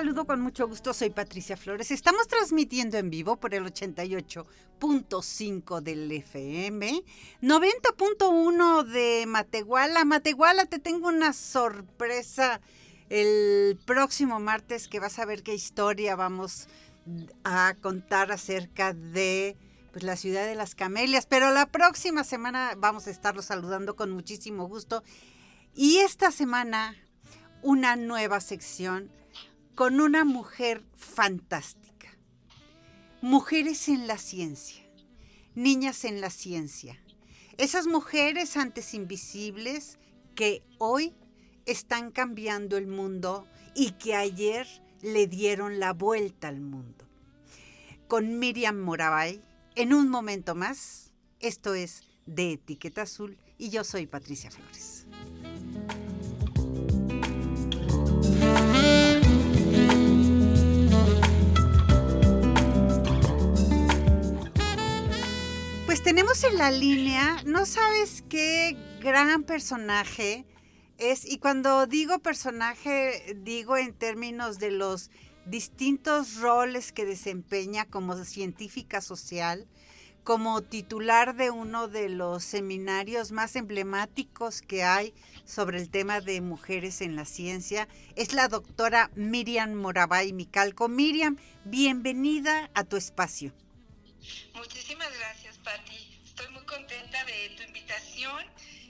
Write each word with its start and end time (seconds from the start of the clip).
Saludo 0.00 0.24
con 0.24 0.40
mucho 0.40 0.66
gusto, 0.66 0.94
soy 0.94 1.10
Patricia 1.10 1.58
Flores. 1.58 1.90
Estamos 1.90 2.26
transmitiendo 2.26 2.96
en 2.96 3.10
vivo 3.10 3.36
por 3.36 3.52
el 3.52 3.66
88.5 3.66 5.82
del 5.82 6.10
FM, 6.10 7.02
90.1 7.42 8.84
de 8.84 9.26
Matehuala. 9.26 10.06
Matehuala, 10.06 10.64
te 10.64 10.78
tengo 10.78 11.08
una 11.08 11.34
sorpresa 11.34 12.62
el 13.10 13.78
próximo 13.84 14.40
martes 14.40 14.88
que 14.88 15.00
vas 15.00 15.18
a 15.18 15.26
ver 15.26 15.42
qué 15.42 15.52
historia 15.52 16.16
vamos 16.16 16.68
a 17.44 17.76
contar 17.82 18.32
acerca 18.32 18.94
de 18.94 19.54
pues, 19.92 20.02
la 20.02 20.16
ciudad 20.16 20.46
de 20.46 20.54
las 20.54 20.74
camelias. 20.74 21.26
Pero 21.26 21.50
la 21.50 21.66
próxima 21.66 22.24
semana 22.24 22.72
vamos 22.74 23.06
a 23.06 23.10
estarlo 23.10 23.42
saludando 23.42 23.96
con 23.96 24.12
muchísimo 24.12 24.66
gusto. 24.66 25.02
Y 25.74 25.98
esta 25.98 26.30
semana 26.30 26.96
una 27.60 27.96
nueva 27.96 28.40
sección 28.40 29.19
con 29.80 29.98
una 29.98 30.26
mujer 30.26 30.84
fantástica. 30.94 32.10
Mujeres 33.22 33.88
en 33.88 34.06
la 34.06 34.18
ciencia, 34.18 34.84
niñas 35.54 36.04
en 36.04 36.20
la 36.20 36.28
ciencia. 36.28 37.02
Esas 37.56 37.86
mujeres 37.86 38.58
antes 38.58 38.92
invisibles 38.92 39.98
que 40.34 40.62
hoy 40.76 41.14
están 41.64 42.10
cambiando 42.10 42.76
el 42.76 42.88
mundo 42.88 43.46
y 43.74 43.92
que 43.92 44.14
ayer 44.14 44.66
le 45.00 45.26
dieron 45.26 45.80
la 45.80 45.94
vuelta 45.94 46.48
al 46.48 46.60
mundo. 46.60 47.06
Con 48.06 48.38
Miriam 48.38 48.76
Moravay, 48.76 49.40
en 49.76 49.94
un 49.94 50.10
momento 50.10 50.54
más, 50.54 51.14
esto 51.38 51.72
es 51.72 52.02
de 52.26 52.52
Etiqueta 52.52 53.00
Azul 53.00 53.38
y 53.56 53.70
yo 53.70 53.82
soy 53.84 54.06
Patricia 54.06 54.50
Flores. 54.50 54.99
Tenemos 65.98 66.44
en 66.44 66.56
la 66.56 66.70
línea, 66.70 67.42
no 67.44 67.66
sabes 67.66 68.22
qué 68.28 68.76
gran 69.00 69.42
personaje 69.42 70.46
es, 70.98 71.24
y 71.24 71.38
cuando 71.38 71.86
digo 71.88 72.20
personaje, 72.20 73.34
digo 73.38 73.76
en 73.76 73.92
términos 73.92 74.60
de 74.60 74.70
los 74.70 75.10
distintos 75.46 76.36
roles 76.36 76.92
que 76.92 77.04
desempeña 77.04 77.86
como 77.86 78.14
científica 78.24 79.00
social, 79.00 79.66
como 80.22 80.62
titular 80.62 81.34
de 81.34 81.50
uno 81.50 81.88
de 81.88 82.08
los 82.08 82.44
seminarios 82.44 83.32
más 83.32 83.56
emblemáticos 83.56 84.62
que 84.62 84.84
hay 84.84 85.12
sobre 85.44 85.78
el 85.78 85.90
tema 85.90 86.20
de 86.20 86.40
mujeres 86.40 87.00
en 87.00 87.16
la 87.16 87.24
ciencia, 87.24 87.88
es 88.14 88.32
la 88.32 88.46
doctora 88.46 89.10
Miriam 89.16 89.74
Moravay 89.74 90.32
Micalco. 90.32 90.88
Miriam, 90.88 91.36
bienvenida 91.64 92.70
a 92.74 92.84
tu 92.84 92.96
espacio. 92.96 93.52
Muchísimas 94.54 95.08
gracias, 95.18 95.49
Pati 95.70 96.10
contenta 96.66 97.24
de 97.24 97.54
tu 97.56 97.62
invitación 97.62 98.44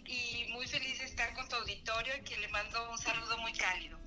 y 0.07 0.51
muy 0.53 0.67
feliz 0.67 0.99
de 0.99 1.05
estar 1.05 1.35
con 1.35 1.47
tu 1.49 1.57
auditorio 1.57 2.13
y 2.19 2.25
que 2.25 2.39
le 2.39 2.49
mando 2.49 2.91
un 2.91 2.99
saludo 2.99 3.37
muy 3.39 3.53
cálido. 3.53 3.99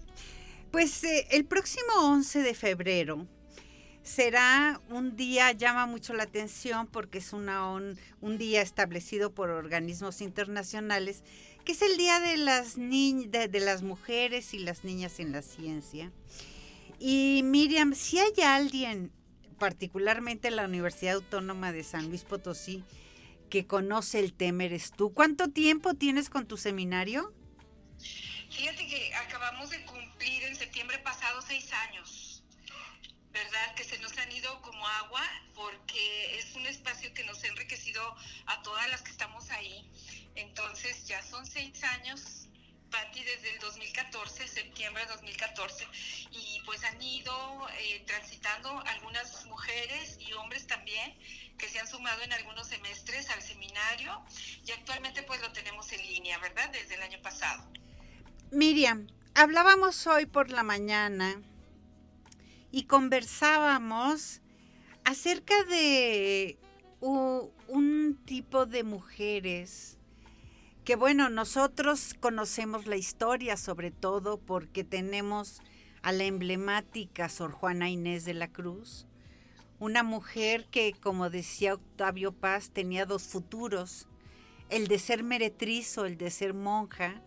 Pues 0.72 1.04
eh, 1.04 1.28
el 1.32 1.46
próximo 1.46 1.94
11 2.02 2.40
de 2.40 2.54
febrero 2.56 3.28
será 4.02 4.82
un 4.90 5.16
día, 5.16 5.52
llama 5.52 5.86
mucho 5.86 6.14
la 6.14 6.24
atención 6.24 6.88
porque 6.88 7.20
es 7.20 7.32
una, 7.32 7.70
un, 7.72 8.38
día 8.38 8.62
establecido 8.62 9.34
por 9.34 9.52
organismos 9.52 10.22
internacionales, 10.22 11.24
que 11.64 11.74
es 11.74 11.82
el 11.84 11.96
Día 11.98 12.20
de 12.20 12.38
las, 12.38 12.76
de, 12.76 13.48
de 13.50 13.60
las 13.60 13.84
Mujeres 13.84 14.54
y 14.54 14.60
las 14.60 14.84
Niñas 14.84 15.20
en 15.20 15.32
la 15.32 15.42
Ciencia. 15.42 16.12
Y 17.00 17.42
Miriam, 17.44 17.94
si 17.94 18.20
hay 18.20 18.34
alguien, 18.44 19.12
particularmente 19.64 20.50
en 20.50 20.58
la 20.58 20.66
Universidad 20.66 21.14
Autónoma 21.14 21.72
de 21.72 21.86
San 21.86 22.10
Luis 22.10 22.26
Potosí, 22.26 22.84
que 23.50 23.66
conoce 23.66 24.20
el 24.20 24.34
tema 24.34 24.66
eres 24.66 24.92
tú. 24.92 25.14
¿Cuánto 25.14 25.52
tiempo 25.52 25.94
tienes 25.94 26.30
con 26.30 26.46
tu 26.50 26.58
seminario? 26.58 27.34
Fíjate 28.50 28.86
que 28.86 29.16
acabamos 29.16 29.70
de 29.70 29.82
cumplir 29.86 30.44
en 30.44 30.58
septiembre 30.58 30.98
pasado 31.00 31.42
seis 31.42 31.72
años, 31.88 32.44
¿verdad? 33.32 33.74
Que 33.78 33.86
se 33.86 33.98
nos 34.00 34.18
han 34.18 34.30
ido 34.34 34.62
como 34.64 34.86
agua 34.86 35.22
porque 35.56 36.38
es 36.40 36.54
un 36.56 36.66
espacio 36.66 37.14
que 37.14 37.24
nos 37.24 37.42
ha 37.46 37.48
enriquecido 37.48 38.04
a 38.48 38.62
todas 38.64 38.90
las 38.90 39.02
que 39.02 39.12
estamos 39.12 39.50
ahí. 39.52 39.90
Entonces 40.36 41.08
ya 41.08 41.24
son 41.24 41.46
seis 41.46 41.82
años 41.86 42.50
Patti 42.94 43.24
desde 43.24 43.56
el 43.56 43.60
2014, 43.60 44.48
septiembre 44.48 45.04
de 45.04 45.12
2014, 45.14 45.88
y 46.30 46.62
pues 46.64 46.84
han 46.84 47.02
ido 47.02 47.34
eh, 47.80 48.04
transitando 48.06 48.70
algunas 48.86 49.48
mujeres 49.48 50.20
y 50.20 50.32
hombres 50.34 50.68
también 50.68 51.12
que 51.58 51.68
se 51.70 51.80
han 51.80 51.88
sumado 51.88 52.22
en 52.22 52.32
algunos 52.34 52.68
semestres 52.68 53.32
al 53.32 53.42
seminario 53.42 54.22
y 54.64 54.72
actualmente 54.74 55.24
pues 55.24 55.42
lo 55.42 55.52
tenemos 55.52 55.92
en 55.92 56.06
línea, 56.06 56.38
¿verdad? 56.38 56.70
Desde 56.70 56.94
el 56.94 57.02
año 57.02 57.20
pasado. 57.24 57.68
Miriam, 58.52 59.08
hablábamos 59.34 60.06
hoy 60.06 60.28
por 60.28 60.52
la 60.52 60.62
mañana 60.62 61.42
y 62.72 62.84
conversábamos 62.84 64.42
acerca 65.04 65.64
de 65.64 66.60
un 67.00 68.22
tipo 68.24 68.68
de 68.68 68.84
mujeres 68.84 69.98
que 70.84 70.96
bueno, 70.98 71.30
nosotros 71.30 72.14
conocemos 72.20 72.88
la 72.88 72.98
historia 72.98 73.56
sobre 73.56 73.92
todo 73.92 74.38
porque 74.38 74.84
tenemos 74.84 75.62
a 76.02 76.12
la 76.12 76.26
emblemática 76.26 77.30
Sor 77.30 77.54
Juana 77.54 77.90
Inés 77.90 78.26
de 78.26 78.34
la 78.34 78.50
Cruz, 78.50 79.08
una 79.80 80.04
mujer 80.04 80.66
que, 80.70 80.94
como 80.94 81.30
decía 81.30 81.76
Octavio 81.76 82.34
Paz, 82.34 82.70
tenía 82.72 83.06
dos 83.06 83.24
futuros, 83.24 84.08
el 84.70 84.88
de 84.88 85.00
ser 85.00 85.24
meretriz 85.24 85.98
o 85.98 86.06
el 86.06 86.18
de 86.18 86.30
ser 86.30 86.54
monja, 86.54 87.22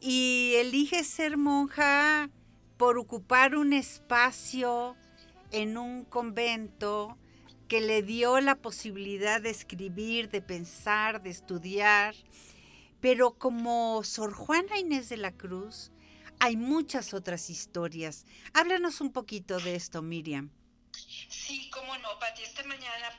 y 0.00 0.54
elige 0.56 1.02
ser 1.02 1.36
monja 1.36 2.30
por 2.76 2.98
ocupar 2.98 3.56
un 3.56 3.72
espacio 3.72 4.96
en 5.50 5.76
un 5.76 6.04
convento 6.04 7.18
que 7.66 7.80
le 7.80 8.02
dio 8.02 8.40
la 8.40 8.54
posibilidad 8.54 9.40
de 9.40 9.50
escribir, 9.50 10.30
de 10.30 10.42
pensar, 10.42 11.22
de 11.22 11.30
estudiar, 11.30 12.14
pero 13.00 13.38
como 13.38 14.02
Sor 14.04 14.32
Juana 14.32 14.78
Inés 14.78 15.08
de 15.08 15.16
la 15.16 15.32
Cruz, 15.32 15.90
hay 16.38 16.56
muchas 16.56 17.12
otras 17.14 17.50
historias. 17.50 18.24
Háblanos 18.54 19.00
un 19.00 19.12
poquito 19.12 19.58
de 19.60 19.74
esto, 19.74 20.02
Miriam. 20.02 20.50
Sí, 21.28 21.70
cómo 21.70 21.96
no, 21.98 22.18
Pati. 22.18 22.42
Esta 22.42 22.64
mañana 22.64 23.12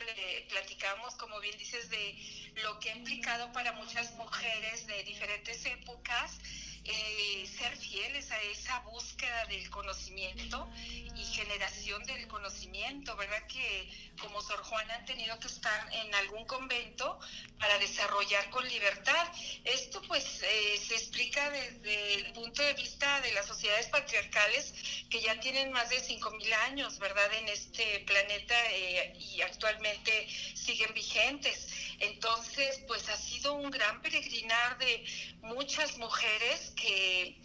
platicamos, 0.50 1.16
como 1.16 1.40
bien 1.40 1.58
dices, 1.58 1.90
de 1.90 2.16
lo 2.64 2.80
que 2.80 2.92
ha 2.92 2.96
implicado 2.96 3.52
para 3.54 3.74
muchas 3.74 4.14
mujeres 4.16 4.88
de 4.88 5.04
diferentes 5.04 5.66
épocas 5.66 6.40
eh, 6.84 7.48
ser 7.58 7.78
fieles 7.78 8.32
a 8.32 8.42
esa 8.44 8.80
búsqueda 8.80 9.46
del 9.46 9.70
conocimiento 9.70 10.68
y 11.16 11.24
generación 11.26 12.04
del 12.06 12.28
conocimiento, 12.28 13.16
¿verdad? 13.16 13.46
Que 13.48 13.90
como 14.20 14.42
Sor 14.42 14.64
Juana 14.64 14.96
han 14.96 15.06
tenido 15.06 15.38
que 15.40 15.48
estar 15.48 15.94
en 15.94 16.14
algún 16.16 16.46
convento 16.46 17.20
para 17.60 17.78
desarrollar 17.78 18.50
con 18.50 18.68
libertad. 18.68 19.28
Esto 19.64 20.02
pues 20.08 20.42
eh, 20.44 20.78
se 20.78 20.96
explica 20.96 21.50
desde 21.52 22.16
el 22.16 22.34
punto 22.34 22.64
de 22.64 22.74
vista 22.74 23.22
de 23.22 23.32
las 23.34 23.46
sociedades 23.46 23.88
patriarcales 23.88 24.74
que 25.10 25.22
ya 25.22 25.40
tienen 25.40 25.72
más 25.72 25.90
de 25.90 25.98
5.000 25.98 26.54
años, 26.70 26.98
¿verdad? 27.00 27.32
En 27.34 27.50
este 27.50 28.00
planeta 28.08 28.56
eh, 28.72 29.14
y 29.20 29.42
actualmente 29.42 30.28
siguen 30.56 30.94
vigentes. 30.94 31.68
Entonces, 32.00 32.82
pues 32.88 33.08
ha 33.10 33.18
sido 33.18 33.54
un 33.54 33.70
gran 33.70 34.02
peregrinar 34.02 34.78
de 34.80 35.06
muchas 35.42 35.98
mujeres 35.98 36.71
que, 36.76 37.42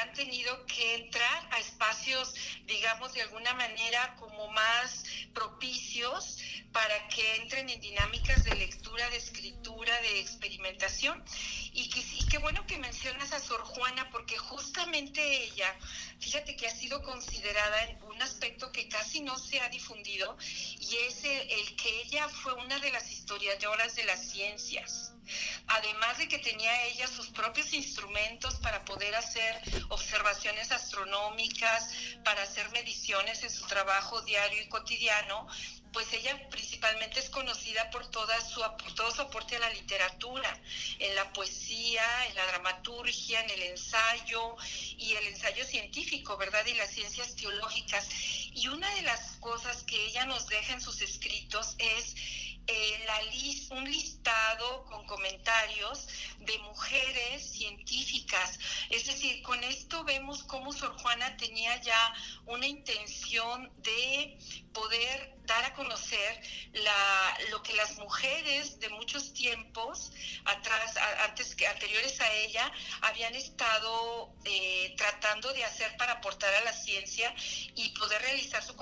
han 0.00 0.12
tenido 0.12 0.66
que 0.66 0.94
entrar 0.94 1.48
a 1.50 1.58
espacios, 1.58 2.32
digamos, 2.66 3.12
de 3.12 3.22
alguna 3.22 3.54
manera 3.54 4.14
como 4.20 4.48
más 4.52 5.04
propicios 5.34 6.38
para 6.70 7.08
que 7.08 7.36
entren 7.36 7.68
en 7.68 7.80
dinámicas 7.80 8.44
de 8.44 8.54
lectura, 8.54 9.10
de 9.10 9.16
escritura, 9.16 10.00
de 10.02 10.20
experimentación 10.20 11.24
y, 11.72 11.88
qué 12.28 12.38
bueno 12.38 12.66
que 12.66 12.78
mencionas 12.78 13.32
a 13.32 13.40
Sor 13.40 13.62
Juana 13.62 14.08
porque 14.10 14.36
justamente 14.38 15.44
ella, 15.44 15.76
fíjate 16.18 16.56
que 16.56 16.66
ha 16.66 16.74
sido 16.74 17.02
considerada 17.02 17.84
en 17.84 18.02
un 18.04 18.20
aspecto 18.22 18.70
que 18.72 18.88
casi 18.88 19.20
no 19.20 19.38
se 19.38 19.60
ha 19.60 19.68
difundido 19.68 20.36
y 20.78 20.96
es 21.08 21.24
el, 21.24 21.76
que 21.76 22.02
ella 22.02 22.28
fue 22.28 22.54
una 22.54 22.78
de 22.78 22.90
las 22.92 23.10
historiadoras 23.10 23.94
de 23.94 24.04
las 24.04 24.30
ciencias. 24.30 25.09
Además 25.66 26.18
de 26.18 26.28
que 26.28 26.38
tenía 26.38 26.84
ella 26.86 27.06
sus 27.06 27.28
propios 27.28 27.72
instrumentos 27.72 28.54
para 28.56 28.84
poder 28.84 29.14
hacer 29.14 29.60
observaciones 29.88 30.72
astronómicas, 30.72 31.90
para 32.24 32.42
hacer 32.42 32.70
mediciones 32.70 33.42
en 33.42 33.50
su 33.50 33.66
trabajo 33.66 34.20
diario 34.22 34.62
y 34.62 34.68
cotidiano, 34.68 35.48
pues 35.92 36.12
ella 36.12 36.48
principalmente 36.50 37.18
es 37.20 37.30
conocida 37.30 37.90
por, 37.90 38.06
toda 38.10 38.40
su, 38.40 38.62
todo 38.94 39.10
su 39.10 39.22
aporte 39.22 39.56
a 39.56 39.60
la 39.60 39.70
literatura, 39.70 40.56
en 40.98 41.14
la 41.14 41.32
poesía, 41.32 42.04
en 42.28 42.34
la 42.36 42.46
dramaturgia, 42.46 43.40
en 43.40 43.50
el 43.50 43.62
ensayo 43.62 44.56
y 44.98 45.12
el 45.14 45.26
ensayo 45.28 45.64
científico, 45.64 46.36
¿verdad? 46.36 46.64
Y 46.66 46.74
las 46.74 46.90
ciencias 46.90 47.34
teológicas. 47.34 48.08
Y 48.54 48.68
una 48.68 48.92
de 48.94 49.02
las 49.02 49.36
cosas 49.38 49.82
que 49.84 50.06
ella 50.06 50.26
nos 50.26 50.46
deja 50.46 50.74
en 50.74 50.80
sus 50.80 51.00
escritos 51.02 51.74
es 51.78 52.14
eh, 52.70 53.04
la 53.06 53.20
un 53.70 53.84
listado 53.84 54.84
con 54.84 55.04
comentarios 55.06 56.06
de 56.38 56.58
mujeres 56.58 57.50
científicas. 57.50 58.58
Es 58.90 59.06
decir, 59.06 59.42
con 59.42 59.62
esto 59.64 60.04
vemos 60.04 60.42
cómo 60.44 60.72
Sor 60.72 60.96
Juana 60.98 61.36
tenía 61.36 61.80
ya 61.80 62.14
una 62.46 62.66
intención 62.66 63.70
de 63.78 64.38
poder 64.72 65.39
dar 65.50 65.64
a 65.64 65.74
conocer 65.74 66.40
la, 66.72 67.38
lo 67.50 67.62
que 67.62 67.74
las 67.74 67.98
mujeres 67.98 68.78
de 68.78 68.88
muchos 68.90 69.32
tiempos 69.34 70.12
atrás, 70.44 70.96
antes 71.24 71.56
que 71.56 71.66
anteriores 71.66 72.20
a 72.20 72.32
ella, 72.32 72.72
habían 73.02 73.34
estado 73.34 74.32
eh, 74.44 74.94
tratando 74.96 75.52
de 75.52 75.64
hacer 75.64 75.96
para 75.96 76.14
aportar 76.14 76.54
a 76.54 76.60
la 76.62 76.72
ciencia 76.72 77.34
y 77.74 77.90
poder 77.98 78.22
realizar 78.22 78.62
su, 78.62 78.74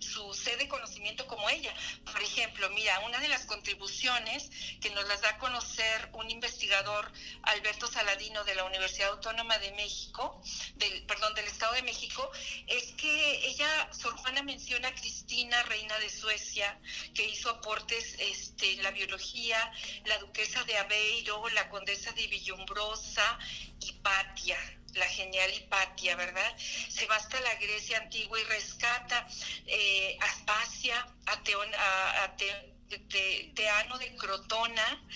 su 0.00 0.34
sede 0.34 0.56
de 0.56 0.68
conocimiento 0.68 1.26
como 1.26 1.48
ella. 1.50 1.74
Por 2.10 2.22
ejemplo, 2.22 2.70
mira, 2.70 3.00
una 3.00 3.18
de 3.20 3.28
las 3.28 3.44
contribuciones 3.44 4.50
que 4.80 4.90
nos 4.90 5.06
las 5.06 5.20
da 5.20 5.30
a 5.30 5.38
conocer 5.38 6.08
un 6.12 6.30
investigador, 6.30 7.12
Alberto 7.42 7.86
Saladino, 7.86 8.44
de 8.44 8.54
la 8.54 8.64
Universidad 8.64 9.10
Autónoma 9.10 9.58
de 9.58 9.72
México, 9.72 10.40
del, 10.76 11.04
perdón, 11.04 11.34
del 11.34 11.46
Estado 11.46 11.74
de 11.74 11.82
México, 11.82 12.30
es 12.66 12.92
que 12.92 13.46
ella, 13.46 13.92
Sor 13.92 14.16
Juana 14.16 14.42
menciona 14.42 14.88
a 14.88 14.94
Cristina, 14.94 15.62
reina 15.64 15.98
de 15.98 16.13
Suecia, 16.14 16.78
que 17.14 17.26
hizo 17.26 17.50
aportes 17.50 18.16
este, 18.18 18.72
en 18.72 18.82
la 18.82 18.90
biología, 18.90 19.72
la 20.06 20.18
duquesa 20.18 20.64
de 20.64 20.76
Aveiro, 20.78 21.48
la 21.50 21.68
condesa 21.68 22.12
de 22.12 22.26
Villumbrosa, 22.26 23.38
Hipatia, 23.80 24.58
la 24.94 25.06
genial 25.06 25.52
Hipatia, 25.52 26.16
¿verdad? 26.16 26.56
Se 26.88 27.06
va 27.06 27.16
hasta 27.16 27.40
la 27.40 27.54
Grecia 27.56 27.98
antigua 27.98 28.40
y 28.40 28.44
rescata 28.44 29.26
eh, 29.66 30.16
Aspasia, 30.20 31.06
a, 31.26 31.42
Teano 33.54 33.98
de 33.98 34.14
Crotona 34.16 35.06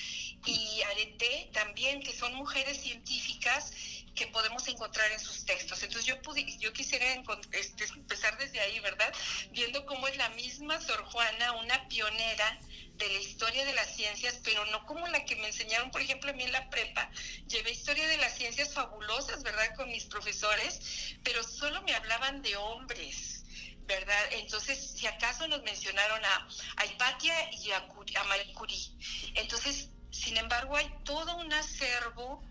y 0.45 0.83
Arete 0.83 1.51
también, 1.53 2.01
que 2.03 2.13
son 2.17 2.35
mujeres 2.35 2.81
científicas 2.81 3.73
que 4.15 4.27
podemos 4.27 4.67
encontrar 4.67 5.11
en 5.13 5.21
sus 5.21 5.45
textos. 5.45 5.83
Entonces 5.83 6.05
yo, 6.05 6.17
yo 6.59 6.73
quisiera 6.73 7.07
este, 7.53 7.85
empezar 7.85 8.37
desde 8.37 8.59
ahí, 8.61 8.81
¿verdad? 8.81 9.13
Viendo 9.53 9.87
cómo 9.87 10.09
es 10.09 10.17
la 10.17 10.29
misma 10.31 10.81
Sor 10.81 11.05
Juana, 11.05 11.53
una 11.53 11.89
pionera 11.89 12.59
de 12.97 13.09
la 13.09 13.21
historia 13.21 13.65
de 13.65 13.75
las 13.75 13.95
ciencias, 13.95 14.41
pero 14.43 14.65
no 14.67 14.85
como 14.87 15.07
la 15.07 15.25
que 15.25 15.37
me 15.37 15.47
enseñaron, 15.47 15.93
por 15.93 16.01
ejemplo, 16.01 16.31
a 16.31 16.35
mí 16.35 16.43
en 16.43 16.53
la 16.53 16.69
prepa. 16.69 17.09
Llevé 17.47 17.71
historia 17.71 18.09
de 18.09 18.17
las 18.17 18.37
ciencias 18.37 18.75
fabulosas, 18.75 19.45
¿verdad? 19.45 19.75
Con 19.77 19.89
mis 19.89 20.07
profesores, 20.07 21.17
pero 21.23 21.45
solo 21.45 21.81
me 21.83 21.95
hablaban 21.95 22.43
de 22.43 22.57
hombres. 22.57 23.45
¿verdad? 23.87 24.23
Entonces, 24.33 24.93
si 24.97 25.07
acaso 25.07 25.49
nos 25.49 25.63
mencionaron 25.63 26.23
a, 26.23 26.49
a 26.77 26.85
Hipatia 26.85 27.51
y 27.55 27.71
a, 27.71 27.79
a 27.79 28.25
Marie 28.25 28.53
Curie. 28.53 28.93
Entonces, 29.35 29.89
sin 30.11 30.37
embargo, 30.37 30.77
hay 30.77 30.91
todo 31.05 31.37
un 31.37 31.53
acervo 31.53 32.43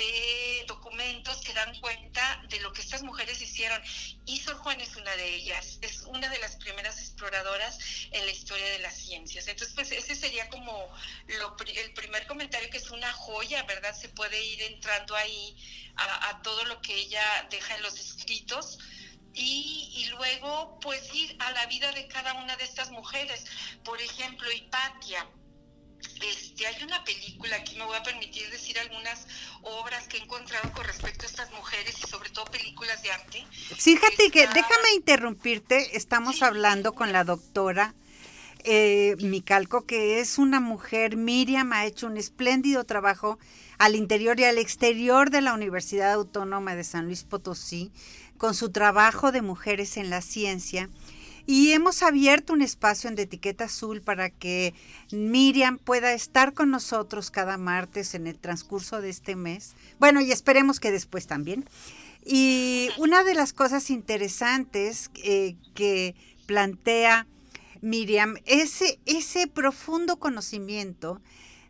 de 0.00 0.64
documentos 0.66 1.42
que 1.42 1.52
dan 1.52 1.78
cuenta 1.80 2.42
de 2.48 2.58
lo 2.60 2.72
que 2.72 2.80
estas 2.80 3.02
mujeres 3.02 3.40
hicieron. 3.42 3.80
Y 4.24 4.40
Sor 4.40 4.56
Juan 4.56 4.80
es 4.80 4.96
una 4.96 5.14
de 5.16 5.34
ellas, 5.34 5.78
es 5.82 6.02
una 6.02 6.28
de 6.28 6.38
las 6.38 6.56
primeras 6.56 6.98
exploradoras 6.98 7.78
en 8.10 8.24
la 8.24 8.32
historia 8.32 8.64
de 8.66 8.78
las 8.78 8.94
ciencias. 8.94 9.46
Entonces, 9.46 9.74
pues 9.74 9.92
ese 9.92 10.14
sería 10.14 10.48
como 10.48 10.88
lo, 11.26 11.56
el 11.66 11.92
primer 11.92 12.26
comentario 12.26 12.70
que 12.70 12.78
es 12.78 12.90
una 12.90 13.12
joya, 13.12 13.62
¿verdad? 13.64 13.94
Se 13.94 14.08
puede 14.08 14.42
ir 14.42 14.62
entrando 14.62 15.14
ahí 15.14 15.54
a, 15.96 16.40
todo 16.42 16.64
lo 16.64 16.80
que 16.80 16.94
ella 16.94 17.46
deja 17.50 17.76
en 17.76 17.82
los 17.82 17.98
escritos. 17.98 18.78
Y, 19.32 19.92
y, 19.94 20.06
luego 20.06 20.80
pues 20.80 21.14
ir 21.14 21.36
a 21.38 21.52
la 21.52 21.66
vida 21.66 21.92
de 21.92 22.08
cada 22.08 22.32
una 22.34 22.56
de 22.56 22.64
estas 22.64 22.90
mujeres. 22.90 23.44
Por 23.84 24.00
ejemplo, 24.00 24.50
Hipatia, 24.50 25.24
este, 26.22 26.66
hay 26.66 26.82
una 26.82 27.02
película, 27.04 27.56
aquí 27.56 27.76
me 27.76 27.84
voy 27.84 27.96
a 27.96 28.02
permitir 28.02 28.48
decir 28.50 28.78
algunas 28.78 29.26
obras 29.62 30.06
que 30.08 30.18
he 30.18 30.20
encontrado 30.20 30.72
con 30.72 30.84
respecto 30.84 31.24
a 31.24 31.28
estas 31.28 31.50
mujeres 31.52 31.94
y 31.98 32.08
sobre 32.08 32.30
todo 32.30 32.44
películas 32.46 33.02
de 33.02 33.10
arte. 33.10 33.46
Fíjate 33.76 34.30
que, 34.30 34.46
déjame 34.46 34.92
interrumpirte, 34.96 35.96
estamos 35.96 36.42
hablando 36.42 36.92
con 36.92 37.12
la 37.12 37.24
doctora 37.24 37.94
eh, 38.64 39.16
Micalco, 39.20 39.86
que 39.86 40.20
es 40.20 40.38
una 40.38 40.60
mujer, 40.60 41.16
Miriam 41.16 41.72
ha 41.72 41.86
hecho 41.86 42.06
un 42.06 42.16
espléndido 42.16 42.84
trabajo 42.84 43.38
al 43.78 43.94
interior 43.94 44.38
y 44.38 44.44
al 44.44 44.58
exterior 44.58 45.30
de 45.30 45.40
la 45.40 45.54
Universidad 45.54 46.12
Autónoma 46.12 46.74
de 46.74 46.84
San 46.84 47.06
Luis 47.06 47.24
Potosí, 47.24 47.90
con 48.36 48.54
su 48.54 48.70
trabajo 48.70 49.32
de 49.32 49.42
mujeres 49.42 49.96
en 49.96 50.10
la 50.10 50.20
ciencia 50.20 50.90
y 51.46 51.72
hemos 51.72 52.02
abierto 52.02 52.52
un 52.52 52.62
espacio 52.62 53.08
en 53.08 53.16
de 53.16 53.22
etiqueta 53.22 53.64
azul 53.64 54.02
para 54.02 54.30
que 54.30 54.74
Miriam 55.12 55.78
pueda 55.78 56.12
estar 56.12 56.52
con 56.54 56.70
nosotros 56.70 57.30
cada 57.30 57.56
martes 57.56 58.14
en 58.14 58.26
el 58.26 58.38
transcurso 58.38 59.00
de 59.00 59.10
este 59.10 59.36
mes. 59.36 59.74
Bueno, 59.98 60.20
y 60.20 60.32
esperemos 60.32 60.80
que 60.80 60.90
después 60.90 61.26
también. 61.26 61.68
Y 62.24 62.90
una 62.98 63.24
de 63.24 63.34
las 63.34 63.52
cosas 63.52 63.90
interesantes 63.90 65.10
eh, 65.24 65.56
que 65.74 66.14
plantea 66.46 67.26
Miriam 67.80 68.36
es 68.44 68.82
ese 69.06 69.46
profundo 69.46 70.18
conocimiento 70.18 71.20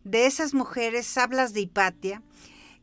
de 0.04 0.26
esas 0.26 0.54
mujeres, 0.54 1.16
hablas 1.18 1.52
de 1.52 1.60
Hipatia, 1.60 2.22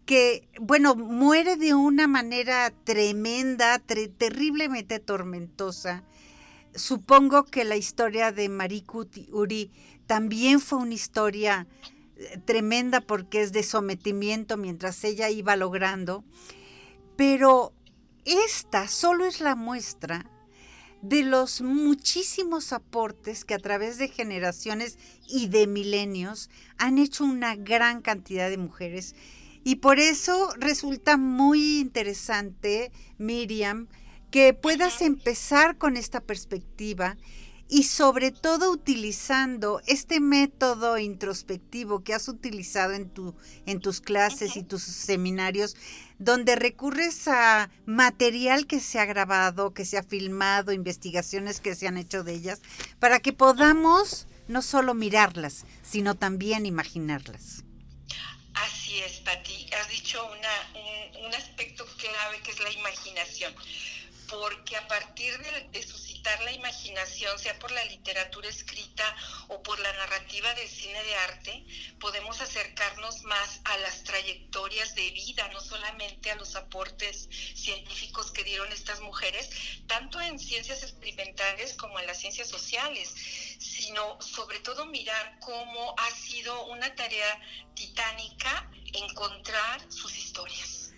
que, 0.06 0.48
bueno, 0.60 0.96
muere 0.96 1.58
de 1.58 1.74
una 1.74 2.08
manera 2.08 2.72
tremenda, 2.86 3.80
terriblemente 3.80 5.00
tormentosa, 5.00 6.04
supongo 6.78 7.46
que 7.46 7.64
la 7.64 7.76
historia 7.76 8.32
de 8.32 8.50
Marie 8.50 8.84
Curie 8.84 9.72
también 10.06 10.60
fue 10.60 10.80
una 10.80 10.94
historia 10.94 11.68
eh, 12.16 12.40
tremenda 12.46 13.02
porque 13.02 13.42
es 13.42 13.52
de 13.52 13.64
sometimiento 13.64 14.58
mientras 14.58 15.04
ella 15.04 15.30
iba 15.30 15.56
logrando, 15.56 16.24
pero 17.16 17.74
esta 18.26 18.88
solo 18.88 19.26
es 19.26 19.42
la 19.42 19.56
muestra 19.56 20.30
de 21.02 21.24
los 21.24 21.62
muchísimos 21.62 22.74
aportes 22.74 23.46
que 23.46 23.54
a 23.54 23.60
través 23.60 23.98
de 23.98 24.08
generaciones 24.08 24.98
y 25.28 25.48
de 25.48 25.68
milenios 25.68 26.50
han 26.78 26.98
hecho 26.98 27.24
una 27.24 27.56
gran 27.56 28.02
cantidad 28.02 28.50
de 28.50 28.58
mujeres. 28.58 29.16
Y 29.64 29.76
por 29.76 30.00
eso 30.00 30.50
resulta 30.58 31.18
muy 31.18 31.80
interesante, 31.80 32.92
Miriam, 33.18 33.88
que 34.32 34.54
puedas 34.54 35.02
empezar 35.02 35.78
con 35.78 35.98
esta 35.98 36.22
perspectiva 36.22 37.18
y 37.70 37.84
sobre 37.84 38.32
todo 38.32 38.72
utilizando 38.72 39.82
este 39.88 40.20
método 40.20 40.98
introspectivo 40.98 42.04
que 42.04 42.14
has 42.14 42.28
utilizado 42.28 42.94
en, 42.94 43.10
tu, 43.10 43.36
en 43.66 43.82
tus 43.82 44.00
clases 44.00 44.56
y 44.56 44.64
tus 44.64 44.84
seminarios, 44.84 45.76
donde 46.18 46.56
recurres 46.56 47.28
a 47.28 47.70
material 47.86 48.68
que 48.68 48.80
se 48.80 49.00
ha 49.00 49.06
grabado, 49.06 49.74
que 49.74 49.86
se 49.86 49.98
ha 49.98 50.04
filmado, 50.04 50.72
investigaciones 50.72 51.60
que 51.60 51.76
se 51.76 51.88
han 51.88 51.98
hecho 51.98 52.24
de 52.24 52.34
ellas, 52.34 52.62
para 53.00 53.20
que 53.20 53.34
podamos 53.34 54.28
no 54.48 54.62
solo 54.62 54.94
mirarlas, 54.94 55.66
sino 55.84 56.16
también 56.16 56.66
imaginarlas. 56.66 57.66
Así 58.54 59.00
es, 59.00 59.20
Pati. 59.20 59.70
Has 59.74 59.90
dicho 59.90 60.26
una, 60.26 60.82
un, 61.20 61.26
un 61.26 61.36
aspecto 61.36 61.86
clave 61.98 62.40
que 62.44 62.52
es 62.52 62.60
la 62.62 62.72
imaginación 62.72 63.54
porque 64.30 64.76
a 64.76 64.88
partir 64.88 65.38
de, 65.72 65.84
suscitar 65.84 66.42
la 66.44 66.52
imaginación, 66.52 67.38
sea 67.40 67.58
por 67.60 67.72
la 67.72 67.84
literatura 67.86 68.50
escrita 68.50 69.16
o 69.48 69.62
por 69.64 69.80
la 69.80 69.92
narrativa 69.94 70.54
del 70.56 70.68
cine 70.68 71.02
de 71.04 71.16
arte, 71.16 71.66
podemos 72.00 72.42
acercarnos 72.42 73.24
más 73.24 73.62
a 73.64 73.78
las 73.78 74.04
trayectorias 74.04 74.96
de 74.96 75.10
vida, 75.12 75.48
no 75.50 75.62
solamente 75.62 76.32
a 76.32 76.36
los 76.36 76.56
aportes 76.56 77.30
científicos 77.56 78.32
que 78.32 78.44
dieron 78.44 78.72
estas 78.72 79.00
mujeres, 79.02 79.50
tanto 79.88 80.20
en 80.20 80.40
ciencias 80.40 80.84
experimentales 80.84 81.74
como 81.74 82.00
en 82.00 82.08
las 82.08 82.20
ciencias 82.20 82.50
sociales, 82.50 83.14
sino 83.60 84.22
sobre 84.22 84.60
todo 84.60 84.86
mirar 84.86 85.38
cómo 85.40 85.96
ha 85.98 86.12
sido 86.12 86.66
una 86.68 86.94
tarea 86.96 87.42
titánica 87.76 88.70
encontrar 88.94 89.82
sus 89.92 90.18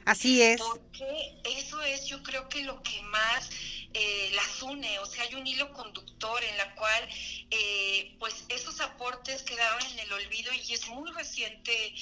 Así 0.09 0.41
es. 0.41 0.59
Porque 0.59 1.39
es 1.43 1.68
yo 2.05 2.21
creo 2.23 2.47
que 2.49 2.63
lo 2.63 2.81
que 2.81 3.01
más 3.03 3.49
eh, 3.93 4.31
las 4.35 4.61
une, 4.61 4.99
o 4.99 5.05
sea, 5.05 5.23
hay 5.23 5.33
un 5.35 5.47
hilo 5.47 5.73
conductor 5.73 6.43
en 6.43 6.57
la 6.57 6.75
cual 6.75 7.09
eh, 7.49 8.15
pues 8.19 8.45
esos 8.49 8.79
aportes 8.81 9.41
quedaron 9.43 9.83
en 9.87 9.99
el 9.99 10.13
olvido 10.13 10.51
y 10.53 10.73
es 10.73 10.87
muy 10.87 11.11
reciente 11.11 11.93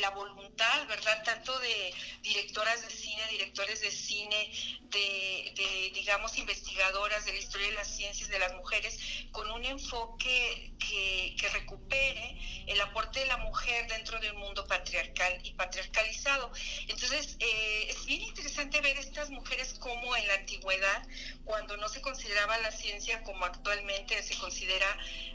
la, 0.00 0.10
voluntad, 0.10 0.86
¿verdad? 0.88 1.22
Tanto 1.24 1.58
de 1.60 1.94
directoras 2.22 2.82
de 2.82 2.90
cine, 2.90 3.22
directores 3.30 3.80
de 3.80 3.90
cine, 3.90 4.78
de, 4.82 5.90
digamos, 5.94 6.36
investigadoras 6.36 7.24
de 7.24 7.32
la 7.32 7.38
historia 7.38 7.68
de 7.68 7.74
las 7.74 7.96
ciencias 7.96 8.28
de 8.28 8.38
las 8.38 8.52
mujeres, 8.54 8.98
con 9.30 9.50
un 9.50 9.64
enfoque 9.64 10.72
que, 10.78 11.36
que 11.38 11.48
recupere 11.50 12.36
el 12.66 12.80
aporte 12.80 13.20
de 13.20 13.26
la 13.26 13.36
mujer 13.38 13.88
dentro 13.88 14.18
del 14.20 14.34
mundo 14.34 14.66
patriarcal 14.66 15.40
y 15.42 15.52
patriarcalizado. 15.54 16.52
Entonces, 16.88 17.36
eh, 17.40 17.86
es 17.88 18.04
bien 18.06 18.22
interesante 18.22 18.80
ver 18.80 18.96
estas 18.96 19.30
mujeres 19.30 19.74
como 19.74 20.16
en 20.16 20.26
la 20.28 20.34
antigüedad, 20.50 21.06
cuando 21.44 21.76
no 21.76 21.88
se 21.88 22.00
consideraba 22.00 22.58
la 22.58 22.72
ciencia 22.72 23.22
como 23.22 23.44
actualmente 23.44 24.20
se 24.22 24.36
considera 24.38 24.86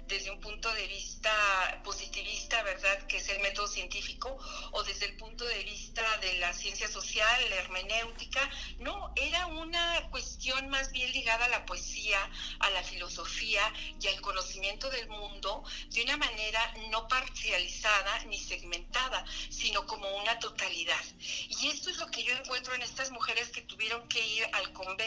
desde 0.07 0.29
un 0.29 0.39
punto 0.39 0.71
de 0.73 0.85
vista 0.87 1.81
positivista, 1.83 2.61
¿verdad?, 2.63 3.07
que 3.07 3.17
es 3.17 3.29
el 3.29 3.39
método 3.39 3.67
científico, 3.67 4.37
o 4.71 4.83
desde 4.83 5.05
el 5.05 5.17
punto 5.17 5.45
de 5.45 5.63
vista 5.63 6.03
de 6.17 6.33
la 6.33 6.53
ciencia 6.53 6.87
social, 6.87 7.49
la 7.49 7.55
hermenéutica. 7.55 8.47
No, 8.79 9.11
era 9.15 9.47
una 9.47 10.07
cuestión 10.11 10.69
más 10.69 10.91
bien 10.91 11.11
ligada 11.11 11.45
a 11.45 11.49
la 11.49 11.65
poesía, 11.65 12.19
a 12.59 12.69
la 12.69 12.83
filosofía 12.83 13.61
y 13.99 14.07
al 14.07 14.21
conocimiento 14.21 14.91
del 14.91 15.07
mundo 15.07 15.63
de 15.89 16.03
una 16.03 16.17
manera 16.17 16.73
no 16.91 17.07
parcializada 17.07 18.25
ni 18.25 18.37
segmentada, 18.37 19.25
sino 19.49 19.87
como 19.87 20.07
una 20.17 20.37
totalidad. 20.37 21.03
Y 21.17 21.69
esto 21.69 21.89
es 21.89 21.97
lo 21.97 22.11
que 22.11 22.23
yo 22.23 22.35
encuentro 22.35 22.75
en 22.75 22.83
estas 22.83 23.09
mujeres 23.09 23.49
que 23.49 23.63
tuvieron 23.63 24.07
que 24.07 24.25
ir 24.25 24.47
al 24.53 24.71
convento 24.73 25.04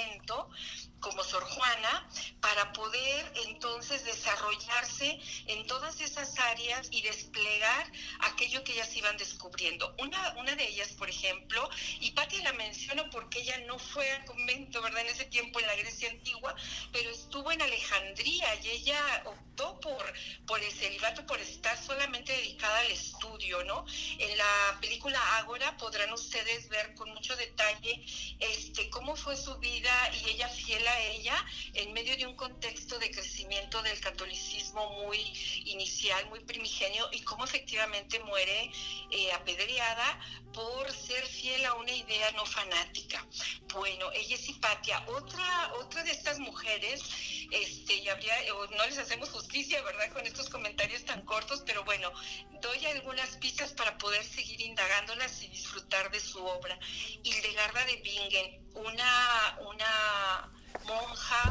como 1.00 1.22
Sor 1.22 1.44
Juana 1.44 2.08
para 2.40 2.72
poder 2.72 3.32
entonces 3.46 4.04
desarrollarse 4.04 5.18
en 5.46 5.66
todas 5.66 6.00
esas 6.00 6.38
áreas 6.38 6.88
y 6.90 7.02
desplegar 7.02 7.90
aquello 8.20 8.64
que 8.64 8.72
ellas 8.72 8.94
iban 8.96 9.16
descubriendo. 9.16 9.94
Una, 9.98 10.34
una 10.38 10.54
de 10.54 10.68
ellas, 10.68 10.88
por 10.98 11.08
ejemplo, 11.08 11.68
y 12.00 12.10
Patti 12.12 12.42
la 12.42 12.52
menciono 12.52 13.08
porque 13.10 13.40
ella 13.40 13.58
no 13.66 13.78
fue 13.78 14.10
al 14.10 14.24
convento, 14.24 14.82
¿verdad? 14.82 15.02
En 15.02 15.08
ese 15.08 15.24
tiempo 15.26 15.60
en 15.60 15.66
la 15.66 15.76
Grecia 15.76 16.10
antigua, 16.10 16.54
pero 16.92 17.10
estuvo 17.10 17.52
en 17.52 17.62
Alejandría 17.62 18.54
y 18.62 18.68
ella 18.70 19.22
optó 19.24 19.78
por, 19.80 20.12
por 20.46 20.60
el 20.62 20.72
celibato, 20.72 21.26
por 21.26 21.40
estar 21.40 21.76
solamente 21.82 22.32
dedicada 22.32 22.80
al 22.80 22.90
estudio, 22.90 23.62
¿no? 23.64 23.84
En 24.18 24.36
la 24.36 24.78
película 24.80 25.20
Ágora 25.38 25.76
podrán 25.76 26.12
ustedes 26.12 26.68
ver 26.68 26.94
con 26.94 27.08
mucho 27.10 27.36
detalle 27.36 28.04
este, 28.40 28.90
cómo 28.90 29.16
fue 29.16 29.36
su 29.36 29.56
vida 29.58 29.87
y 30.12 30.30
ella 30.30 30.48
fiel 30.48 30.86
ella 31.12 31.36
en 31.74 31.92
medio 31.92 32.16
de 32.16 32.26
un 32.26 32.34
contexto 32.34 32.98
de 32.98 33.10
crecimiento 33.10 33.82
del 33.82 34.00
catolicismo 34.00 35.04
muy 35.04 35.18
inicial, 35.64 36.28
muy 36.28 36.40
primigenio, 36.40 37.08
y 37.12 37.20
cómo 37.22 37.44
efectivamente 37.44 38.18
muere 38.20 38.70
eh, 39.10 39.32
apedreada 39.32 40.20
por 40.52 40.90
ser 40.92 41.26
fiel 41.26 41.64
a 41.66 41.74
una 41.74 41.92
idea 41.92 42.30
no 42.32 42.44
fanática. 42.44 43.24
Bueno, 43.72 44.10
ella 44.12 44.34
es 44.34 44.48
Hipatia. 44.48 45.04
Otra, 45.08 45.72
otra 45.74 46.02
de 46.02 46.10
estas 46.10 46.38
mujeres, 46.38 47.02
este, 47.50 48.10
habría, 48.10 48.34
no 48.76 48.86
les 48.86 48.98
hacemos 48.98 49.30
justicia, 49.30 49.82
¿verdad?, 49.82 50.12
con 50.12 50.26
estos 50.26 50.48
comentarios 50.48 51.04
tan 51.04 51.22
cortos, 51.24 51.62
pero 51.66 51.84
bueno, 51.84 52.12
doy 52.60 52.84
algunas 52.86 53.36
pistas 53.36 53.72
para 53.72 53.96
poder 53.98 54.24
seguir 54.24 54.60
indagándolas 54.60 55.42
y 55.42 55.48
disfrutar 55.48 56.10
de 56.10 56.20
su 56.20 56.44
obra. 56.44 56.78
Hildegarda 57.22 57.84
de 57.84 57.96
Bingen, 57.96 58.68
una, 58.74 59.58
una 59.60 60.52
monja 60.84 61.50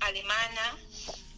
alemana 0.00 0.78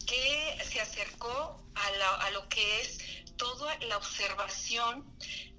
que 0.05 0.57
se 0.69 0.81
acercó 0.81 1.63
a, 1.75 2.29
lo 2.31 2.47
que 2.49 2.81
es 2.81 2.99
toda 3.37 3.77
la 3.79 3.97
observación 3.97 5.05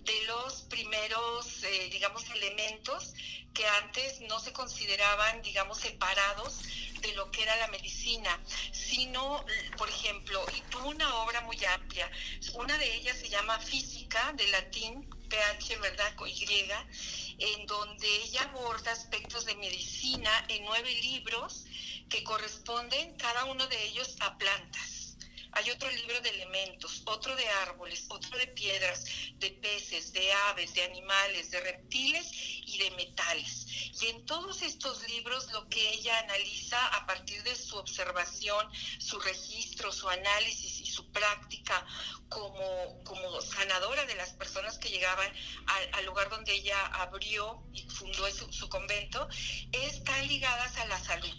de 0.04 0.24
los 0.26 0.62
primeros, 0.62 1.62
eh, 1.64 1.88
digamos, 1.90 2.24
elementos 2.30 3.14
que 3.52 3.66
antes 3.66 4.20
no 4.22 4.40
se 4.40 4.52
consideraban, 4.52 5.40
digamos, 5.42 5.78
separados 5.78 6.60
de 7.00 7.14
lo 7.14 7.30
que 7.30 7.42
era 7.42 7.56
la 7.56 7.68
medicina, 7.68 8.40
sino, 8.72 9.44
por 9.76 9.88
ejemplo, 9.88 10.44
y 10.56 10.60
tuvo 10.70 10.88
una 10.88 11.14
obra 11.16 11.40
muy 11.42 11.62
amplia. 11.64 12.10
Una 12.54 12.76
de 12.78 12.94
ellas 12.96 13.18
se 13.18 13.28
llama 13.28 13.58
Física, 13.60 14.32
de 14.32 14.46
latín, 14.48 15.08
PH, 15.28 15.78
¿verdad? 15.78 16.14
Con 16.16 16.28
Y, 16.28 16.46
en 17.38 17.66
donde 17.66 18.08
ella 18.24 18.42
aborda 18.42 18.92
aspectos 18.92 19.44
de 19.44 19.54
medicina 19.56 20.44
en 20.48 20.64
nueve 20.64 20.90
libros 21.02 21.64
que 22.08 22.24
corresponden 22.24 23.16
cada 23.16 23.44
uno 23.44 23.66
de 23.66 23.82
ellos 23.84 24.16
a 24.20 24.36
plantas. 24.38 24.93
Hay 25.56 25.70
otro 25.70 25.90
libro 25.90 26.20
de 26.20 26.30
elementos, 26.30 27.02
otro 27.06 27.34
de 27.36 27.48
árboles, 27.48 28.06
otro 28.08 28.36
de 28.38 28.48
piedras, 28.48 29.04
de 29.36 29.50
peces, 29.50 30.12
de 30.12 30.32
aves, 30.32 30.74
de 30.74 30.82
animales, 30.82 31.50
de 31.50 31.60
reptiles 31.60 32.28
y 32.32 32.78
de 32.78 32.90
metales. 32.92 33.66
Y 34.00 34.06
en 34.06 34.26
todos 34.26 34.62
estos 34.62 35.08
libros 35.08 35.52
lo 35.52 35.68
que 35.68 35.90
ella 35.90 36.18
analiza 36.20 36.84
a 36.88 37.06
partir 37.06 37.42
de 37.44 37.54
su 37.54 37.76
observación, 37.76 38.66
su 38.98 39.20
registro, 39.20 39.92
su 39.92 40.08
análisis 40.08 40.80
y 40.80 40.86
su 40.86 41.10
práctica 41.12 41.86
como, 42.28 43.04
como 43.04 43.40
sanadora 43.40 44.04
de 44.06 44.16
las 44.16 44.30
personas 44.30 44.78
que 44.78 44.88
llegaban 44.88 45.32
al, 45.92 46.04
lugar 46.04 46.30
donde 46.30 46.52
ella 46.52 46.84
abrió 46.86 47.62
y 47.72 47.88
fundó 47.88 48.28
su, 48.30 48.52
su 48.52 48.68
convento, 48.68 49.28
están 49.72 50.26
ligadas 50.26 50.76
a 50.78 50.86
la 50.86 50.98
salud. 50.98 51.32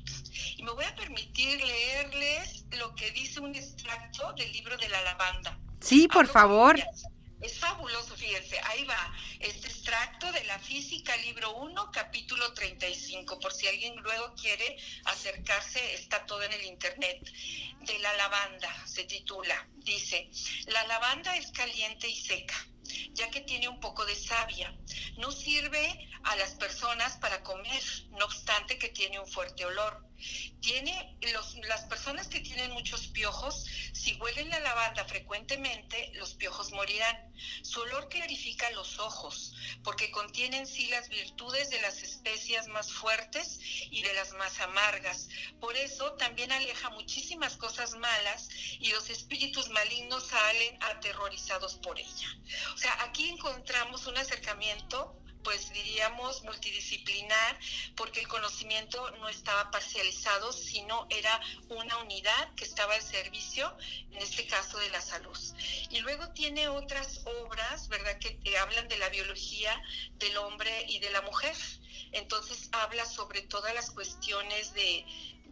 Y 0.58 0.64
me 0.64 0.72
voy 0.72 0.86
a 0.86 0.96
permitir 0.96 1.64
leerles 1.64 2.66
lo 2.72 2.94
que 2.96 3.12
dice 3.12 3.40
un 3.40 3.56
extracto 3.56 4.34
del 4.34 4.52
libro 4.52 4.78
de 4.78 4.90
la 4.90 5.02
lavanda. 5.02 5.60
Sí, 5.80 6.08
por 6.08 6.28
favor. 6.28 6.80
Es 7.42 7.60
fabuloso, 7.60 8.16
fíjense, 8.16 8.60
ahí 8.64 8.86
va, 8.86 9.14
este 9.40 9.68
extracto 9.68 10.32
de 10.32 10.44
la 10.46 10.58
física, 10.58 11.16
libro 11.18 11.56
1, 11.58 11.92
capítulo 11.92 12.54
35, 12.54 13.40
por 13.40 13.54
si 13.54 13.68
alguien 13.68 13.96
luego 13.98 14.34
quiere 14.36 14.78
acercarse, 15.04 15.94
está 15.94 16.26
todo 16.26 16.42
en 16.44 16.54
el 16.54 16.64
internet. 16.64 17.20
De 17.82 18.00
la 18.00 18.14
lavanda, 18.14 18.88
se 18.88 19.04
titula, 19.04 19.68
dice, 19.76 20.30
la 20.68 20.88
lavanda 20.88 21.36
es 21.36 21.52
caliente 21.52 22.08
y 22.08 22.16
seca, 22.16 22.56
ya 23.12 23.30
que 23.30 23.42
tiene 23.42 23.68
un 23.68 23.80
poco 23.80 24.06
de 24.06 24.16
savia. 24.16 24.76
No 25.18 25.32
sirve 25.32 26.10
a 26.24 26.36
las 26.38 26.56
personas 26.56 27.18
para 27.18 27.44
comer, 27.44 27.84
no 28.12 28.26
obstante 28.26 28.80
que 28.80 28.90
tiene 28.90 29.20
un 29.20 29.28
fuerte 29.28 29.66
olor. 29.66 30.05
Tiene 30.62 31.18
las 31.68 31.86
personas 31.86 32.28
que 32.28 32.40
tienen 32.40 32.72
muchos 32.72 33.08
piojos, 33.08 33.66
si 33.94 34.16
huelen 34.16 34.50
la 34.50 34.60
lavanda 34.60 35.06
frecuentemente, 35.06 36.12
los 36.16 36.34
piojos 36.34 36.72
morirán. 36.72 37.34
Su 37.62 37.82
olor 37.82 38.10
clarifica 38.10 38.70
los 38.72 39.00
ojos, 39.00 39.54
porque 39.84 40.12
contiene 40.12 40.58
en 40.58 40.68
sí 40.68 40.88
las 40.88 41.10
virtudes 41.10 41.70
de 41.70 41.82
las 41.82 42.02
especias 42.02 42.68
más 42.68 42.92
fuertes 42.92 43.60
y 43.92 44.02
de 44.02 44.14
las 44.14 44.32
más 44.34 44.60
amargas. 44.60 45.30
Por 45.60 45.76
eso 45.76 46.14
también 46.14 46.52
aleja 46.52 46.90
muchísimas 46.92 47.58
cosas 47.58 47.96
malas 47.96 48.50
y 48.80 48.92
los 48.92 49.10
espíritus 49.10 49.70
malignos 49.70 50.28
salen 50.28 50.82
aterrorizados 50.82 51.76
por 51.76 52.00
ella. 52.00 52.40
O 52.74 52.78
sea, 52.78 53.04
aquí 53.04 53.30
encontramos 53.30 54.08
un 54.08 54.18
acercamiento 54.18 55.22
pues 55.46 55.72
diríamos 55.72 56.44
multidisciplinar, 56.44 57.60
porque 57.96 58.20
el 58.20 58.28
conocimiento 58.28 59.10
no 59.12 59.30
estaba 59.30 59.72
parcializado, 59.72 60.52
sino 60.52 61.08
era 61.10 61.40
una 61.70 61.98
unidad 62.00 62.54
que 62.56 62.66
estaba 62.66 62.96
al 62.96 63.02
servicio, 63.02 63.78
en 64.12 64.18
este 64.18 64.48
caso 64.48 64.78
de 64.80 64.90
la 64.90 65.00
salud. 65.00 65.38
Y 65.92 66.00
luego 66.00 66.30
tiene 66.34 66.68
otras 66.68 67.22
obras, 67.44 67.88
¿verdad?, 67.88 68.18
que 68.20 68.58
hablan 68.58 68.88
de 68.88 68.98
la 68.98 69.10
biología 69.10 69.82
del 70.16 70.36
hombre 70.38 70.86
y 70.90 71.00
de 71.00 71.12
la 71.12 71.22
mujer. 71.22 71.56
Entonces 72.12 72.70
habla 72.72 73.06
sobre 73.06 73.42
todas 73.42 73.74
las 73.76 73.92
cuestiones 73.92 74.74
de 74.74 75.06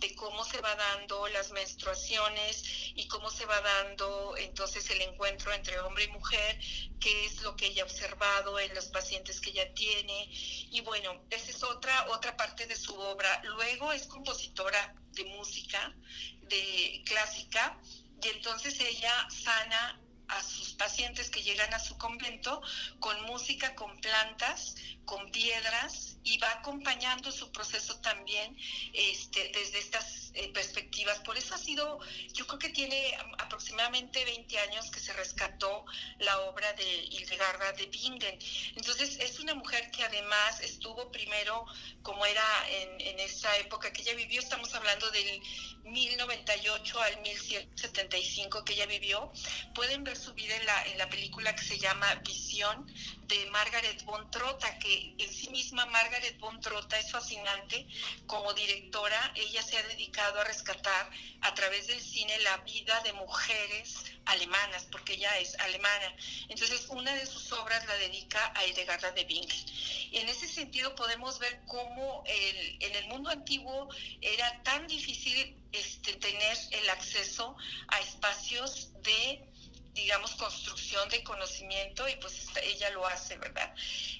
de 0.03 0.13
cómo 0.15 0.43
se 0.43 0.59
va 0.59 0.75
dando 0.75 1.29
las 1.29 1.51
menstruaciones 1.51 2.91
y 2.93 3.07
cómo 3.07 3.31
se 3.31 3.45
va 3.45 3.61
dando 3.61 4.35
entonces 4.35 4.89
el 4.89 5.01
encuentro 5.01 5.53
entre 5.53 5.79
hombre 5.79 6.03
y 6.03 6.07
mujer, 6.09 6.59
qué 6.99 7.25
es 7.25 7.41
lo 7.41 7.55
que 7.55 7.67
ella 7.67 7.83
ha 7.83 7.85
observado 7.85 8.59
en 8.59 8.75
los 8.75 8.87
pacientes 8.87 9.39
que 9.39 9.51
ella 9.51 9.73
tiene. 9.73 10.27
Y 10.29 10.81
bueno, 10.81 11.23
esa 11.29 11.49
es 11.49 11.63
otra, 11.63 12.07
otra 12.09 12.35
parte 12.35 12.67
de 12.67 12.75
su 12.75 12.93
obra. 12.99 13.41
Luego 13.45 13.93
es 13.93 14.05
compositora 14.07 14.93
de 15.11 15.23
música, 15.23 15.95
de 16.41 17.01
clásica, 17.05 17.79
y 18.21 18.27
entonces 18.27 18.77
ella 18.81 19.27
sana 19.29 20.01
a 20.27 20.43
sus 20.43 20.73
pacientes 20.73 21.29
que 21.29 21.43
llegan 21.43 21.73
a 21.73 21.79
su 21.79 21.97
convento 21.97 22.61
con 22.99 23.21
música, 23.23 23.73
con 23.75 23.97
plantas, 24.01 24.75
con 25.05 25.31
piedras 25.31 26.17
y 26.23 26.37
va 26.37 26.51
acompañando 26.51 27.31
su 27.31 27.51
proceso 27.51 27.99
también 27.99 28.57
este, 28.93 29.51
desde 29.53 29.79
estas 29.79 30.31
eh, 30.35 30.49
perspectivas. 30.53 31.19
Por 31.19 31.37
eso 31.37 31.53
ha 31.53 31.57
sido, 31.57 31.99
yo 32.33 32.47
creo 32.47 32.59
que 32.59 32.69
tiene 32.69 33.15
aproximadamente 33.39 34.23
20 34.23 34.59
años 34.59 34.89
que 34.89 34.99
se 34.99 35.13
rescató 35.13 35.85
la 36.19 36.39
obra 36.41 36.71
de 36.73 36.83
Hildegarda 36.83 37.73
de 37.73 37.85
Bingen. 37.87 38.39
Entonces 38.75 39.17
es 39.19 39.39
una 39.39 39.53
mujer 39.53 39.91
que 39.91 40.03
además 40.03 40.61
estuvo 40.61 41.11
primero, 41.11 41.65
como 42.01 42.25
era 42.25 42.45
en, 42.69 43.01
en 43.01 43.19
esa 43.19 43.55
época 43.57 43.91
que 43.91 44.01
ella 44.01 44.15
vivió, 44.15 44.39
estamos 44.39 44.73
hablando 44.73 45.11
del 45.11 45.41
1098 45.83 47.01
al 47.01 47.21
1175 47.21 48.63
que 48.63 48.73
ella 48.73 48.85
vivió. 48.85 49.31
Pueden 49.75 50.03
ver 50.03 50.17
su 50.17 50.33
vida 50.33 50.55
en 50.55 50.65
la, 50.65 50.83
en 50.87 50.97
la 50.97 51.09
película 51.09 51.55
que 51.55 51.63
se 51.63 51.77
llama 51.77 52.15
Visión 52.25 52.85
de 53.27 53.45
Margaret 53.47 54.03
von 54.05 54.29
Trotta, 54.31 54.79
que 54.79 54.92
en 55.17 55.33
sí 55.33 55.49
misma 55.49 55.85
Margaret 55.87 56.37
von 56.39 56.59
Trotta 56.61 56.97
es 56.99 57.11
fascinante 57.11 57.85
como 58.27 58.53
directora. 58.53 59.31
Ella 59.35 59.61
se 59.61 59.77
ha 59.77 59.83
dedicado 59.83 60.39
a 60.39 60.43
rescatar 60.43 61.09
a 61.41 61.53
través 61.53 61.87
del 61.87 62.01
cine 62.01 62.37
la 62.39 62.57
vida 62.57 62.99
de 63.01 63.13
mujeres 63.13 63.95
alemanas, 64.25 64.87
porque 64.91 65.13
ella 65.13 65.37
es 65.39 65.57
alemana. 65.59 66.15
Entonces, 66.49 66.87
una 66.89 67.13
de 67.15 67.25
sus 67.25 67.51
obras 67.53 67.85
la 67.87 67.95
dedica 67.95 68.53
a 68.55 68.65
Hildegarda 68.65 69.11
de 69.11 69.23
Bingen. 69.25 69.65
Y 70.11 70.17
en 70.17 70.29
ese 70.29 70.47
sentido 70.47 70.95
podemos 70.95 71.39
ver 71.39 71.61
cómo 71.67 72.23
en 72.25 72.95
el 72.95 73.07
mundo 73.07 73.29
antiguo 73.29 73.89
era 74.21 74.61
tan 74.63 74.87
difícil 74.87 75.57
este, 75.71 76.13
tener 76.13 76.57
el 76.71 76.89
acceso 76.89 77.55
a 77.87 77.99
espacios 77.99 78.91
de 79.01 79.52
digamos, 79.93 80.35
construcción 80.35 81.07
de 81.09 81.23
conocimiento 81.23 82.07
y 82.07 82.15
pues 82.15 82.47
ella 82.63 82.89
lo 82.91 83.05
hace, 83.05 83.37
¿verdad? 83.37 83.73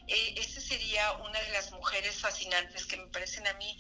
Eh, 0.08 0.36
esa 0.38 0.62
sería 0.62 1.14
una 1.14 1.40
de 1.40 1.52
las 1.52 1.72
mujeres 1.72 2.20
fascinantes 2.20 2.86
que 2.86 2.98
me 2.98 3.08
parecen 3.08 3.48
a 3.48 3.54
mí 3.54 3.78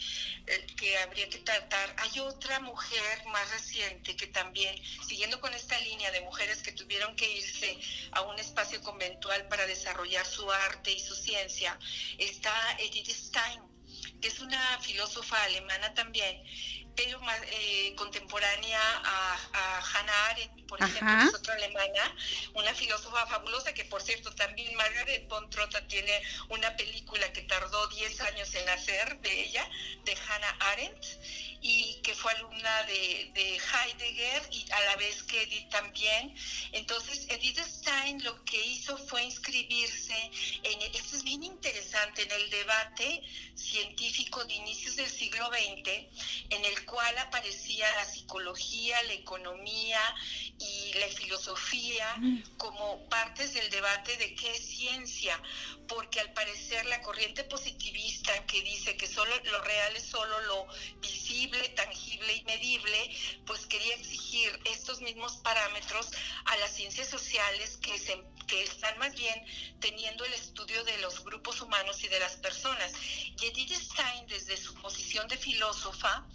eh, 0.47 0.65
que 0.75 0.97
habría 0.97 1.29
que 1.29 1.39
tratar. 1.39 1.95
Hay 1.99 2.19
otra 2.19 2.59
mujer 2.59 3.25
más 3.27 3.49
reciente 3.51 4.15
que 4.15 4.27
también, 4.27 4.75
siguiendo 5.07 5.39
con 5.39 5.53
esta 5.53 5.79
línea 5.79 6.11
de 6.11 6.21
mujeres 6.21 6.63
que 6.63 6.71
tuvieron 6.71 7.15
que 7.15 7.29
irse 7.31 7.77
a 8.11 8.21
un 8.21 8.39
espacio 8.39 8.81
conventual 8.81 9.47
para 9.47 9.67
desarrollar 9.67 10.25
su 10.25 10.51
arte 10.51 10.91
y 10.91 10.99
su 10.99 11.15
ciencia, 11.15 11.77
está 12.17 12.53
Edith 12.79 13.09
Stein, 13.09 13.61
que 14.19 14.29
es 14.29 14.39
una 14.39 14.79
filósofa 14.79 15.43
alemana 15.43 15.93
también 15.93 16.41
pero 16.95 17.19
más 17.21 17.39
eh, 17.51 17.93
contemporánea 17.95 18.79
a, 19.03 19.39
Hannah 19.93 20.25
Arendt, 20.29 20.65
por 20.67 20.81
ejemplo, 20.81 21.29
es 21.29 21.35
otra 21.35 21.53
alemana, 21.55 22.15
una 22.53 22.73
filósofa 22.73 23.27
fabulosa 23.27 23.73
que, 23.73 23.85
por 23.85 24.01
cierto, 24.01 24.33
también 24.33 24.75
Margaret 24.75 25.27
von 25.27 25.49
Trotta 25.49 25.85
tiene 25.87 26.21
una 26.49 26.75
película 26.75 27.31
que 27.31 27.41
tardó 27.43 27.87
10 27.87 28.21
años 28.21 28.53
en 28.55 28.69
hacer 28.69 29.19
de 29.19 29.41
ella, 29.43 29.69
de 30.05 30.17
Hannah 30.27 30.57
Arendt, 30.71 31.05
y 31.65 31.95
que 32.03 32.13
fue 32.13 32.33
alumna 32.33 32.83
de, 32.83 33.31
de 33.33 33.57
Heidegger 33.57 34.49
y 34.51 34.69
a 34.69 34.81
la 34.81 34.95
vez 34.97 35.23
que 35.23 35.43
Edith 35.43 35.69
también. 35.69 36.35
Entonces, 36.73 37.25
Edith 37.29 37.57
Stein 37.59 38.21
lo 38.23 38.43
que 38.43 38.61
hizo 38.65 38.97
fue 39.07 39.23
inscribirse 39.23 40.13
en, 40.63 40.81
esto 40.81 41.15
es 41.15 41.23
bien 41.23 41.41
interesante, 41.41 42.23
en 42.23 42.31
el 42.31 42.49
debate 42.49 43.23
científico 43.55 44.43
de 44.43 44.53
inicios 44.55 44.97
del 44.97 45.09
siglo 45.09 45.47
XX, 45.47 45.89
en 46.49 46.65
el 46.65 46.85
cual 46.85 47.17
aparecía 47.19 47.87
la 47.95 48.05
psicología, 48.05 49.01
la 49.03 49.13
economía 49.13 50.01
y 50.59 50.93
la 50.95 51.07
filosofía 51.07 52.15
como 52.57 53.07
partes 53.09 53.53
del 53.53 53.69
debate 53.69 54.17
de 54.17 54.35
qué 54.35 54.51
es 54.51 54.65
ciencia, 54.65 55.41
porque 55.87 56.19
al 56.19 56.33
parecer 56.33 56.85
la 56.87 57.01
corriente 57.01 57.43
positivista 57.45 58.45
que 58.45 58.61
dice 58.61 58.97
que 58.97 59.07
solo 59.07 59.31
lo 59.45 59.61
real 59.61 59.95
es 59.95 60.03
solo 60.03 60.41
lo 60.41 60.67
visible, 61.01 61.52
tangible 61.69 62.33
y 62.33 62.43
medible, 62.43 63.15
pues 63.45 63.65
quería 63.65 63.95
exigir 63.95 64.59
estos 64.65 65.01
mismos 65.01 65.37
parámetros 65.37 66.09
a 66.45 66.57
las 66.57 66.71
ciencias 66.71 67.09
sociales 67.09 67.77
que, 67.81 67.97
se, 67.99 68.23
que 68.47 68.63
están 68.63 68.97
más 68.97 69.13
bien 69.15 69.45
teniendo 69.79 70.25
el 70.25 70.33
estudio 70.33 70.83
de 70.83 70.97
los 70.99 71.23
grupos 71.23 71.61
humanos 71.61 72.03
y 72.03 72.07
de 72.07 72.19
las 72.19 72.35
personas. 72.37 72.91
Y 73.39 73.45
Edith 73.45 73.73
Stein, 73.73 74.27
desde 74.27 74.57
su 74.57 74.73
posición 74.75 75.27
de 75.27 75.37
filósofa, 75.37 76.25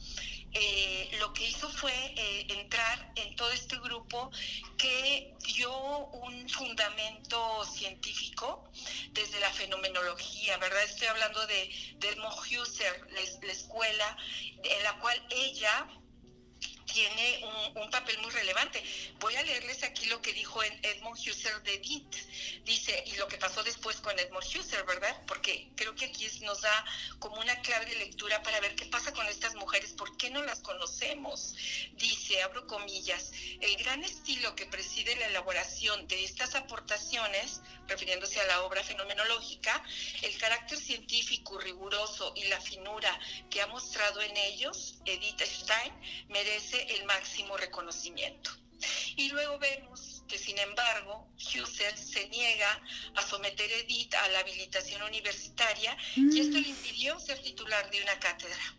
eh, 0.52 1.11
lo 1.18 1.32
que 1.32 1.48
hizo 1.48 1.68
fue 1.68 1.92
eh, 1.92 2.46
entrar 2.48 3.12
en 3.16 3.37
todo 3.37 3.50
este 3.52 3.78
grupo 3.78 4.30
que 4.76 5.34
dio 5.54 5.72
un 6.08 6.48
fundamento 6.48 7.64
científico 7.66 8.64
desde 9.11 9.40
la 9.40 9.50
fenomenología, 9.50 10.56
¿verdad? 10.58 10.82
Estoy 10.84 11.08
hablando 11.08 11.46
de, 11.46 11.70
de 11.98 12.16
la 12.16 13.52
escuela 13.52 14.16
en 14.62 14.82
la 14.82 14.98
cual 15.00 15.26
ella 15.30 15.87
tiene 16.92 17.44
un, 17.74 17.90
papel 17.90 18.18
muy 18.18 18.31
relevante. 18.31 18.83
Voy 19.18 19.35
a 19.37 19.42
leerles 19.42 19.83
aquí 19.83 20.07
lo 20.07 20.20
que 20.20 20.33
dijo 20.33 20.62
Edmund 20.62 21.18
Husserl 21.18 21.62
de 21.62 21.74
Edith. 21.74 22.16
Dice, 22.64 23.03
y 23.07 23.16
lo 23.16 23.29
que 23.29 23.38
pasó 23.38 23.62
después 23.62 23.96
con 24.01 24.18
Edmund 24.18 24.44
Husserl, 24.44 24.85
¿verdad? 24.85 25.22
Porque 25.27 25.68
creo 25.74 25.94
que 25.94 26.07
aquí 26.07 26.29
nos 26.42 26.61
da 26.61 26.85
como 27.18 27.40
una 27.40 27.61
clave 27.62 27.87
de 27.87 27.96
lectura 27.96 28.42
para 28.42 28.61
ver 28.61 28.74
qué 28.74 28.87
pasa 28.87 29.12
con 29.12 29.27
estas 29.27 29.55
mujeres, 29.55 29.92
por 29.92 30.16
qué 30.16 30.31
no 30.31 30.42
las 30.42 30.61
conocemos. 30.61 31.55
Dice, 31.94 32.42
abro 32.42 32.66
comillas, 32.66 33.33
el 33.61 33.77
gran 33.77 34.05
estilo 34.05 34.55
que 34.55 34.66
preside 34.66 35.16
la 35.16 35.27
elaboración 35.27 36.07
de 36.09 36.24
estas 36.24 36.55
aportaciones, 36.55 37.61
refiriéndose 37.87 38.40
a 38.40 38.46
la 38.46 38.62
obra 38.62 38.85
fenomenológica, 38.85 39.83
el 40.22 40.37
carácter 40.38 40.79
científico 40.79 41.59
riguroso 41.59 42.33
y 42.37 42.44
la 42.44 42.61
finura 42.61 43.18
que 43.51 43.62
ha 43.62 43.66
mostrado 43.66 44.20
en 44.20 44.37
ellos, 44.37 44.96
Edith 45.07 45.40
Stein, 45.40 45.92
merece 46.29 46.77
el 46.82 47.04
máximo 47.04 47.56
reconocimiento. 47.56 48.50
Y 49.16 49.30
luego 49.30 49.58
vemos 49.58 50.22
que, 50.28 50.38
sin 50.38 50.58
embargo, 50.58 51.28
Husserl 51.36 51.98
se 51.98 52.28
niega 52.28 52.80
a 53.16 53.22
someter 53.22 53.70
a 53.70 53.76
Edith 53.76 54.14
a 54.14 54.28
la 54.28 54.40
habilitación 54.40 55.02
universitaria 55.02 55.96
y 56.14 56.40
esto 56.40 56.58
le 56.58 56.68
impidió 56.68 57.18
ser 57.18 57.40
titular 57.42 57.90
de 57.90 58.02
una 58.02 58.18
cátedra. 58.20 58.76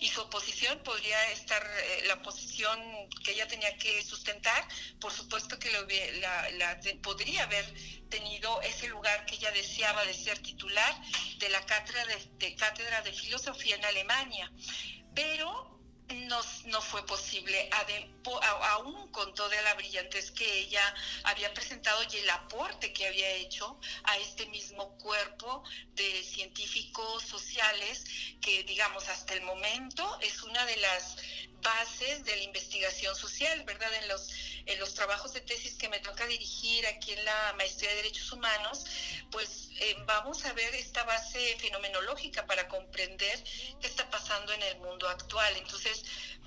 Y 0.00 0.08
su 0.08 0.20
oposición 0.20 0.78
podría 0.82 1.30
estar, 1.30 1.62
eh, 1.64 2.04
la 2.06 2.20
posición 2.20 2.78
que 3.24 3.32
ella 3.32 3.48
tenía 3.48 3.74
que 3.78 4.04
sustentar, 4.04 4.68
por 5.00 5.12
supuesto 5.12 5.58
que 5.58 5.70
lo, 5.70 5.86
la, 6.58 6.78
podría 7.02 7.44
haber 7.44 7.64
tenido 8.10 8.60
ese 8.60 8.88
lugar 8.88 9.24
que 9.24 9.36
ella 9.36 9.50
deseaba 9.52 10.04
de 10.04 10.12
ser 10.12 10.38
titular 10.40 10.94
de 11.38 11.48
la 11.48 11.64
cátedra 11.64 12.04
de, 12.04 12.16
de 12.36 12.54
cátedra 12.54 13.00
de 13.00 13.12
filosofía 13.12 13.76
en 13.76 13.84
Alemania. 13.86 14.52
Pero 15.14 15.71
no, 16.14 16.80
fue 16.82 17.04
posible, 17.06 17.68
aún 18.70 19.10
con 19.12 19.34
toda 19.34 19.60
la 19.62 19.74
brillantez 19.74 20.30
que 20.30 20.60
ella 20.60 20.94
había 21.24 21.52
presentado 21.54 22.02
y 22.12 22.16
el 22.16 22.30
aporte 22.30 22.92
que 22.92 23.06
había 23.06 23.30
hecho 23.30 23.78
a 24.04 24.18
este 24.18 24.46
mismo 24.46 24.96
cuerpo 24.98 25.64
de 25.94 26.22
científicos 26.24 27.22
sociales 27.22 28.04
que, 28.40 28.62
digamos, 28.64 29.08
hasta 29.08 29.34
el 29.34 29.42
momento 29.42 30.18
es 30.20 30.42
una 30.42 30.64
de 30.66 30.76
las 30.76 31.16
bases 31.62 32.24
de 32.24 32.36
la 32.36 32.42
investigación 32.42 33.14
social, 33.14 33.62
¿verdad? 33.64 33.92
En 33.94 34.08
los, 34.08 34.28
en 34.66 34.78
los 34.80 34.94
trabajos 34.94 35.32
de 35.32 35.40
tesis 35.40 35.74
que 35.74 35.88
me 35.88 36.00
toca 36.00 36.26
dirigir 36.26 36.86
aquí 36.86 37.12
en 37.12 37.24
la 37.24 37.54
Maestría 37.56 37.90
de 37.90 37.96
Derechos 37.96 38.32
Humanos, 38.32 38.84
pues 39.30 39.68
eh, 39.80 39.96
vamos 40.06 40.44
a 40.44 40.52
ver 40.52 40.74
esta 40.74 41.04
base 41.04 41.56
fenomenológica 41.58 42.46
para 42.46 42.68
comprender 42.68 43.42
qué 43.80 43.86
está 43.86 44.08
pasando 44.10 44.52
en 44.52 44.62
el 44.62 44.78
mundo 44.78 45.08
actual. 45.08 45.56
Entonces, 45.56 46.04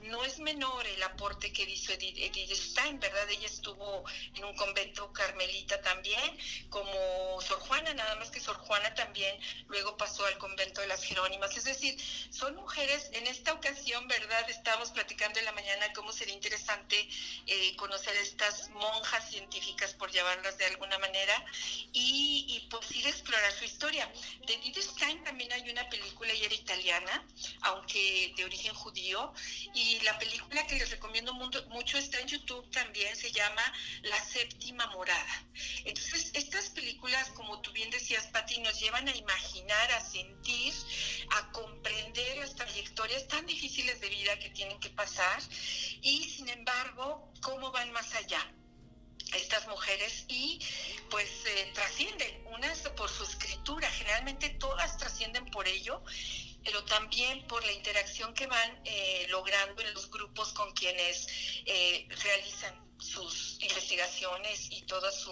no 0.08 0.24
es 0.24 0.40
menor 0.40 0.86
el 0.88 1.04
aporte 1.04 1.52
que 1.52 1.64
hizo 1.64 1.92
Edith, 1.94 2.52
Stein, 2.54 3.00
¿verdad? 3.00 3.30
Ella 3.30 3.48
estuvo 3.48 4.04
en 4.36 4.46
un 4.46 4.56
convento 4.56 5.12
carmelita 5.14 5.82
también, 5.82 6.38
como 6.70 7.42
Sor 7.42 7.60
Juana, 7.60 7.94
nada 7.94 8.16
más 8.16 8.30
que 8.32 8.40
Sor 8.40 8.58
Juana 8.58 8.94
también 8.96 9.40
luego 9.68 9.98
pasó 9.98 10.26
al 10.26 10.38
convento 10.38 10.82
de 10.82 10.88
las 10.88 11.04
Jerónimas. 11.04 11.56
Es 11.58 11.64
decir, 11.64 11.98
son 12.30 12.56
mujeres, 12.56 13.10
en 13.14 13.28
esta 13.28 13.54
ocasión, 13.54 14.08
¿verdad? 14.08 14.50
Estábamos 14.50 14.92
platicando 14.92 15.40
en 15.40 15.46
la 15.46 15.52
mañana 15.52 15.92
cómo 15.94 16.12
sería 16.12 16.34
interesante 16.34 17.08
eh, 17.48 17.76
conocer 17.76 18.16
estas 18.18 18.70
monjas 18.70 19.30
científicas, 19.30 19.94
por 19.94 20.12
llamarlas 20.12 20.58
de 20.58 20.66
alguna 20.66 20.98
manera, 21.00 21.46
y, 21.94 22.46
y 22.48 22.68
pues 22.70 22.92
ir 22.92 23.06
a 23.06 23.10
explorar 23.10 23.52
su 23.54 23.66
historia. 23.66 24.12
De 24.48 24.54
Edith 24.54 24.78
Stein 24.78 25.24
también 25.24 25.52
hay 25.54 25.70
una 25.70 25.88
película, 25.90 26.34
y 26.34 26.44
era 26.44 26.54
italiana, 26.54 27.26
aunque 27.62 28.34
de 28.36 28.46
origen 28.46 28.74
judío, 28.74 29.34
y 29.74 29.95
y 29.96 30.02
la 30.02 30.18
película 30.20 30.66
que 30.68 30.76
les 30.76 30.90
recomiendo 30.90 31.34
mucho 31.34 31.98
está 31.98 32.20
en 32.20 32.28
YouTube 32.28 32.70
también, 32.72 33.16
se 33.16 33.32
llama 33.32 33.62
La 34.04 34.24
Séptima 34.24 34.88
Morada. 34.88 35.44
Entonces, 35.86 36.32
estas 36.34 36.70
películas, 36.70 37.30
como 37.32 37.62
tú 37.62 37.72
bien 37.72 37.90
decías, 37.90 38.28
Pati, 38.28 38.60
nos 38.60 38.80
llevan 38.80 39.08
a 39.08 39.16
imaginar, 39.16 39.92
a 39.92 40.02
sentir, 40.02 40.74
a 41.32 41.52
comprender 41.52 42.38
las 42.38 42.56
trayectorias 42.56 43.28
tan 43.28 43.46
difíciles 43.46 44.00
de 44.02 44.10
vida 44.10 44.38
que 44.40 44.50
tienen 44.50 44.80
que 44.80 44.90
pasar 44.90 45.42
y, 46.02 46.24
sin 46.24 46.50
embargo, 46.50 47.32
cómo 47.42 47.72
van 47.72 47.92
más 47.92 48.14
allá 48.16 48.52
estas 49.34 49.68
mujeres 49.68 50.26
y 50.28 50.60
pues 51.10 51.30
eh, 51.46 51.72
trascienden, 51.74 52.48
unas 52.48 52.80
por 52.90 53.10
su 53.10 53.24
escritura, 53.24 53.90
generalmente 53.92 54.50
todas 54.50 54.98
trascienden 54.98 55.46
por 55.48 55.68
ello, 55.68 56.02
pero 56.66 56.84
también 56.84 57.46
por 57.48 57.64
la 57.64 57.72
interacción 57.72 58.34
que 58.34 58.48
van 58.48 58.82
eh, 58.84 59.28
logrando 59.30 59.82
en 59.84 59.94
los 59.94 60.10
grupos 60.10 60.52
con 60.52 60.74
quienes 60.74 61.28
eh, 61.66 62.08
realizan 62.24 62.84
sus 62.98 63.58
investigaciones 63.62 64.68
y 64.72 64.82
toda 64.84 65.12
su, 65.12 65.32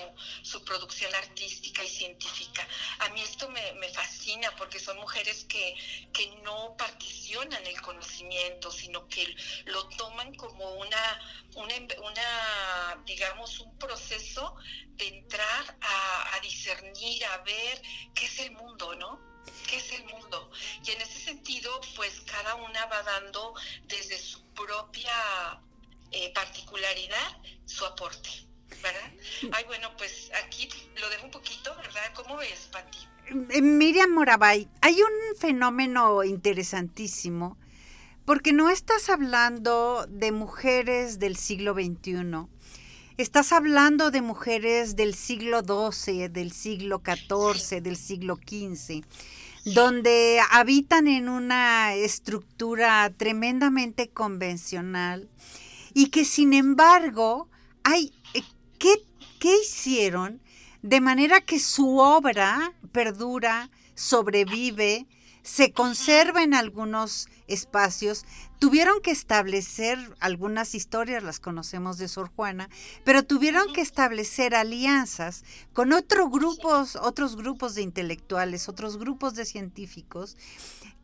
producción 0.64 1.14
artística 1.16 1.84
y 1.84 1.88
científica. 1.88 2.68
A 3.00 3.10
mí 3.10 3.22
esto 3.22 3.50
me, 3.50 3.74
me 3.74 3.90
fascina 3.90 4.56
porque 4.58 4.80
son 4.80 4.98
mujeres 4.98 5.46
que, 5.46 5.76
que, 6.14 6.28
no 6.44 6.76
particionan 6.78 7.66
el 7.66 7.82
conocimiento, 7.82 8.70
sino 8.70 9.08
que 9.08 9.36
lo 9.66 9.88
toman 9.90 10.36
como 10.36 10.74
una, 10.74 11.22
una, 11.56 13.04
digamos, 13.06 13.60
un 13.60 13.78
proceso 13.80 14.56
de 14.92 15.08
entrar 15.08 15.78
a 15.82 16.40
discernir, 16.42 17.26
a 17.26 17.38
ver 17.40 17.82
qué 18.14 18.26
es 18.26 18.40
el 18.40 18.52
mundo, 18.52 18.94
¿no? 18.96 19.33
Qué 19.74 19.80
es 19.80 20.00
el 20.00 20.06
mundo. 20.06 20.52
Y 20.86 20.92
en 20.92 21.02
ese 21.02 21.20
sentido, 21.20 21.70
pues 21.96 22.22
cada 22.22 22.56
una 22.56 22.86
va 22.86 23.02
dando 23.04 23.54
desde 23.88 24.20
su 24.20 24.42
propia 24.54 25.60
eh, 26.12 26.32
particularidad 26.34 27.38
su 27.66 27.86
aporte, 27.86 28.30
¿verdad? 28.82 29.12
Ay, 29.52 29.64
bueno, 29.66 29.90
pues 29.98 30.32
aquí 30.46 30.70
lo 31.00 31.10
dejo 31.10 31.26
un 31.26 31.32
poquito, 31.32 31.76
¿verdad? 31.78 32.14
¿Cómo 32.14 32.38
ves, 32.38 32.70
Pati? 32.72 33.00
Eh, 33.50 33.62
Miriam 33.62 34.12
Morabay, 34.12 34.68
hay 34.82 35.02
un 35.02 35.38
fenómeno 35.38 36.24
interesantísimo, 36.24 37.58
porque 38.26 38.54
no 38.54 38.70
estás 38.70 39.10
hablando 39.10 40.06
de 40.08 40.32
mujeres 40.32 41.20
del 41.20 41.36
siglo 41.36 41.74
XXI, 41.74 42.48
estás 43.18 43.52
hablando 43.54 44.12
de 44.12 44.22
mujeres 44.22 44.96
del 44.96 45.16
siglo 45.16 45.62
XII, 45.62 46.30
del 46.30 46.52
siglo 46.52 47.02
XIV, 47.04 47.82
del 47.82 47.98
siglo 47.98 48.36
XV, 48.36 49.04
donde 49.66 50.42
habitan 50.52 51.08
en 51.08 51.30
una 51.30 51.94
estructura 51.94 53.12
tremendamente 53.16 54.10
convencional 54.10 55.30
y 55.94 56.08
que 56.08 56.26
sin 56.26 56.54
embargo 56.54 57.50
hay, 57.84 58.12
eh, 58.34 58.44
¿qué, 58.78 59.02
¿qué 59.40 59.56
hicieron? 59.62 60.42
De 60.82 61.00
manera 61.00 61.42
que 61.42 61.60
su 61.60 61.98
obra 61.98 62.74
perdura, 62.92 63.70
sobrevive, 63.96 65.08
se 65.44 65.74
conserva 65.74 66.42
en 66.42 66.54
algunos 66.54 67.28
espacios. 67.48 68.26
Tuvieron 68.60 69.02
que 69.02 69.12
establecer 69.12 70.00
algunas 70.20 70.74
historias, 70.74 71.22
las 71.22 71.40
conocemos 71.40 71.98
de 71.98 72.08
Sor 72.08 72.32
Juana, 72.34 72.70
pero 73.04 73.24
tuvieron 73.24 73.74
que 73.74 73.82
establecer 73.82 74.56
alianzas 74.56 75.44
con 75.74 75.92
otros 75.92 76.32
grupos, 76.32 76.96
otros 76.96 77.36
grupos 77.36 77.76
de 77.76 77.82
intelectuales, 77.82 78.70
otros 78.70 78.98
grupos 78.98 79.36
de 79.36 79.46
científicos 79.46 80.38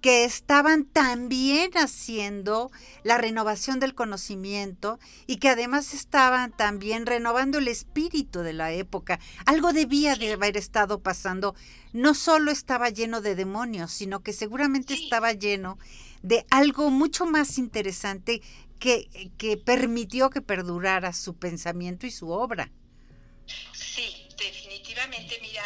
que 0.02 0.24
estaban 0.24 0.86
también 0.86 1.72
haciendo 1.76 2.72
la 3.04 3.18
renovación 3.18 3.80
del 3.80 3.96
conocimiento 3.96 5.00
y 5.28 5.38
que 5.38 5.50
además 5.50 5.94
estaban 5.94 6.52
también 6.56 7.06
renovando 7.06 7.58
el 7.58 7.68
espíritu 7.68 8.40
de 8.40 8.54
la 8.54 8.72
época. 8.72 9.20
Algo 9.46 9.74
debía 9.74 10.16
de 10.16 10.34
haber 10.34 10.58
estado 10.58 11.02
pasando. 11.02 11.56
No 11.92 12.14
solo 12.14 12.52
estaba 12.52 12.90
lleno 12.90 13.22
de 13.22 13.36
demonios, 13.36 13.92
sino 13.92 14.22
que 14.22 14.34
seguramente 14.34 14.94
estaba 14.94 15.34
lleno 15.34 15.78
de 16.22 16.46
algo 16.50 16.90
mucho 16.90 17.26
más 17.26 17.58
interesante 17.58 18.42
que, 18.80 19.32
que 19.38 19.58
permitió 19.58 20.30
que 20.30 20.42
perdurara 20.42 21.14
su 21.14 21.36
pensamiento 21.36 22.08
y 22.08 22.12
su 22.12 22.30
obra. 22.30 22.72
Sí, 23.74 24.28
definitivamente, 24.38 25.40
mira, 25.42 25.64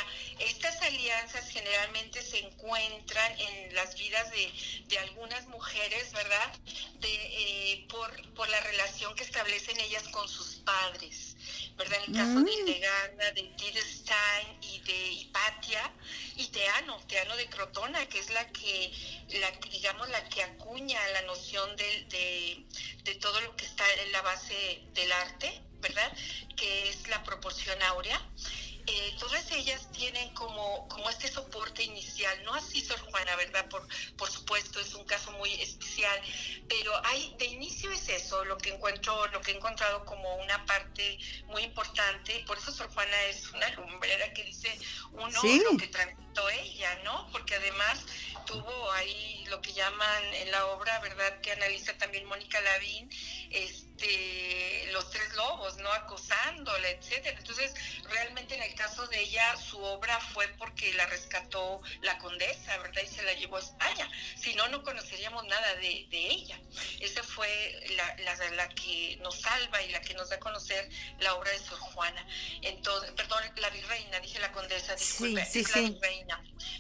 alianzas 0.84 1.50
generalmente 1.50 2.22
se 2.22 2.39
encuentran 2.39 3.39
en 3.39 3.76
las 3.76 3.96
vidas 3.96 4.30
de, 4.32 4.52
de 4.88 5.00
algunas 5.00 5.48
mujeres, 5.48 6.12
¿verdad? 6.13 6.54
De, 7.00 7.13
eh, 7.13 7.86
por, 7.89 8.34
por 8.34 8.50
la 8.50 8.60
relación 8.62 9.15
que 9.15 9.24
establecen 9.24 9.80
ellas 9.80 10.08
con 10.10 10.28
sus 10.28 10.56
padres, 10.58 11.36
¿verdad? 11.78 12.00
En 12.04 12.15
el 12.15 12.19
caso 12.19 12.39
de 12.39 12.41
mm. 12.41 12.50
Hildegard, 12.50 13.34
de 13.34 13.41
Edith 13.41 13.78
Stein 13.78 14.58
y 14.62 14.80
de 14.80 15.12
Hipatia 15.13 15.93
y 16.36 16.48
Teano, 16.48 17.00
Teano 17.08 17.36
de 17.36 17.48
Crotona, 17.48 18.06
que 18.08 18.19
es 18.19 18.30
la 18.30 18.48
que, 18.52 18.91
la, 19.39 19.52
digamos, 19.72 20.10
la 20.10 20.28
que 20.30 20.43
acuña 20.43 21.00
la 21.10 21.22
noción 21.24 21.76
de, 21.76 22.06
de, 22.10 22.65
de 23.04 23.15
todo 23.15 23.39
lo 23.41 23.56
que 23.56 23.65
está 23.65 23.86
en 23.93 24.12
la 24.12 24.22
base 24.22 24.82
del 24.93 25.12
arte, 25.12 25.62
¿verdad? 25.80 26.12
Que 26.56 26.89
es 26.89 27.08
la 27.08 27.24
proporción 27.24 27.82
áurea. 27.84 28.19
Eh, 28.86 29.15
todas 29.17 29.50
ellas 29.52 29.89
tienen 29.93 30.34
como, 30.34 30.88
como 30.89 31.10
este 31.10 31.30
soporte 31.30 31.84
inicial, 31.84 32.43
no 32.43 32.54
así 32.54 32.82
Sor 32.82 33.00
Juana, 33.00 33.36
¿verdad? 33.38 33.67
Por, 33.69 33.88
por 34.17 34.30
supuesto, 34.30 34.80
es 34.82 34.93
un 34.93 35.06
caso 35.06 35.32
muy 35.32 35.54
especial, 35.54 36.19
pero 36.67 36.91
hay, 37.06 37.34
de 37.39 37.46
inicio 37.46 37.91
es 37.91 38.10
eso, 38.10 38.43
lo 38.43 38.58
que 38.58 38.74
encuentro, 38.74 39.28
lo 39.28 39.39
que 39.41 39.52
he 39.52 39.56
encontrado 39.56 40.04
como 40.06 40.36
una 40.36 40.65
parte 40.65 41.17
muy 41.46 41.63
importante, 41.63 42.43
por 42.46 42.58
eso 42.58 42.72
Sor 42.74 42.89
Juana 42.93 43.22
es 43.30 43.50
una 43.52 43.69
lumbrera 43.69 44.34
que 44.34 44.43
dice 44.43 44.78
uno 45.13 45.30
lo 45.32 45.78
que 45.78 45.88
ella, 46.50 47.00
¿no? 47.04 47.30
Porque 47.32 47.56
además 47.56 48.06
tuvo 48.46 48.91
ahí 48.93 49.46
lo 49.50 49.62
que 49.62 49.74
llaman 49.74 50.24
en 50.34 50.52
la 50.52 50.65
obra, 50.67 51.00
¿verdad? 51.00 51.39
Que 51.41 51.52
analiza 51.52 51.98
también 51.98 52.26
Mónica 52.26 52.60
Lavín, 52.62 53.10
este, 53.52 54.89
los 54.91 55.10
tres 55.12 55.34
lobos, 55.36 55.78
¿no? 55.78 55.91
Acosándola, 55.91 56.89
etcétera. 56.89 57.38
Entonces, 57.38 57.74
realmente 58.10 58.56
en 58.56 58.63
el 58.63 58.76
caso 58.76 59.06
de 59.08 59.19
ella, 59.19 59.56
su 59.58 59.82
obra 59.82 60.19
fue 60.19 60.48
porque 60.58 60.93
la 60.93 61.06
rescató 61.06 61.82
la 62.02 62.17
condesa, 62.17 62.78
¿verdad? 62.80 63.02
Y 63.04 63.08
se 63.08 63.24
la 63.24 63.34
llevó 63.34 63.58
a 63.58 63.62
España. 63.62 64.10
Si 64.38 64.56
no, 64.56 64.67
no 64.69 64.84
conoceríamos 64.84 65.46
nada 65.46 65.76
de, 65.76 66.08
de 66.10 66.28
ella. 66.28 66.60
Esa 67.00 67.24
fue 67.24 67.48
la, 67.96 68.15
la, 68.17 68.50
la, 68.52 68.69
que 68.69 69.17
nos 69.22 69.39
salva 69.39 69.82
y 69.84 69.91
la 69.91 70.02
que 70.02 70.13
nos 70.15 70.30
da 70.30 70.38
a 70.38 70.39
conocer 70.39 70.89
la 71.19 71.36
obra 71.36 71.52
de 71.52 71.60
Sor 71.60 71.80
Juana. 71.80 72.26
Entonces, 72.62 73.12
perdón, 73.12 73.43
la 73.58 73.69
virreina, 73.69 74.19
dije 74.19 74.39
la 74.39 74.52
condesa, 74.52 74.96
disculpe, 74.96 75.46
sí, 75.46 75.63
sí, 75.63 75.72
la 75.76 75.89
virreina. 75.89 76.23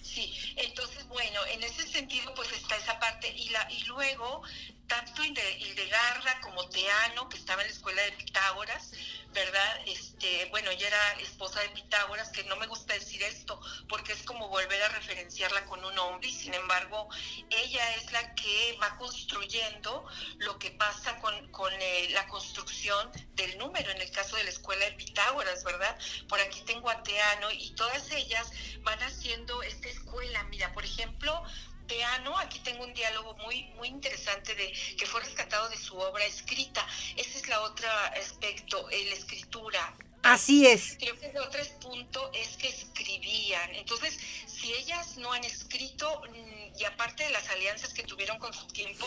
Sí, 0.01 0.33
entonces, 0.57 1.07
bueno, 1.07 1.39
en 1.51 1.63
ese 1.63 1.87
sentido, 1.87 2.33
pues 2.35 2.51
está 2.51 2.75
esa 2.77 2.99
parte. 2.99 3.33
Y, 3.35 3.49
la, 3.49 3.67
y 3.71 3.83
luego, 3.85 4.43
tanto 4.87 5.23
Hildegarda 5.23 6.41
como 6.41 6.67
Teano, 6.69 7.29
que 7.29 7.37
estaba 7.37 7.61
en 7.61 7.67
la 7.67 7.73
escuela 7.73 8.01
de 8.01 8.11
Pitágoras, 8.13 8.91
¿verdad? 9.31 9.81
Este, 9.87 10.45
bueno, 10.51 10.69
ella 10.71 10.87
era 10.87 11.13
esposa 11.19 11.59
de 11.61 11.69
Pitágoras, 11.69 12.29
que 12.29 12.43
no 12.43 12.55
me 12.57 12.67
gusta 12.67 12.93
decir 12.93 13.23
esto, 13.23 13.59
porque 13.89 14.13
es 14.13 14.21
como 14.23 14.47
volver 14.49 14.81
a 14.83 14.89
referenciarla 14.89 15.65
con 15.65 15.83
un 15.83 15.97
hombre, 15.97 16.27
y 16.29 16.33
sin 16.33 16.53
embargo, 16.53 17.09
ella 17.49 17.95
es 17.95 18.11
la 18.11 18.35
que 18.35 18.77
va 18.81 18.95
construyendo 18.97 20.05
lo 20.37 20.59
que 20.59 20.71
pasa 20.71 21.19
con, 21.19 21.51
con 21.51 21.73
eh, 21.73 22.09
la 22.11 22.27
construcción 22.27 23.11
del 23.33 23.57
número, 23.57 23.89
en 23.89 24.01
el 24.01 24.11
caso 24.11 24.35
de 24.35 24.43
la 24.43 24.51
escuela 24.51 24.85
de 24.85 24.91
Pitágoras, 24.91 25.63
¿verdad? 25.63 25.97
Por 26.27 26.39
aquí 26.39 26.61
tengo 26.61 26.89
a 26.89 27.01
Teano, 27.01 27.51
y 27.51 27.71
todas 27.71 28.11
ellas 28.11 28.51
van 28.81 29.01
haciendo 29.01 29.63
esta 29.63 29.89
escuela. 29.89 30.43
Mira, 30.43 30.73
por 30.73 30.85
ejemplo, 30.85 31.43
Teano, 31.87 32.37
aquí 32.39 32.59
tengo 32.59 32.83
un 32.83 32.93
diálogo 32.93 33.35
muy, 33.37 33.63
muy 33.75 33.87
interesante 33.87 34.55
de 34.55 34.71
que 34.97 35.05
fue 35.05 35.21
rescatado 35.21 35.69
de 35.69 35.77
su 35.77 35.97
obra 35.97 36.25
escrita. 36.25 36.85
Ese 37.15 37.37
es 37.39 37.47
la 37.47 37.61
otra 37.61 38.07
aspecto, 38.07 38.89
la 38.89 39.15
escritura. 39.15 39.95
Así 40.23 40.65
es. 40.65 40.95
Creo 40.99 41.19
que 41.19 41.25
el 41.27 41.37
otro 41.37 41.61
punto 41.81 42.31
es 42.33 42.55
que 42.55 42.69
escribían. 42.69 43.75
Entonces, 43.75 44.17
si 44.47 44.73
ellas 44.73 45.17
no 45.17 45.33
han 45.33 45.43
escrito, 45.43 46.21
mm, 46.29 46.79
y 46.79 46.85
aparte 46.85 47.25
de 47.25 47.29
las 47.31 47.47
alianzas 47.49 47.93
que 47.93 48.03
tuvieron 48.03 48.39
con 48.39 48.53
su 48.53 48.65
tiempo, 48.67 49.05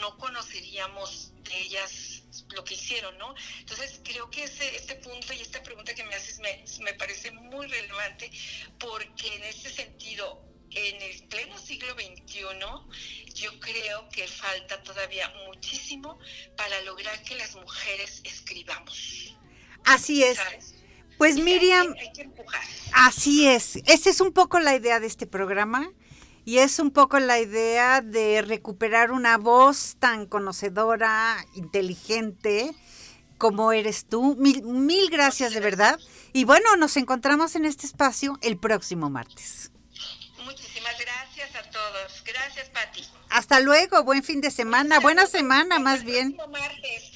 no 0.00 0.18
conoceríamos 0.18 1.30
de 1.44 1.56
ellas 1.60 2.24
lo 2.50 2.64
que 2.64 2.74
hicieron, 2.74 3.16
¿no? 3.18 3.36
Entonces, 3.60 4.00
creo 4.02 4.28
que 4.30 4.44
ese, 4.44 4.74
este 4.74 4.96
punto 4.96 5.32
y 5.32 5.40
esta 5.40 5.62
pregunta 5.62 5.94
que 5.94 6.02
me 6.02 6.16
haces 6.16 6.40
me, 6.40 6.64
me 6.80 6.94
parece 6.94 7.30
muy 7.30 7.68
relevante 7.68 8.28
porque 8.80 9.36
en 9.36 9.44
este 9.44 9.70
sentido, 9.70 10.42
en 10.78 11.02
el 11.02 11.22
pleno 11.28 11.58
siglo 11.58 11.92
XXI, 11.94 12.42
yo 13.34 13.50
creo 13.60 14.08
que 14.10 14.26
falta 14.28 14.82
todavía 14.82 15.32
muchísimo 15.46 16.18
para 16.56 16.80
lograr 16.82 17.22
que 17.22 17.36
las 17.36 17.54
mujeres 17.56 18.20
escribamos. 18.24 19.36
Así 19.84 20.22
es. 20.22 20.38
Pues 21.16 21.36
Miriam, 21.36 21.94
así 22.92 23.48
es. 23.48 23.76
Esa 23.86 24.10
es 24.10 24.20
un 24.20 24.32
poco 24.32 24.60
la 24.60 24.76
idea 24.76 25.00
de 25.00 25.08
este 25.08 25.26
programa 25.26 25.90
y 26.44 26.58
es 26.58 26.78
un 26.78 26.92
poco 26.92 27.18
la 27.18 27.40
idea 27.40 28.00
de 28.00 28.42
recuperar 28.42 29.10
una 29.10 29.36
voz 29.36 29.96
tan 29.98 30.26
conocedora, 30.26 31.44
inteligente 31.54 32.70
como 33.36 33.72
eres 33.72 34.06
tú. 34.06 34.36
Mil, 34.36 34.62
mil 34.62 35.10
gracias 35.10 35.52
de 35.52 35.60
verdad. 35.60 35.98
Y 36.32 36.44
bueno, 36.44 36.76
nos 36.76 36.96
encontramos 36.96 37.56
en 37.56 37.64
este 37.64 37.86
espacio 37.86 38.38
el 38.42 38.58
próximo 38.58 39.10
martes 39.10 39.67
gracias 40.98 41.54
a 41.56 41.70
todos. 41.70 42.22
Gracias, 42.24 42.68
Pati. 42.70 43.04
Hasta 43.30 43.60
luego, 43.60 44.04
buen 44.04 44.22
fin 44.22 44.40
de 44.40 44.50
semana, 44.50 45.00
buena 45.00 45.26
semana 45.26 45.78
más 45.78 46.04
bien. 46.04 46.36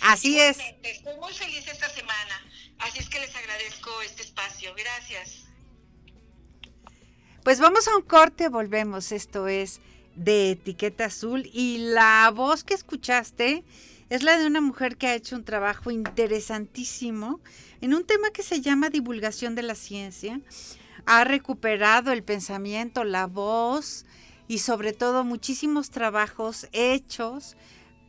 Así 0.01 0.39
es. 0.41 0.59
Estoy 0.83 1.17
muy 1.19 1.33
feliz 1.33 1.67
esta 1.69 1.89
semana. 1.89 2.43
Así 2.79 2.99
es 2.99 3.09
que 3.09 3.21
les 3.21 3.35
agradezco 3.35 3.91
este 4.03 4.23
espacio. 4.23 4.75
Gracias. 4.75 5.45
Pues 7.45 7.61
vamos 7.61 7.89
a 7.89 7.97
un 7.97 8.03
corte, 8.03 8.49
volvemos. 8.49 9.13
Esto 9.13 9.49
es 9.49 9.81
de 10.15 10.51
Etiqueta 10.53 11.07
Azul 11.07 11.49
y 11.53 11.79
la 11.79 12.31
voz 12.35 12.65
que 12.65 12.75
escuchaste 12.75 13.65
es 14.11 14.23
la 14.23 14.37
de 14.37 14.47
una 14.47 14.61
mujer 14.61 14.97
que 14.97 15.07
ha 15.07 15.15
hecho 15.15 15.37
un 15.37 15.45
trabajo 15.45 15.91
interesantísimo 15.91 17.41
en 17.81 17.95
un 17.95 18.05
tema 18.05 18.31
que 18.31 18.43
se 18.43 18.61
llama 18.61 18.91
divulgación 18.91 19.55
de 19.55 19.63
la 19.63 19.75
ciencia. 19.75 20.41
Ha 21.07 21.25
recuperado 21.25 22.13
el 22.13 22.23
pensamiento, 22.23 23.05
la 23.05 23.27
voz 23.27 24.07
y 24.49 24.59
sobre 24.59 24.93
todo 24.93 25.25
muchísimos 25.25 25.91
trabajos 25.91 26.69
hechos 26.73 27.57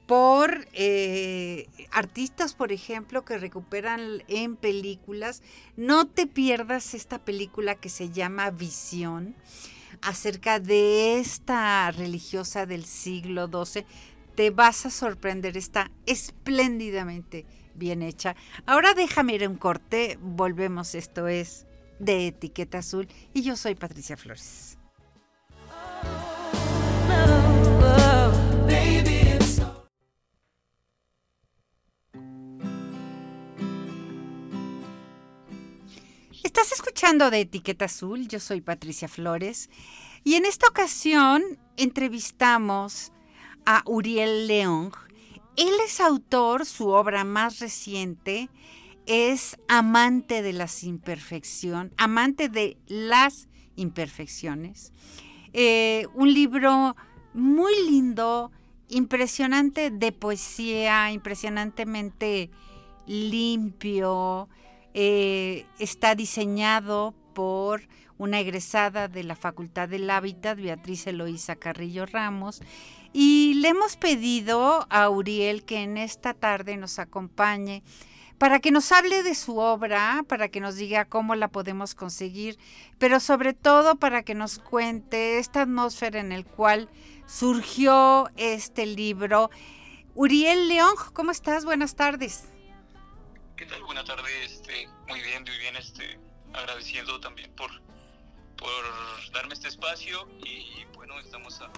por 0.05 0.67
eh, 0.73 1.67
artistas, 1.91 2.53
por 2.53 2.71
ejemplo, 2.71 3.23
que 3.23 3.37
recuperan 3.37 4.23
en 4.27 4.55
películas. 4.55 5.41
No 5.77 6.07
te 6.07 6.27
pierdas 6.27 6.93
esta 6.93 7.19
película 7.19 7.75
que 7.75 7.89
se 7.89 8.09
llama 8.09 8.51
Visión, 8.51 9.35
acerca 10.01 10.59
de 10.59 11.19
esta 11.19 11.89
religiosa 11.91 12.65
del 12.65 12.85
siglo 12.85 13.47
XII. 13.47 13.85
Te 14.35 14.49
vas 14.49 14.85
a 14.85 14.89
sorprender, 14.89 15.55
está 15.57 15.91
espléndidamente 16.05 17.45
bien 17.75 18.01
hecha. 18.01 18.35
Ahora 18.65 18.93
déjame 18.93 19.35
ir 19.35 19.47
un 19.47 19.55
corte, 19.55 20.17
volvemos, 20.21 20.95
esto 20.95 21.27
es 21.27 21.65
de 22.03 22.27
Etiqueta 22.27 22.79
Azul 22.79 23.07
y 23.33 23.41
yo 23.41 23.55
soy 23.55 23.75
Patricia 23.75 24.17
Flores. 24.17 24.77
Estás 36.43 36.71
escuchando 36.71 37.31
de 37.31 37.41
Etiqueta 37.41 37.85
Azul, 37.85 38.27
yo 38.27 38.39
soy 38.39 38.61
Patricia 38.61 39.07
Flores 39.07 39.69
y 40.23 40.35
en 40.35 40.45
esta 40.45 40.67
ocasión 40.67 41.41
entrevistamos 41.77 43.11
a 43.65 43.81
Uriel 43.85 44.47
León. 44.47 44.91
Él 45.55 45.73
es 45.85 45.99
autor, 45.99 46.65
su 46.65 46.89
obra 46.89 47.23
más 47.23 47.59
reciente 47.59 48.49
es 49.05 49.57
Amante 49.67 50.41
de 50.41 50.53
las 50.53 50.83
Imperfecciones, 50.83 51.93
Amante 51.97 52.49
de 52.49 52.77
las 52.87 53.47
Imperfecciones. 53.75 54.91
Eh, 55.53 56.07
un 56.13 56.33
libro 56.33 56.95
muy 57.33 57.73
lindo, 57.89 58.51
impresionante 58.89 59.91
de 59.91 60.11
poesía, 60.11 61.11
impresionantemente 61.11 62.49
limpio, 63.07 64.49
eh, 64.93 65.65
está 65.79 66.15
diseñado 66.15 67.13
por 67.33 67.87
una 68.17 68.39
egresada 68.39 69.07
de 69.07 69.23
la 69.23 69.35
Facultad 69.35 69.89
del 69.89 70.09
Hábitat, 70.09 70.57
Beatriz 70.57 71.07
Eloísa 71.07 71.55
Carrillo 71.55 72.05
Ramos, 72.05 72.61
y 73.11 73.55
le 73.55 73.69
hemos 73.69 73.97
pedido 73.97 74.85
a 74.89 75.09
Uriel 75.09 75.63
que 75.65 75.81
en 75.81 75.97
esta 75.97 76.33
tarde 76.33 76.77
nos 76.77 76.99
acompañe 76.99 77.83
para 78.43 78.59
que 78.59 78.71
nos 78.71 78.91
hable 78.91 79.23
de 79.23 79.35
su 79.35 79.57
obra, 79.57 80.25
para 80.27 80.49
que 80.49 80.59
nos 80.59 80.75
diga 80.75 81.05
cómo 81.05 81.33
la 81.33 81.47
podemos 81.47 81.95
conseguir, 81.95 82.59
pero 82.99 83.21
sobre 83.21 83.53
todo 83.53 83.95
para 83.95 84.23
que 84.23 84.35
nos 84.35 84.59
cuente 84.59 85.39
esta 85.39 85.61
atmósfera 85.61 86.19
en 86.19 86.33
el 86.33 86.45
cual 86.45 86.89
surgió 87.25 88.29
este 88.35 88.85
libro. 88.85 89.49
Uriel 90.13 90.67
León, 90.67 90.93
¿cómo 91.13 91.31
estás? 91.31 91.63
Buenas 91.63 91.95
tardes. 91.95 92.49
¿Qué 93.55 93.65
tal? 93.65 93.81
Buenas 93.83 94.03
tardes, 94.03 94.27
este, 94.43 94.89
muy 95.07 95.21
bien, 95.21 95.43
muy 95.43 95.57
bien, 95.59 95.77
este, 95.77 96.19
agradeciendo 96.51 97.21
también 97.21 97.49
por, 97.55 97.71
por 98.57 99.31
darme 99.31 99.53
este 99.53 99.69
espacio 99.69 100.27
y 100.45 100.83
bueno, 100.95 101.17
estamos 101.21 101.61
a, 101.61 101.71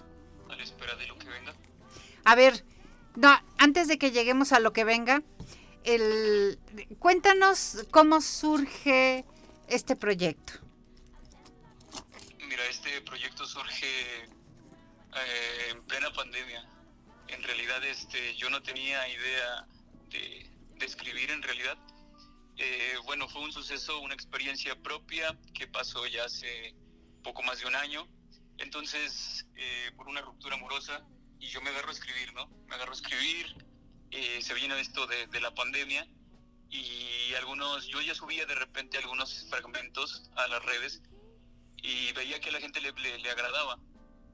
la 0.49 0.63
espera 0.63 0.95
de 0.95 1.05
lo 1.05 1.15
que 1.19 1.27
venga. 1.27 1.53
A 2.23 2.33
ver, 2.33 2.65
no, 3.15 3.39
antes 3.59 3.87
de 3.87 3.99
que 3.99 4.09
lleguemos 4.09 4.51
a 4.51 4.59
lo 4.59 4.73
que 4.73 4.83
venga, 4.83 5.21
el, 5.85 6.59
cuéntanos 6.99 7.85
cómo 7.91 8.21
surge 8.21 9.25
este 9.67 9.95
proyecto. 9.95 10.53
Mira, 12.47 12.65
este 12.69 13.01
proyecto 13.01 13.45
surge 13.45 14.23
eh, 14.23 15.69
en 15.71 15.83
plena 15.85 16.11
pandemia. 16.11 16.67
En 17.27 17.41
realidad, 17.43 17.83
este, 17.85 18.35
yo 18.35 18.49
no 18.49 18.61
tenía 18.61 19.07
idea 19.07 19.67
de, 20.09 20.51
escribir 20.81 21.31
en 21.31 21.41
realidad. 21.41 21.77
Eh, 22.57 22.95
bueno, 23.05 23.27
fue 23.27 23.41
un 23.41 23.51
suceso, 23.51 23.99
una 24.01 24.13
experiencia 24.13 24.75
propia 24.75 25.35
que 25.53 25.67
pasó 25.67 26.05
ya 26.05 26.25
hace 26.25 26.75
poco 27.23 27.41
más 27.43 27.59
de 27.59 27.65
un 27.65 27.75
año. 27.75 28.07
Entonces, 28.57 29.45
eh, 29.55 29.91
por 29.95 30.07
una 30.07 30.21
ruptura 30.21 30.55
amorosa, 30.55 31.03
y 31.39 31.47
yo 31.47 31.61
me 31.61 31.69
agarro 31.69 31.89
a 31.89 31.93
escribir, 31.93 32.33
¿no? 32.33 32.47
Me 32.67 32.75
agarro 32.75 32.91
a 32.91 32.95
escribir, 32.95 33.55
se 34.11 34.53
viene 34.53 34.79
esto 34.79 35.07
de, 35.07 35.27
de, 35.27 35.39
la 35.41 35.53
pandemia, 35.53 36.07
y 36.69 37.33
algunos, 37.35 37.87
yo 37.87 38.01
ya 38.01 38.15
subía 38.15 38.45
de 38.45 38.55
repente 38.55 38.97
algunos 38.97 39.47
fragmentos 39.49 40.29
a 40.35 40.47
las 40.47 40.63
redes, 40.63 41.01
y 41.77 42.11
veía 42.13 42.39
que 42.39 42.51
la 42.51 42.59
gente 42.59 42.81
le, 42.81 42.91
le, 42.91 43.29
agradaba. 43.29 43.77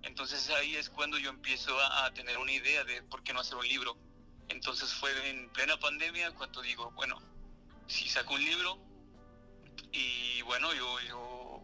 Entonces 0.03 0.49
ahí 0.51 0.75
es 0.75 0.89
cuando 0.89 1.17
yo 1.17 1.29
empiezo 1.29 1.77
a, 1.79 2.05
a 2.05 2.13
tener 2.13 2.37
una 2.37 2.51
idea 2.51 2.83
de 2.83 3.03
por 3.03 3.23
qué 3.23 3.33
no 3.33 3.41
hacer 3.41 3.55
un 3.55 3.67
libro 3.67 3.97
entonces 4.51 4.93
fue 4.93 5.29
en 5.29 5.49
plena 5.49 5.77
pandemia 5.79 6.31
cuando 6.31 6.61
digo, 6.61 6.91
bueno, 6.91 7.21
si 7.87 8.09
saco 8.09 8.33
un 8.33 8.43
libro 8.43 8.77
y 9.93 10.41
bueno, 10.41 10.73
yo, 10.73 10.99
yo 11.07 11.63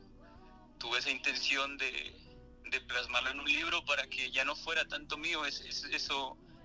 tuve 0.78 1.00
esa 1.00 1.12
intención 1.12 1.78
de, 1.78 2.16
plasmarlo 2.88 3.32
en 3.32 3.40
un 3.40 3.52
libro 3.52 3.84
para 3.86 4.08
que 4.08 4.32
ya 4.32 4.46
no 4.46 4.56
fuera 4.56 4.88
tanto 4.88 5.18
mío 5.18 5.46
eso, 5.46 5.64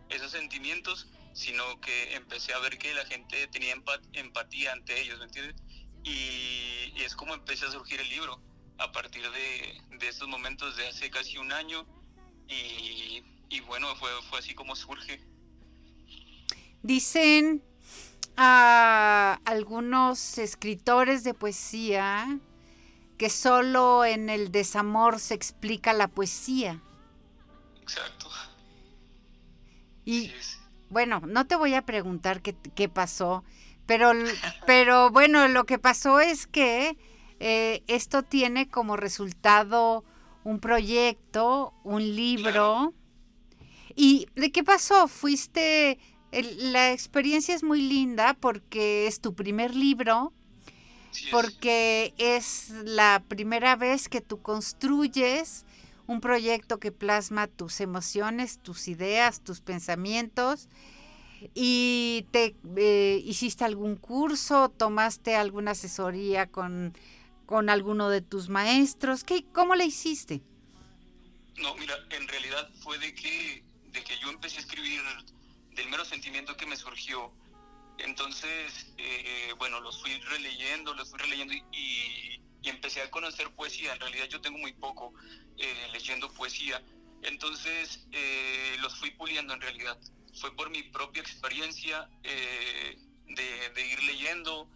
esos 0.09 0.31
sentimientos, 0.31 1.09
sino 1.33 1.81
que 1.81 2.15
empecé 2.15 2.53
a 2.53 2.59
ver 2.59 2.79
que 2.79 2.95
la 2.95 3.05
gente 3.07 3.47
tenía 3.49 3.75
empatía 4.13 4.73
ante 4.73 5.01
ellos, 5.01 5.19
¿me 5.19 5.25
entiendes? 5.25 5.57
Y, 6.05 7.03
es 7.03 7.17
como 7.17 7.35
empecé 7.35 7.67
a 7.67 7.71
surgir 7.71 8.01
el 8.01 8.09
libro 8.09 8.41
a 8.79 8.93
partir 8.93 9.23
de, 9.31 9.99
de 9.99 10.09
estos 10.09 10.29
momentos 10.29 10.77
de 10.77 10.89
hace 10.89 11.11
casi 11.11 11.39
un 11.39 11.53
año 11.53 11.87
y, 12.49 13.23
y 13.49 13.61
bueno, 13.61 13.95
fue, 13.97 14.11
fue 14.29 14.39
así 14.39 14.55
como 14.55 14.77
surge. 14.77 15.21
Dicen 16.83 17.63
a 18.37 19.41
algunos 19.45 20.39
escritores 20.39 21.25
de 21.25 21.35
poesía 21.35 22.39
que 23.19 23.31
solo 23.31 24.05
en 24.05 24.31
el 24.31 24.51
desamor 24.51 25.21
se 25.21 25.35
explica 25.35 25.93
la 25.93 26.09
poesía. 26.09 26.81
Exacto. 27.81 28.29
Y 30.05 30.33
bueno, 30.93 31.21
no 31.27 31.47
te 31.47 31.57
voy 31.57 31.75
a 31.75 31.83
preguntar 31.83 32.43
qué, 32.43 32.55
qué 32.75 32.89
pasó, 32.89 33.43
pero, 33.87 34.13
pero 34.67 35.11
bueno, 35.11 35.49
lo 35.49 35.65
que 35.65 35.79
pasó 35.79 36.21
es 36.21 36.47
que 36.47 36.97
eh, 37.41 37.83
esto 37.89 38.23
tiene 38.23 38.69
como 38.69 38.97
resultado 38.97 40.05
un 40.45 40.61
proyecto, 40.61 41.75
un 41.83 42.15
libro. 42.15 42.95
¿Y 43.95 44.27
de 44.37 44.53
qué 44.53 44.65
pasó? 44.65 45.09
¿Fuiste 45.09 45.99
la 46.41 46.93
experiencia 46.93 47.55
es 47.55 47.63
muy 47.63 47.83
linda 47.83 48.35
porque 48.35 49.07
es 49.07 49.21
tu 49.21 49.35
primer 49.35 49.75
libro, 49.75 50.33
porque 51.31 52.15
es 52.17 52.71
la 52.85 53.23
primera 53.29 53.77
vez 53.77 54.09
que 54.09 54.23
tú 54.23 54.41
construyes 54.41 55.67
un 56.07 56.21
proyecto 56.21 56.79
que 56.79 56.93
plasma 56.93 57.47
tus 57.47 57.81
emociones, 57.81 58.59
tus 58.59 58.89
ideas, 58.89 59.43
tus 59.43 59.61
pensamientos. 59.61 60.69
¿Y 61.55 62.27
te 62.31 62.55
eh, 62.77 63.21
hiciste 63.25 63.65
algún 63.65 63.97
curso? 63.97 64.69
¿Tomaste 64.69 65.35
alguna 65.35 65.73
asesoría 65.73 66.47
con, 66.47 66.97
con 67.47 67.69
alguno 67.69 68.09
de 68.09 68.21
tus 68.21 68.49
maestros? 68.49 69.25
¿Qué, 69.25 69.45
¿Cómo 69.53 69.75
le 69.75 69.85
hiciste? 69.85 70.43
No, 71.57 71.75
mira, 71.77 71.95
en 72.11 72.29
realidad 72.29 72.71
fue 72.81 72.99
de 72.99 73.15
que, 73.15 73.65
de 73.93 74.05
que 74.05 74.19
yo 74.21 74.31
empecé 74.31 74.59
a 74.59 74.61
escribir 74.61 75.01
del 75.75 75.89
mero 75.89 76.05
sentimiento 76.05 76.57
que 76.57 76.67
me 76.67 76.77
surgió. 76.77 77.33
Entonces, 77.99 78.93
eh, 78.99 79.53
bueno, 79.59 79.81
los 79.81 80.01
fui 80.01 80.13
releyendo, 80.21 80.95
los 80.95 81.11
fui 81.11 81.19
releyendo 81.19 81.55
y, 81.55 82.41
empecé 82.71 83.03
a 83.03 83.11
conocer 83.11 83.51
poesía. 83.51 83.93
En 83.93 84.01
realidad 84.01 84.27
yo 84.29 84.41
tengo 84.41 84.59
muy 84.59 84.73
poco 84.73 85.13
eh, 85.57 85.89
leyendo 85.93 86.33
poesía. 86.33 86.83
Entonces, 87.23 88.07
eh, 88.13 88.77
los 88.81 88.97
fui 88.97 89.11
puliendo 89.13 89.55
en 89.55 89.61
realidad. 89.61 89.99
Fue 90.35 90.55
por 90.57 90.71
mi 90.71 90.83
propia 90.83 91.23
experiencia 91.23 92.09
de, 92.23 92.99
ir 93.77 94.03
leyendo 94.05 94.69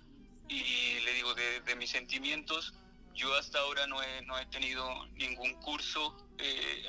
y 0.49 1.01
le 1.01 1.13
digo, 1.15 1.35
de, 1.35 1.61
de, 1.61 1.77
mis 1.77 1.91
sentimientos. 1.91 2.75
Yo 3.15 3.35
hasta 3.35 3.59
ahora 3.61 3.87
no 3.87 4.03
he, 4.03 4.23
no 4.23 4.39
he 4.39 4.47
tenido 4.47 5.07
ningún 5.15 5.55
curso 5.55 6.17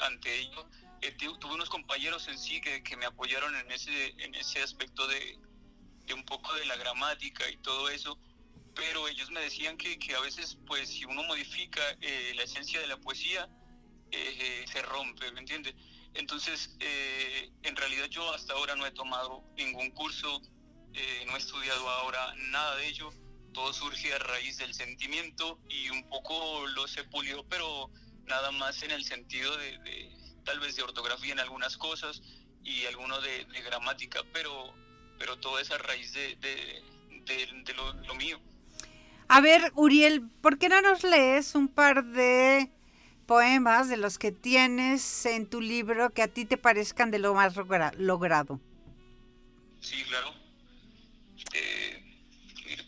ante 0.02 0.40
ello 0.40 0.68
eh, 1.02 1.12
tuve 1.12 1.54
unos 1.54 1.70
compañeros 1.70 2.28
en 2.28 2.38
sí 2.38 2.60
que, 2.60 2.82
que, 2.82 2.98
me 2.98 3.06
apoyaron 3.06 3.56
en 3.56 3.72
ese, 3.72 4.10
en 4.18 4.34
ese 4.34 4.62
aspecto 4.64 5.08
de, 5.08 5.38
de, 6.06 6.14
un 6.14 6.26
poco 6.26 6.54
de 6.56 6.66
la 6.66 6.76
gramática 6.76 7.48
y 7.50 7.58
todo 7.58 7.90
eso, 7.90 8.18
pero 8.78 9.08
ellos 9.08 9.30
me 9.32 9.42
decían 9.42 9.78
que, 9.78 10.00
que 10.00 10.16
a 10.16 10.22
veces, 10.22 10.58
pues, 10.66 10.90
si 10.90 11.04
uno 11.04 11.24
modifica 11.24 11.82
eh, 12.00 12.34
la 12.36 12.44
esencia 12.44 12.80
de 12.80 12.88
la 12.88 12.98
poesía, 12.98 13.50
eh, 14.12 14.64
se 14.72 14.82
rompe, 14.84 15.32
¿me 15.32 15.42
entiendes? 15.42 15.76
Entonces, 16.14 16.76
en 16.80 17.76
realidad 17.76 18.06
yo 18.10 18.34
hasta 18.34 18.54
ahora 18.54 18.76
no 18.76 18.86
he 18.86 18.92
tomado 18.92 19.44
ningún 19.56 19.92
curso, 19.92 20.42
no 21.28 21.36
he 21.36 21.38
estudiado 21.38 21.88
ahora 21.90 22.34
nada 22.50 22.76
de 22.78 22.88
ello, 22.88 23.12
todo 23.54 23.74
surge 23.74 24.14
a 24.14 24.20
raíz 24.20 24.58
del 24.58 24.74
sentimiento 24.74 25.60
y 25.70 25.90
un 25.90 26.08
poco 26.10 26.66
lo 26.68 26.88
se 26.88 27.04
pulió, 27.04 27.44
pero 27.50 27.90
nada 28.28 28.52
más 28.52 28.84
en 28.84 28.92
el 28.92 29.04
sentido 29.04 29.56
de, 29.58 30.12
tal 30.46 30.60
vez 30.60 30.76
de 30.76 30.84
ortografía 30.84 31.34
en 31.34 31.40
algunas 31.40 31.76
cosas 31.78 32.22
y 32.64 32.86
alguno 32.86 33.20
de, 33.22 33.46
gramática, 33.66 34.22
pero, 34.32 34.74
pero 35.18 35.38
todo 35.38 35.60
es 35.60 35.72
a 35.72 35.78
raíz 35.78 36.14
de, 36.14 36.84
lo, 37.76 38.16
mío. 38.16 38.40
A 39.30 39.42
ver, 39.42 39.72
Uriel, 39.76 40.30
¿por 40.42 40.58
qué 40.58 40.70
no 40.70 40.82
nos 40.82 41.04
lees 41.04 41.54
un 41.56 41.68
par 41.68 42.06
de 42.06 42.72
poemas 43.26 43.90
de 43.90 43.98
los 43.98 44.18
que 44.18 44.32
tienes 44.32 45.26
en 45.26 45.50
tu 45.50 45.60
libro 45.60 46.12
que 46.12 46.22
a 46.22 46.28
ti 46.30 46.46
te 46.46 46.58
parezcan 46.58 47.12
de 47.12 47.20
lo 47.20 47.34
más 47.34 47.56
logrado? 47.98 48.62
Sí, 49.82 50.02
claro. 50.06 50.34
Eh, 51.54 52.04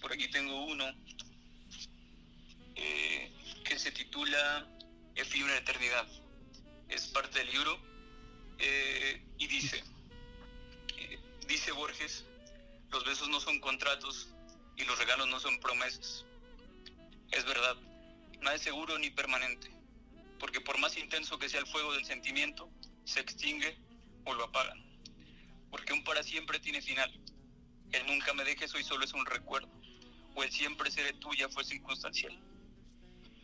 por 0.02 0.13
aquí 0.13 0.30
tengo 0.30 0.65
uno 0.65 0.86
eh, 2.75 3.32
que 3.65 3.78
se 3.78 3.91
titula 3.91 4.65
Efímera 5.15 5.58
Eternidad. 5.58 6.08
Es 6.88 7.08
parte 7.08 7.39
del 7.39 7.52
libro 7.52 7.78
eh, 8.58 9.21
y 9.38 9.47
dice, 9.47 9.84
eh, 10.97 11.19
dice 11.47 11.71
Borges, 11.73 12.25
los 12.91 13.06
besos 13.06 13.28
no 13.30 13.39
son 13.39 13.60
contratos 13.60 14.30
y 14.78 14.86
los 14.86 14.97
regalos 14.97 15.28
no 15.28 15.39
son 15.39 15.60
promesas. 15.60 16.25
Es 17.32 17.46
verdad, 17.46 17.76
nada 18.42 18.56
es 18.56 18.62
seguro 18.62 18.98
ni 18.98 19.10
permanente, 19.10 19.72
porque 20.39 20.62
por 20.62 20.78
más 20.80 20.98
intenso 20.98 21.38
que 21.38 21.50
sea 21.50 21.60
el 21.60 21.68
fuego 21.68 21.94
del 21.94 22.06
sentimiento, 22.06 22.70
se 23.06 23.20
extingue 23.20 23.78
o 24.26 24.34
lo 24.34 24.46
apagan. 24.46 24.84
Porque 25.70 25.94
un 25.94 26.04
para 26.04 26.24
siempre 26.24 26.60
tiene 26.60 26.82
final. 26.82 27.12
El 27.92 28.06
nunca 28.08 28.34
me 28.34 28.44
dejes 28.44 28.74
hoy 28.74 28.84
solo 28.84 29.06
es 29.06 29.13
un 29.13 29.26
recuerdo, 29.26 29.70
o 30.36 30.44
el 30.44 30.52
siempre 30.52 30.92
seré 30.92 31.13
tuya 31.13 31.50
fue 31.50 31.63
circunstancial. 31.63 32.38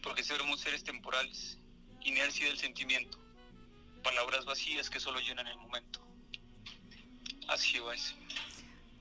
Porque 0.01 0.23
somos 0.23 0.59
seres 0.59 0.83
temporales 0.83 1.57
inercia 2.05 2.47
del 2.47 2.57
sentimiento, 2.57 3.17
palabras 4.03 4.45
vacías 4.45 4.89
que 4.89 4.99
solo 4.99 5.19
llenan 5.19 5.47
el 5.47 5.57
momento. 5.57 5.99
Así 7.47 7.79
va 7.79 7.95
ese. 7.95 8.15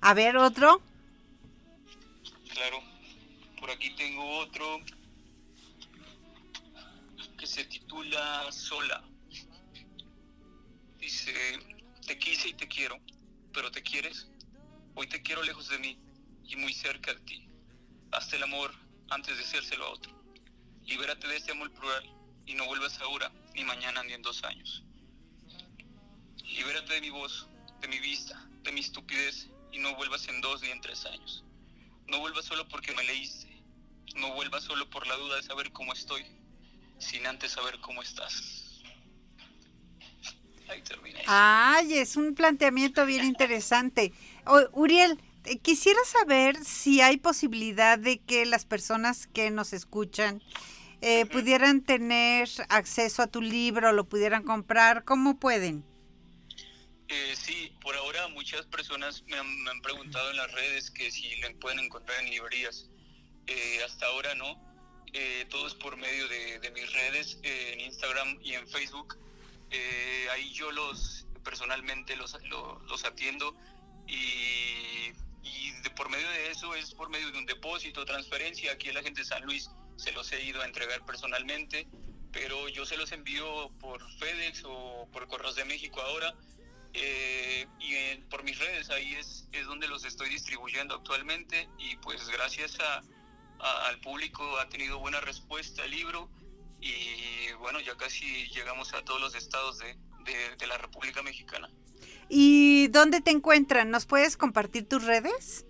A 0.01 0.15
ver, 0.15 0.37
otro. 0.37 0.83
Claro, 2.53 2.83
por 3.65 3.71
aquí 3.71 3.89
tengo 3.97 4.41
otro 4.41 4.79
que 7.39 7.47
se 7.47 7.65
titula 7.65 8.53
Sola. 8.53 9.03
Dice, 10.99 11.33
te 12.07 12.19
quise 12.19 12.51
y 12.51 12.53
te 12.53 12.69
quiero, 12.69 13.01
pero 13.55 13.71
te 13.71 13.83
quieres. 13.83 14.29
Hoy 14.95 15.07
te 15.07 15.23
quiero 15.23 15.43
lejos 15.43 15.71
de 15.71 15.79
mí 15.79 15.99
y 16.47 16.57
muy 16.57 16.75
cerca 16.75 17.15
de 17.15 17.21
ti. 17.21 17.49
Hazte 18.13 18.37
el 18.37 18.43
amor 18.43 18.71
antes 19.09 19.35
de 19.35 19.43
hacérselo 19.43 19.87
a 19.87 19.93
otro. 19.93 20.13
Libérate 20.85 21.27
de 21.27 21.37
este 21.39 21.53
amor 21.53 21.73
plural 21.73 22.05
y 22.45 22.53
no 22.53 22.67
vuelvas 22.67 23.01
ahora, 23.01 23.33
ni 23.55 23.65
mañana, 23.65 24.05
ni 24.05 24.13
en 24.13 24.21
dos 24.21 24.45
años. 24.45 24.85
Libérate 26.43 26.93
de 26.93 27.01
mi 27.01 27.09
voz, 27.09 27.49
de 27.81 27.89
mi 27.89 27.99
vista, 27.99 28.47
de 28.63 28.73
mi 28.73 28.81
estupidez 28.81 29.49
y 29.73 29.79
no 29.79 29.97
vuelvas 29.97 30.29
en 30.29 30.43
dos 30.43 30.61
ni 30.61 30.69
en 30.69 30.83
tres 30.83 31.07
años. 31.07 31.45
No 32.09 32.21
vuelvas 32.21 32.45
solo 32.45 32.69
porque 32.69 32.93
me 32.93 33.03
leíste, 33.03 33.54
no 34.15 34.35
vuelvas 34.35 34.65
solo 34.65 34.89
por 34.91 35.07
la 35.07 35.17
duda 35.17 35.37
de 35.37 35.43
saber 35.43 35.73
cómo 35.73 35.93
estoy, 35.93 36.25
sin 36.99 37.27
antes 37.27 37.53
saber 37.53 37.81
cómo 37.81 38.03
estás. 38.03 38.83
Ahí 40.69 40.83
terminé. 40.83 41.23
Ay, 41.27 41.95
es 41.95 42.17
un 42.17 42.35
planteamiento 42.35 43.05
bien 43.07 43.25
interesante. 43.27 44.13
Uriel, 44.73 45.21
eh, 45.45 45.59
quisiera 45.59 46.01
saber 46.07 46.57
si 46.65 47.01
hay 47.01 47.19
posibilidad 47.19 47.99
de 47.99 48.19
que 48.19 48.47
las 48.47 48.65
personas 48.65 49.27
que 49.27 49.51
nos 49.51 49.73
escuchan 49.73 50.43
eh, 51.03 51.27
pudieran 51.27 51.83
tener 51.83 52.49
acceso 52.71 53.23
a 53.23 53.27
tu 53.27 53.43
libro, 53.43 53.93
lo 53.93 54.05
pudieran 54.09 54.43
comprar, 54.43 55.05
¿cómo 55.05 55.39
pueden? 55.39 55.85
Eh, 57.09 57.35
sí, 57.37 57.73
por 57.83 57.95
ahora 57.95 58.29
muchas 58.29 58.65
personas 58.67 59.23
me 59.27 59.37
han, 59.37 59.81
preguntado 59.83 60.31
en 60.31 60.39
las 60.39 60.51
redes 60.53 60.91
que 60.91 61.11
si 61.11 61.37
lo 61.37 61.55
pueden 61.59 61.81
encontrar 61.81 62.19
en 62.23 62.31
librerías. 62.31 62.89
Eh, 63.47 63.81
hasta 63.85 64.07
ahora 64.07 64.35
no. 64.35 64.63
Eh, 65.13 65.47
todo 65.49 65.67
es 65.67 65.75
por 65.75 65.97
medio 65.97 66.27
de, 66.29 66.71
mis 66.75 66.93
redes, 66.93 67.39
en 67.43 67.81
Instagram 67.81 68.39
y 68.43 68.55
en 68.55 68.67
Facebook. 68.69 69.17
ahí 70.31 70.53
yo 70.53 70.71
los 70.73 71.25
personalmente 71.45 72.17
los, 72.17 72.37
los, 72.89 73.05
atiendo 73.05 73.55
y, 74.07 75.13
de, 75.83 75.91
por 75.91 76.09
medio 76.09 76.29
de 76.31 76.51
eso 76.51 76.75
es 76.75 76.95
por 76.95 77.11
medio 77.11 77.31
de 77.31 77.39
un 77.39 77.47
depósito, 77.47 78.05
transferencia. 78.05 78.73
Aquí 78.73 78.91
la 78.91 79.03
gente 79.03 79.25
San 79.25 79.45
Luis 79.45 79.71
se 79.97 80.11
los 80.13 80.33
he 80.33 80.43
ido 80.43 80.63
a 80.63 80.65
entregar 80.65 81.05
personalmente, 81.05 81.87
pero 82.33 82.69
yo 82.69 82.85
se 82.85 82.97
los 82.97 83.13
envío 83.13 83.71
por 83.79 84.01
FedEx 84.19 84.63
o 84.65 85.07
por 85.13 85.29
Correos 85.29 85.55
de 85.55 85.65
México 85.65 86.01
ahora. 86.01 86.35
Eh, 86.97 87.67
y 87.81 88.17
por 88.31 88.45
mis 88.45 88.59
redes, 88.59 88.89
ahí 88.91 89.15
es, 89.15 89.49
es 89.53 89.67
donde 89.67 89.89
los 89.89 90.05
estoy 90.05 90.29
distribuyendo 90.29 90.95
actualmente 90.95 91.69
y 91.77 91.97
pues 91.97 92.29
gracias 92.29 92.79
a, 92.79 93.03
al 93.61 94.01
público 94.01 94.59
ha 94.59 94.69
tenido 94.69 94.99
buena 94.99 95.21
respuesta 95.21 95.85
el 95.85 95.91
libro 95.91 96.29
y 96.81 97.53
bueno, 97.61 97.81
ya 97.81 97.97
casi 97.97 98.47
llegamos 98.49 98.93
a 98.93 99.03
todos 99.05 99.21
los 99.21 99.35
estados 99.35 99.79
de, 99.79 99.97
de 100.59 100.67
la 100.67 100.77
República 100.79 101.23
Mexicana. 101.23 101.71
¿Y 102.29 102.89
dónde 102.89 103.21
te 103.21 103.31
encuentran? 103.31 103.91
¿Nos 103.91 104.07
puedes 104.07 104.37
compartir 104.37 104.89
tus 104.89 105.05
redes? 105.05 105.67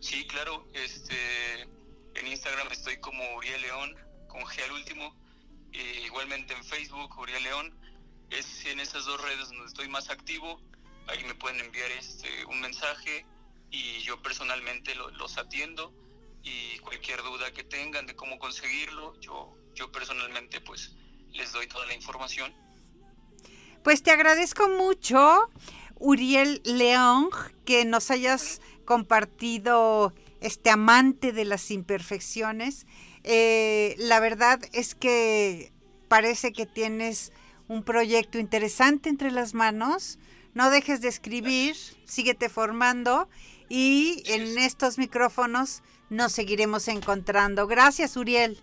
Sí, 0.00 0.26
claro, 0.26 0.66
este 0.72 1.68
en 2.14 2.26
Instagram 2.26 2.68
estoy 2.70 2.98
como 3.00 3.22
Uriel 3.36 3.62
León, 3.62 3.96
con 4.28 4.42
G 4.42 4.62
al 4.64 4.72
último. 4.72 5.14
igualmente 6.04 6.54
en 6.54 6.64
Facebook, 6.64 7.16
Uriel 7.18 7.42
León. 7.42 7.74
Es 8.30 8.64
en 8.66 8.80
esas 8.80 9.04
dos 9.04 9.20
redes 9.22 9.48
donde 9.48 9.66
estoy 9.66 9.88
más 9.88 10.10
activo. 10.10 10.60
Ahí 11.06 11.24
me 11.24 11.34
pueden 11.34 11.60
enviar 11.60 11.90
este, 11.92 12.44
un 12.46 12.60
mensaje 12.60 13.26
y 13.70 14.00
yo 14.02 14.20
personalmente 14.22 14.94
los 14.94 15.38
atiendo. 15.38 15.92
Y 16.42 16.78
cualquier 16.78 17.22
duda 17.22 17.52
que 17.52 17.64
tengan 17.64 18.06
de 18.06 18.16
cómo 18.16 18.38
conseguirlo, 18.38 19.18
yo, 19.20 19.54
yo 19.74 19.92
personalmente 19.92 20.60
pues 20.60 20.92
les 21.32 21.52
doy 21.52 21.66
toda 21.66 21.86
la 21.86 21.94
información. 21.94 22.52
Pues 23.82 24.02
te 24.02 24.10
agradezco 24.10 24.68
mucho, 24.68 25.50
Uriel 25.96 26.60
León, 26.64 27.30
que 27.64 27.84
nos 27.84 28.10
hayas 28.10 28.60
compartido 28.84 30.14
este 30.40 30.70
amante 30.70 31.32
de 31.32 31.44
las 31.44 31.70
imperfecciones. 31.70 32.86
Eh, 33.24 33.94
la 33.98 34.20
verdad 34.20 34.60
es 34.72 34.94
que 34.94 35.72
parece 36.08 36.52
que 36.52 36.66
tienes 36.66 37.32
un 37.68 37.84
proyecto 37.84 38.38
interesante 38.38 39.08
entre 39.08 39.30
las 39.30 39.54
manos. 39.54 40.18
No 40.54 40.70
dejes 40.70 41.00
de 41.00 41.08
escribir, 41.08 41.76
síguete 42.04 42.48
formando 42.48 43.28
y 43.68 44.24
en 44.26 44.58
estos 44.58 44.98
micrófonos 44.98 45.82
nos 46.10 46.32
seguiremos 46.32 46.88
encontrando. 46.88 47.66
Gracias, 47.66 48.16
Uriel. 48.16 48.60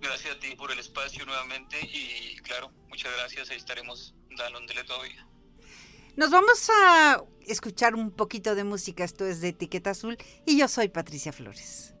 Gracias 0.00 0.36
a 0.36 0.38
ti 0.38 0.54
por 0.54 0.70
el 0.70 0.78
espacio 0.78 1.24
nuevamente 1.26 1.76
y 1.82 2.36
claro, 2.42 2.70
muchas 2.88 3.12
gracias. 3.16 3.50
Ahí 3.50 3.56
estaremos 3.56 4.14
dándole 4.36 4.84
todavía. 4.84 5.26
Nos 6.16 6.30
vamos 6.30 6.70
a 6.70 7.22
escuchar 7.46 7.94
un 7.94 8.10
poquito 8.10 8.54
de 8.54 8.64
música. 8.64 9.04
Esto 9.04 9.26
es 9.26 9.40
de 9.40 9.48
Etiqueta 9.48 9.90
Azul 9.90 10.16
y 10.46 10.58
yo 10.58 10.68
soy 10.68 10.88
Patricia 10.88 11.32
Flores. 11.32 11.95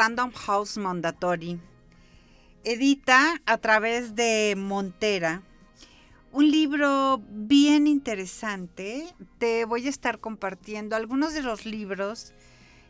Random 0.00 0.32
House 0.32 0.78
Mandatory 0.78 1.60
edita 2.64 3.38
a 3.44 3.58
través 3.58 4.14
de 4.14 4.54
Montera 4.56 5.42
un 6.32 6.50
libro 6.50 7.22
bien 7.28 7.86
interesante. 7.86 9.04
Te 9.36 9.66
voy 9.66 9.86
a 9.86 9.90
estar 9.90 10.18
compartiendo 10.18 10.96
algunos 10.96 11.34
de 11.34 11.42
los 11.42 11.66
libros 11.66 12.32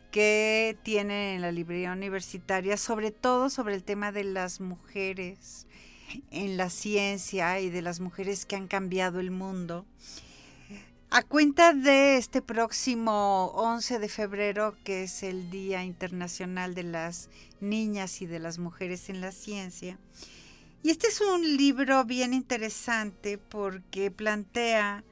que 0.09 0.77
tienen 0.83 1.35
en 1.35 1.41
la 1.41 1.51
librería 1.51 1.91
universitaria, 1.91 2.77
sobre 2.77 3.11
todo 3.11 3.49
sobre 3.49 3.75
el 3.75 3.83
tema 3.83 4.13
de 4.13 4.23
las 4.23 4.61
mujeres 4.61 5.67
en 6.29 6.55
la 6.55 6.69
ciencia 6.69 7.59
y 7.59 7.69
de 7.69 7.81
las 7.81 7.99
mujeres 7.99 8.45
que 8.45 8.55
han 8.55 8.69
cambiado 8.69 9.19
el 9.19 9.31
mundo. 9.31 9.85
A 11.13 11.23
cuenta 11.23 11.73
de 11.73 12.15
este 12.15 12.41
próximo 12.41 13.47
11 13.47 13.99
de 13.99 14.07
febrero, 14.07 14.77
que 14.85 15.03
es 15.03 15.23
el 15.23 15.49
Día 15.49 15.83
Internacional 15.83 16.73
de 16.73 16.83
las 16.83 17.29
Niñas 17.59 18.21
y 18.21 18.27
de 18.27 18.39
las 18.39 18.59
Mujeres 18.59 19.09
en 19.09 19.19
la 19.19 19.33
Ciencia, 19.33 19.99
y 20.83 20.89
este 20.89 21.07
es 21.07 21.19
un 21.19 21.57
libro 21.57 22.05
bien 22.05 22.33
interesante 22.33 23.37
porque 23.37 24.09
plantea 24.09 25.03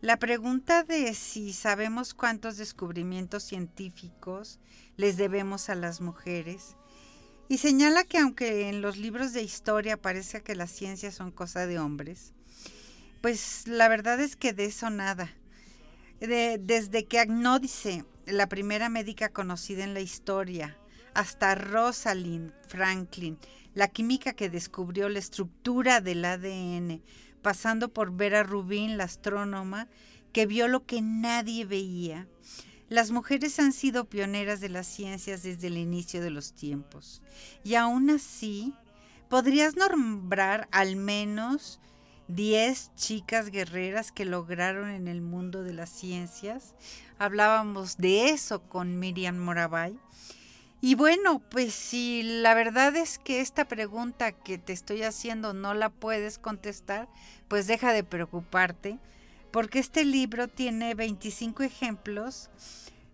la 0.00 0.18
pregunta 0.18 0.84
de 0.84 1.12
si 1.14 1.52
sabemos 1.52 2.14
cuántos 2.14 2.56
descubrimientos 2.56 3.42
científicos 3.42 4.60
les 4.96 5.16
debemos 5.16 5.68
a 5.68 5.74
las 5.74 6.00
mujeres 6.00 6.76
y 7.48 7.58
señala 7.58 8.04
que 8.04 8.18
aunque 8.18 8.68
en 8.68 8.82
los 8.82 8.98
libros 8.98 9.32
de 9.32 9.42
historia 9.42 10.00
parece 10.00 10.42
que 10.42 10.54
las 10.54 10.70
ciencias 10.70 11.16
son 11.16 11.32
cosa 11.32 11.66
de 11.66 11.80
hombres, 11.80 12.34
pues 13.20 13.66
la 13.66 13.88
verdad 13.88 14.20
es 14.20 14.36
que 14.36 14.52
de 14.52 14.66
eso 14.66 14.90
nada 14.90 15.34
desde 16.20 17.06
que 17.06 17.18
Agnódice, 17.18 18.04
la 18.26 18.48
primera 18.48 18.88
médica 18.88 19.30
conocida 19.30 19.84
en 19.84 19.94
la 19.94 20.00
historia, 20.00 20.76
hasta 21.14 21.54
Rosalind 21.54 22.52
Franklin, 22.68 23.38
la 23.74 23.88
química 23.88 24.34
que 24.34 24.50
descubrió 24.50 25.08
la 25.08 25.18
estructura 25.18 26.00
del 26.00 26.24
ADN, 26.24 27.02
pasando 27.42 27.92
por 27.92 28.14
Vera 28.14 28.42
Rubin, 28.42 28.98
la 28.98 29.04
astrónoma, 29.04 29.88
que 30.32 30.46
vio 30.46 30.68
lo 30.68 30.84
que 30.84 31.00
nadie 31.00 31.64
veía. 31.64 32.28
Las 32.88 33.12
mujeres 33.12 33.58
han 33.58 33.72
sido 33.72 34.04
pioneras 34.08 34.60
de 34.60 34.68
las 34.68 34.86
ciencias 34.86 35.42
desde 35.42 35.68
el 35.68 35.78
inicio 35.78 36.20
de 36.20 36.30
los 36.30 36.52
tiempos. 36.52 37.22
Y 37.64 37.76
aún 37.76 38.10
así, 38.10 38.74
podrías 39.28 39.76
nombrar 39.76 40.68
al 40.70 40.96
menos 40.96 41.80
10 42.30 42.94
chicas 42.94 43.50
guerreras 43.50 44.12
que 44.12 44.24
lograron 44.24 44.90
en 44.90 45.08
el 45.08 45.20
mundo 45.20 45.62
de 45.62 45.72
las 45.72 45.90
ciencias. 45.90 46.74
Hablábamos 47.18 47.96
de 47.96 48.30
eso 48.30 48.62
con 48.62 48.98
Miriam 48.98 49.36
Moravay. 49.36 49.98
Y 50.80 50.94
bueno, 50.94 51.40
pues 51.50 51.74
si 51.74 52.22
la 52.22 52.54
verdad 52.54 52.96
es 52.96 53.18
que 53.18 53.40
esta 53.40 53.66
pregunta 53.66 54.32
que 54.32 54.56
te 54.56 54.72
estoy 54.72 55.02
haciendo 55.02 55.52
no 55.52 55.74
la 55.74 55.90
puedes 55.90 56.38
contestar, 56.38 57.08
pues 57.48 57.66
deja 57.66 57.92
de 57.92 58.02
preocuparte, 58.02 58.98
porque 59.50 59.78
este 59.78 60.04
libro 60.04 60.48
tiene 60.48 60.94
25 60.94 61.64
ejemplos 61.64 62.48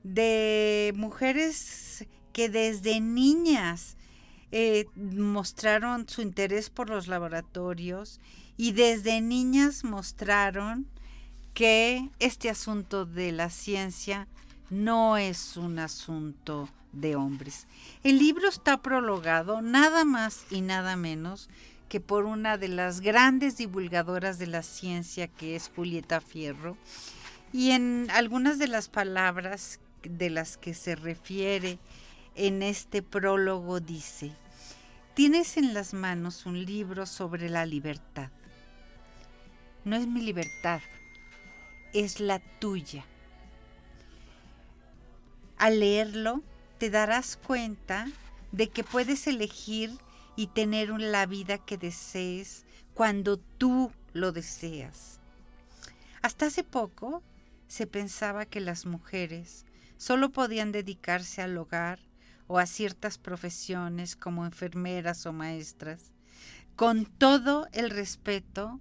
de 0.05 0.93
mujeres 0.95 2.07
que 2.33 2.49
desde 2.49 3.01
niñas 3.01 3.97
eh, 4.53 4.87
mostraron 4.95 6.09
su 6.09 6.23
interés 6.23 6.71
por 6.71 6.89
los 6.89 7.09
laboratorios 7.09 8.21
y 8.57 8.73
desde 8.73 9.21
niñas 9.21 9.85
mostraron 9.85 10.87
que 11.55 12.11
este 12.19 12.51
asunto 12.51 13.07
de 13.07 13.33
la 13.33 13.51
ciencia 13.51 14.29
no 14.71 15.17
es 15.17 15.57
un 15.57 15.79
asunto 15.79 16.69
de 16.93 17.17
hombres. 17.17 17.67
El 18.03 18.19
libro 18.19 18.49
está 18.49 18.83
prologado 18.83 19.63
nada 19.63 20.05
más 20.05 20.45
y 20.51 20.61
nada 20.61 20.97
menos 20.97 21.49
que 21.89 22.01
por 22.01 22.25
una 22.25 22.59
de 22.59 22.69
las 22.69 23.01
grandes 23.01 23.59
divulgadoras 23.59 24.39
de 24.39 24.49
la 24.49 24.63
ciencia 24.63 25.29
que 25.29 25.55
es 25.55 25.71
Julieta 25.75 26.21
Fierro 26.21 26.77
y 27.53 27.71
en 27.71 28.09
algunas 28.11 28.59
de 28.59 28.69
las 28.69 28.89
palabras 28.89 29.81
de 30.03 30.31
las 30.31 30.57
que 30.57 30.75
se 30.75 30.97
refiere 30.97 31.79
en 32.35 32.63
este 32.63 33.03
prólogo 33.03 33.81
dice, 33.81 34.33
tienes 35.15 35.57
en 35.57 35.75
las 35.75 35.95
manos 35.95 36.45
un 36.45 36.65
libro 36.65 37.07
sobre 37.07 37.49
la 37.49 37.65
libertad 37.65 38.31
no 39.87 39.95
es 39.95 40.09
mi 40.09 40.20
libertad, 40.20 40.80
es 41.95 42.18
la 42.18 42.41
tuya. 42.41 43.05
Al 45.57 45.78
leerlo, 45.78 46.43
te 46.78 46.91
darás 46.91 47.37
cuenta 47.37 48.09
de 48.51 48.68
que 48.68 48.82
puedes 48.82 49.28
elegir 49.28 49.97
y 50.34 50.49
tener 50.49 50.89
la 50.91 51.24
vida 51.26 51.59
que 51.59 51.78
desees 51.78 52.64
cuando 52.95 53.39
tú 53.39 53.93
lo 54.12 54.32
deseas. 54.32 55.20
Hasta 56.20 56.47
hace 56.47 56.64
poco 56.64 57.22
se 57.68 57.87
pensaba 57.87 58.45
que 58.45 58.59
las 58.59 58.87
mujeres 58.87 59.66
solo 59.99 60.32
podían 60.32 60.72
dedicarse 60.72 61.43
al 61.43 61.57
hogar 61.57 62.01
o 62.49 62.59
a 62.59 62.66
ciertas 62.66 63.18
profesiones 63.18 64.16
como 64.16 64.45
enfermeras 64.45 65.26
o 65.26 65.32
maestras, 65.32 66.11
con 66.74 67.07
todo 67.07 67.68
el 67.72 67.91
respeto 67.91 68.80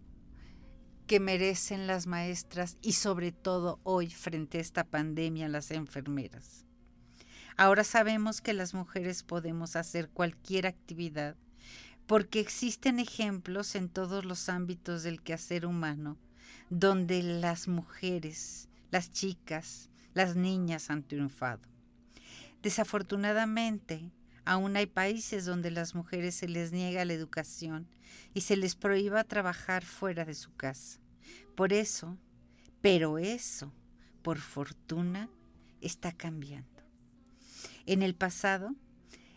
que 1.06 1.20
merecen 1.20 1.88
las 1.88 2.08
maestras 2.08 2.78
y 2.82 2.94
sobre 2.94 3.32
todo 3.32 3.80
hoy 3.84 4.10
frente 4.10 4.58
a 4.58 4.62
esta 4.62 4.84
pandemia 4.84 5.48
las 5.48 5.72
enfermeras. 5.72 6.66
Ahora 7.58 7.84
sabemos 7.84 8.42
que 8.42 8.54
las 8.54 8.74
mujeres 8.74 9.24
podemos 9.24 9.76
hacer 9.76 10.10
cualquier 10.10 10.68
actividad 10.68 11.36
porque 12.06 12.40
existen 12.40 13.00
ejemplos 13.00 13.76
en 13.76 13.90
todos 13.90 14.26
los 14.26 14.50
ámbitos 14.50 15.04
del 15.04 15.22
quehacer 15.22 15.66
humano 15.66 16.18
donde 16.70 17.22
las 17.22 17.68
mujeres, 17.68 18.70
las 18.92 19.12
chicas, 19.12 19.90
las 20.14 20.36
niñas 20.36 20.90
han 20.90 21.04
triunfado. 21.04 21.62
Desafortunadamente, 22.62 24.10
aún 24.46 24.78
hay 24.78 24.86
países 24.86 25.46
donde 25.46 25.72
las 25.72 25.96
mujeres 25.96 26.36
se 26.36 26.48
les 26.48 26.72
niega 26.72 27.06
la 27.06 27.14
educación 27.14 27.88
y 28.34 28.42
se 28.42 28.56
les 28.56 28.76
prohíba 28.76 29.24
trabajar 29.24 29.84
fuera 29.84 30.24
de 30.26 30.36
su 30.36 30.54
casa. 30.56 31.00
Por 31.56 31.74
eso, 31.74 32.18
pero 32.82 33.18
eso, 33.18 33.74
por 34.22 34.38
fortuna, 34.38 35.30
está 35.82 36.12
cambiando. 36.12 36.84
En 37.86 38.02
el 38.02 38.16
pasado, 38.16 38.76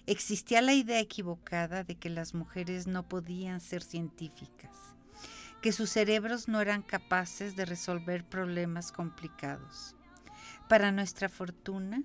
existía 0.06 0.62
la 0.62 0.74
idea 0.74 1.00
equivocada 1.00 1.84
de 1.84 1.94
que 1.94 2.10
las 2.10 2.34
mujeres 2.34 2.86
no 2.86 3.08
podían 3.08 3.60
ser 3.60 3.82
científicas, 3.82 4.76
que 5.60 5.72
sus 5.72 5.90
cerebros 5.90 6.48
no 6.48 6.60
eran 6.60 6.82
capaces 6.82 7.56
de 7.56 7.64
resolver 7.64 8.24
problemas 8.24 8.92
complicados. 8.92 9.94
Para 10.68 10.92
nuestra 10.92 11.28
fortuna, 11.28 12.02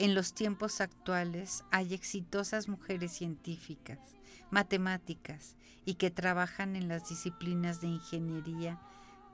en 0.00 0.14
los 0.14 0.32
tiempos 0.32 0.80
actuales 0.80 1.62
hay 1.70 1.92
exitosas 1.92 2.68
mujeres 2.68 3.12
científicas, 3.12 3.98
matemáticas 4.50 5.56
y 5.84 5.96
que 5.96 6.10
trabajan 6.10 6.74
en 6.74 6.88
las 6.88 7.10
disciplinas 7.10 7.82
de 7.82 7.88
ingeniería, 7.88 8.80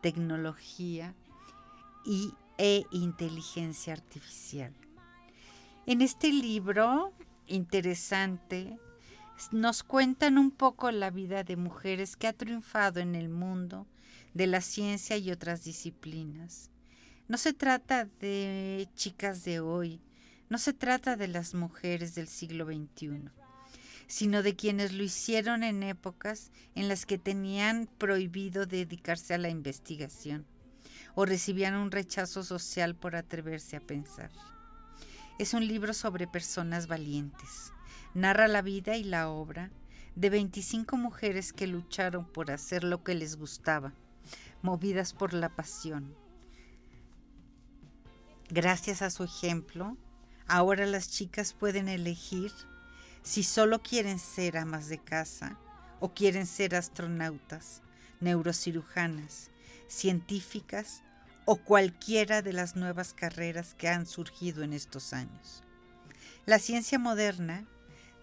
tecnología 0.03 1.15
y, 2.05 2.35
e 2.59 2.85
inteligencia 2.91 3.93
artificial. 3.93 4.75
En 5.87 6.03
este 6.03 6.33
libro 6.33 7.13
interesante 7.47 8.77
nos 9.53 9.85
cuentan 9.85 10.37
un 10.37 10.51
poco 10.51 10.91
la 10.91 11.11
vida 11.11 11.45
de 11.45 11.57
mujeres 11.57 12.17
que 12.17 12.27
ha 12.27 12.33
triunfado 12.33 12.99
en 12.99 13.15
el 13.15 13.29
mundo 13.29 13.87
de 14.35 14.49
la 14.49 14.61
ciencia 14.61 15.17
y 15.17 15.31
otras 15.31 15.63
disciplinas. 15.63 16.71
No 17.29 17.39
se 17.39 17.53
trata 17.53 18.09
de 18.19 18.89
chicas 18.97 19.45
de 19.45 19.61
hoy, 19.61 20.01
no 20.49 20.59
se 20.59 20.73
trata 20.73 21.17
de 21.17 21.29
las 21.29 21.55
mujeres 21.55 22.15
del 22.15 22.29
siglo 22.29 22.67
XXI, 22.67 23.31
sino 24.07 24.43
de 24.43 24.55
quienes 24.55 24.93
lo 24.93 25.03
hicieron 25.03 25.65
en 25.65 25.83
épocas 25.83 26.53
en 26.75 26.89
las 26.89 27.07
que 27.07 27.19
tenían 27.19 27.89
prohibido 27.99 28.67
dedicarse 28.67 29.35
a 29.35 29.39
la 29.39 29.49
investigación 29.49 30.47
o 31.15 31.25
recibían 31.25 31.75
un 31.75 31.91
rechazo 31.91 32.45
social 32.45 32.95
por 32.95 33.17
atreverse 33.17 33.77
a 33.77 33.81
pensar. 33.81 34.31
Es 35.39 35.55
un 35.55 35.67
libro 35.67 35.95
sobre 35.95 36.27
personas 36.27 36.87
valientes. 36.87 37.73
Narra 38.15 38.49
la 38.49 38.63
vida 38.63 38.97
y 38.97 39.05
la 39.05 39.29
obra 39.29 39.71
de 40.15 40.31
25 40.31 40.97
mujeres 40.97 41.53
que 41.53 41.67
lucharon 41.67 42.25
por 42.25 42.51
hacer 42.51 42.85
lo 42.85 43.03
que 43.03 43.15
les 43.15 43.37
gustaba, 43.37 43.93
movidas 44.63 45.13
por 45.13 45.35
la 45.35 45.49
pasión. 45.49 46.15
Gracias 48.49 49.03
a 49.03 49.11
su 49.11 49.25
ejemplo, 49.25 49.97
Ahora 50.49 50.87
las 50.87 51.11
chicas 51.11 51.55
pueden 51.55 51.89
elegir 51.89 52.53
si 53.23 53.43
solo 53.43 53.83
quieren 53.83 54.21
ser 54.21 54.57
amas 54.57 54.89
de 54.89 54.99
casa 54.99 55.59
o 55.99 56.15
quieren 56.15 56.47
ser 56.47 56.77
astronautas, 56.77 57.83
neurocirujanas, 58.21 59.51
científicas 59.89 61.03
o 61.45 61.57
cualquiera 61.57 62.43
de 62.43 62.53
las 62.53 62.77
nuevas 62.77 63.13
carreras 63.13 63.75
que 63.75 63.89
han 63.89 64.07
surgido 64.07 64.63
en 64.63 64.73
estos 64.73 65.13
años. 65.13 65.63
La 66.45 66.61
ciencia 66.61 66.99
moderna 66.99 67.67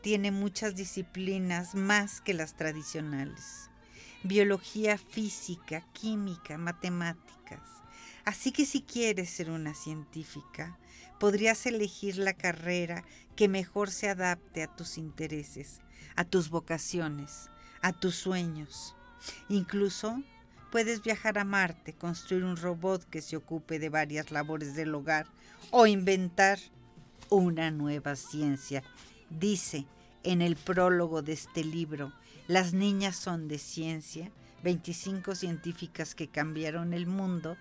tiene 0.02 0.32
muchas 0.32 0.76
disciplinas 0.76 1.76
más 1.76 2.22
que 2.22 2.34
las 2.34 2.56
tradicionales. 2.56 3.70
Biología, 4.24 4.98
física, 4.98 5.82
química, 5.92 6.58
matemáticas. 6.58 7.62
Así 8.24 8.54
que 8.54 8.66
si 8.66 8.82
quieres 8.82 9.30
ser 9.30 9.50
una 9.50 9.74
científica, 9.74 10.78
podrías 11.24 11.66
elegir 11.66 12.18
la 12.18 12.34
carrera 12.34 13.06
que 13.38 13.48
mejor 13.48 13.92
se 13.92 14.10
adapte 14.10 14.62
a 14.62 14.68
tus 14.68 14.98
intereses, 14.98 15.80
a 16.18 16.26
tus 16.26 16.50
vocaciones, 16.50 17.50
a 17.82 17.94
tus 17.94 18.16
sueños. 18.16 18.94
Incluso 19.48 20.22
puedes 20.70 21.02
viajar 21.02 21.38
a 21.38 21.46
Marte, 21.46 21.94
construir 21.94 22.44
un 22.44 22.58
robot 22.58 23.06
que 23.10 23.22
se 23.22 23.38
ocupe 23.38 23.80
de 23.80 23.88
varias 23.88 24.32
labores 24.32 24.76
del 24.76 24.94
hogar 24.94 25.26
o 25.72 25.88
inventar 25.88 26.60
una 27.30 27.72
nueva 27.72 28.18
ciencia. 28.18 28.84
Dice 29.30 29.86
en 30.24 30.42
el 30.42 30.58
prólogo 30.58 31.22
de 31.22 31.32
este 31.32 31.64
libro, 31.64 32.12
Las 32.50 32.74
niñas 32.74 33.16
son 33.16 33.48
de 33.48 33.60
ciencia, 33.60 34.30
25 34.66 35.36
científicas 35.36 36.16
que 36.16 36.28
cambiaron 36.28 36.94
el 36.94 37.08
mundo, 37.08 37.56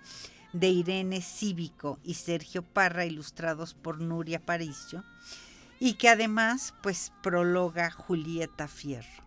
de 0.52 0.68
Irene 0.68 1.22
Cívico 1.22 1.98
y 2.02 2.14
Sergio 2.14 2.62
Parra, 2.62 3.06
ilustrados 3.06 3.74
por 3.74 4.00
Nuria 4.00 4.40
Paricio, 4.40 5.04
y 5.80 5.94
que 5.94 6.08
además 6.08 6.74
pues 6.82 7.12
prologa 7.22 7.90
Julieta 7.90 8.68
Fierro. 8.68 9.24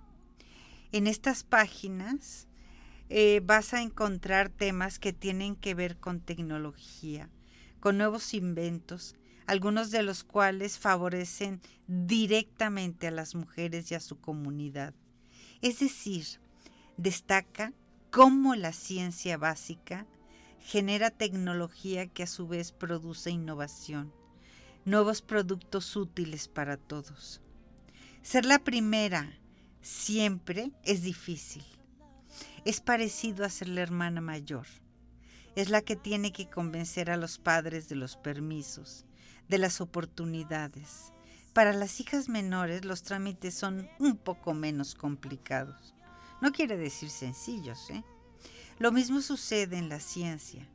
En 0.91 1.07
estas 1.07 1.43
páginas 1.43 2.47
eh, 3.09 3.41
vas 3.43 3.73
a 3.73 3.82
encontrar 3.82 4.49
temas 4.49 4.99
que 4.99 5.13
tienen 5.13 5.55
que 5.55 5.73
ver 5.73 5.97
con 5.97 6.21
tecnología, 6.21 7.30
con 7.80 7.97
nuevos 7.97 8.34
inventos, 8.34 9.15
algunos 9.47 9.91
de 9.91 10.01
los 10.01 10.23
cuales 10.23 10.80
favorecen 10.80 11.61
directamente 11.88 13.07
a 13.07 13.11
las 13.11 13.36
mujeres 13.36 13.91
y 13.91 13.95
a 13.95 13.99
su 13.99 14.19
comunidad. 14.19 14.93
Es 15.61 15.80
decir, 15.80 16.26
destaca 16.97 17.73
cómo 18.11 18.55
la 18.55 18.71
ciencia 18.71 19.38
básica 19.38 20.07
genera 20.66 21.11
tecnología 21.11 22.07
que 22.07 22.24
a 22.24 22.28
su 22.28 22.47
vez 22.47 22.72
produce 22.72 23.30
innovación, 23.30 24.11
nuevos 24.84 25.22
productos 25.22 25.95
útiles 25.95 26.47
para 26.47 26.76
todos. 26.76 27.39
Ser 28.24 28.45
la 28.45 28.57
primera 28.57 29.32
siempre 29.82 30.72
es 30.84 31.03
difícil. 31.03 31.63
Es 32.66 32.82
parecido 32.82 33.45
a 33.45 33.49
ser 33.49 33.70
la 33.70 33.82
hermana 33.82 34.22
mayor. 34.22 34.66
Es 35.55 35.70
la 35.70 35.82
que 35.82 35.95
tiene 35.95 36.34
que 36.34 36.49
convencer 36.49 37.11
a 37.11 37.18
los 37.18 37.38
padres 37.38 37.88
de 37.88 37.95
los 37.95 38.18
permisos, 38.18 39.05
de 39.47 39.59
las 39.59 39.82
oportunidades. 39.82 41.13
Para 41.53 41.74
las 41.74 41.99
hijas 41.99 42.28
menores 42.28 42.86
los 42.86 43.03
trámites 43.03 43.53
son 43.53 43.88
un 43.99 44.18
poco 44.18 44.55
menos 44.55 44.95
complicados. 44.95 45.93
No 46.41 46.51
quiere 46.51 46.76
decir 46.76 47.11
sencillos, 47.11 47.91
¿eh? 47.91 48.03
Lo 48.78 48.91
mismo 48.91 49.21
sucede 49.21 49.78
en 49.78 49.89
la 49.89 49.99
ciencia. 49.99 50.67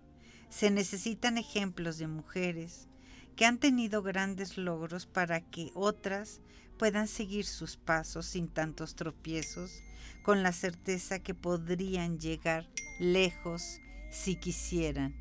Se 0.48 0.70
necesitan 0.70 1.36
ejemplos 1.38 1.98
de 1.98 2.06
mujeres 2.06 2.88
que 3.36 3.44
han 3.44 3.58
tenido 3.58 4.02
grandes 4.02 4.56
logros 4.56 5.06
para 5.06 5.40
que 5.40 5.70
otras 5.74 6.40
puedan 6.78 7.08
seguir 7.08 7.44
sus 7.44 7.76
pasos 7.76 8.26
sin 8.26 8.48
tantos 8.48 8.94
tropiezos, 8.96 9.82
con 10.22 10.42
la 10.42 10.52
certeza 10.52 11.18
que 11.18 11.34
podrían 11.34 12.18
llegar 12.18 12.66
lejos 12.98 13.80
si 14.10 14.36
quisieran. 14.36 15.14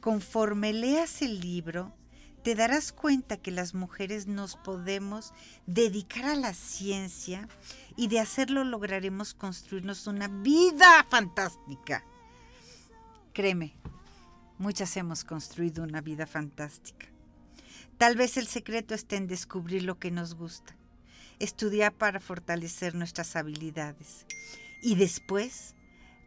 Conforme 0.00 0.72
leas 0.72 1.22
el 1.22 1.40
libro, 1.40 1.94
te 2.42 2.54
darás 2.54 2.92
cuenta 2.92 3.36
que 3.36 3.50
las 3.50 3.74
mujeres 3.74 4.26
nos 4.26 4.56
podemos 4.56 5.32
dedicar 5.66 6.24
a 6.24 6.34
la 6.34 6.54
ciencia 6.54 7.48
y 7.96 8.08
de 8.08 8.20
hacerlo 8.20 8.64
lograremos 8.64 9.34
construirnos 9.34 10.06
una 10.06 10.28
vida 10.28 11.06
fantástica. 11.10 12.04
Créeme, 13.34 13.74
muchas 14.58 14.96
hemos 14.96 15.24
construido 15.24 15.84
una 15.84 16.00
vida 16.00 16.26
fantástica. 16.26 17.06
Tal 17.98 18.16
vez 18.16 18.38
el 18.38 18.46
secreto 18.46 18.94
esté 18.94 19.16
en 19.16 19.26
descubrir 19.26 19.82
lo 19.82 19.98
que 19.98 20.10
nos 20.10 20.34
gusta, 20.34 20.74
estudiar 21.38 21.92
para 21.92 22.20
fortalecer 22.20 22.94
nuestras 22.94 23.36
habilidades 23.36 24.24
y 24.82 24.94
después 24.94 25.74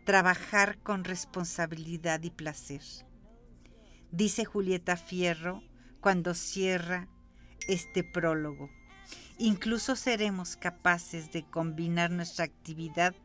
trabajar 0.06 0.78
con 0.80 1.04
responsabilidad 1.04 2.22
y 2.22 2.30
placer. 2.30 2.84
Dice 4.12 4.46
Julieta 4.46 4.96
Fierro 4.96 5.64
cuando 6.04 6.34
cierra 6.34 7.08
este 7.70 8.04
prólogo. 8.04 8.70
Incluso 9.38 9.96
seremos 9.96 10.58
capaces 10.58 11.32
de 11.32 11.44
combinar 11.44 12.12
nuestra 12.12 12.44
actividad 12.44 13.16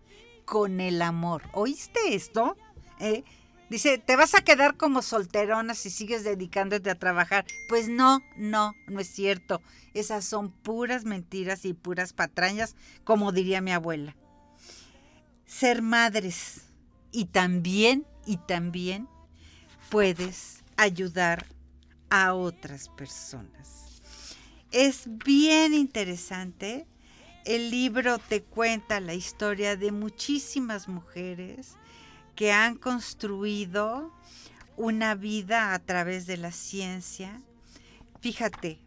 con 0.44 0.80
el 0.80 1.02
amor. 1.02 1.42
¿Oíste 1.52 2.14
esto? 2.14 2.56
¿Eh? 3.00 3.24
Dice, 3.68 3.98
¿te 3.98 4.14
vas 4.14 4.36
a 4.36 4.42
quedar 4.42 4.76
como 4.76 5.02
solterona 5.02 5.74
si 5.74 5.90
sigues 5.90 6.22
dedicándote 6.22 6.88
a 6.88 6.94
trabajar? 6.94 7.44
Pues 7.68 7.88
no, 7.88 8.20
no, 8.36 8.74
no 8.86 9.00
es 9.00 9.08
cierto. 9.08 9.60
Esas 9.92 10.24
son 10.24 10.52
puras 10.52 11.04
mentiras 11.04 11.64
y 11.64 11.74
puras 11.74 12.12
patrañas, 12.12 12.76
como 13.02 13.32
diría 13.32 13.60
mi 13.60 13.72
abuela. 13.72 14.14
Ser 15.46 15.82
madres 15.82 16.62
y 17.10 17.24
también, 17.24 18.06
y 18.24 18.36
también 18.36 19.08
puedes 19.90 20.62
ayudar 20.76 21.44
a 22.10 22.34
otras 22.34 22.88
personas. 22.88 24.00
Es 24.70 25.04
bien 25.06 25.74
interesante. 25.74 26.86
El 27.44 27.70
libro 27.70 28.18
te 28.18 28.42
cuenta 28.42 29.00
la 29.00 29.14
historia 29.14 29.76
de 29.76 29.92
muchísimas 29.92 30.88
mujeres 30.88 31.76
que 32.34 32.52
han 32.52 32.76
construido 32.76 34.12
una 34.76 35.14
vida 35.14 35.74
a 35.74 35.78
través 35.78 36.26
de 36.26 36.36
la 36.36 36.52
ciencia. 36.52 37.40
Fíjate, 38.20 38.78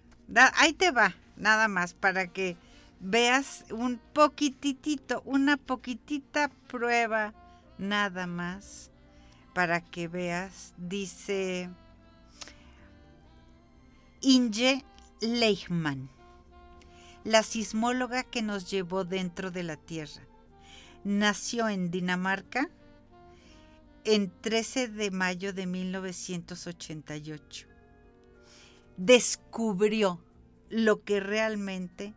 ahí 0.56 0.74
te 0.74 0.92
va, 0.92 1.16
nada 1.36 1.68
más, 1.68 1.94
para 1.94 2.28
que 2.28 2.56
veas 3.00 3.66
un 3.72 4.00
poquitito, 4.14 5.22
una 5.26 5.58
poquitita 5.58 6.50
prueba, 6.68 7.34
nada 7.78 8.28
más, 8.28 8.92
para 9.54 9.82
que 9.82 10.08
veas, 10.08 10.74
dice 10.78 11.70
Inge 14.24 14.86
Leichmann, 15.20 16.12
la 17.24 17.42
sismóloga 17.42 18.22
que 18.22 18.44
nos 18.44 18.70
llevó 18.70 19.04
dentro 19.04 19.50
de 19.50 19.64
la 19.64 19.78
Tierra. 19.78 20.22
Nació 21.04 21.68
en 21.70 21.90
Dinamarca 21.90 22.70
en 24.04 24.32
13 24.42 24.90
de 24.90 25.10
mayo 25.10 25.54
de 25.54 25.66
1988. 25.66 27.68
Descubrió 28.98 30.24
lo 30.70 31.04
que 31.04 31.20
realmente 31.20 32.14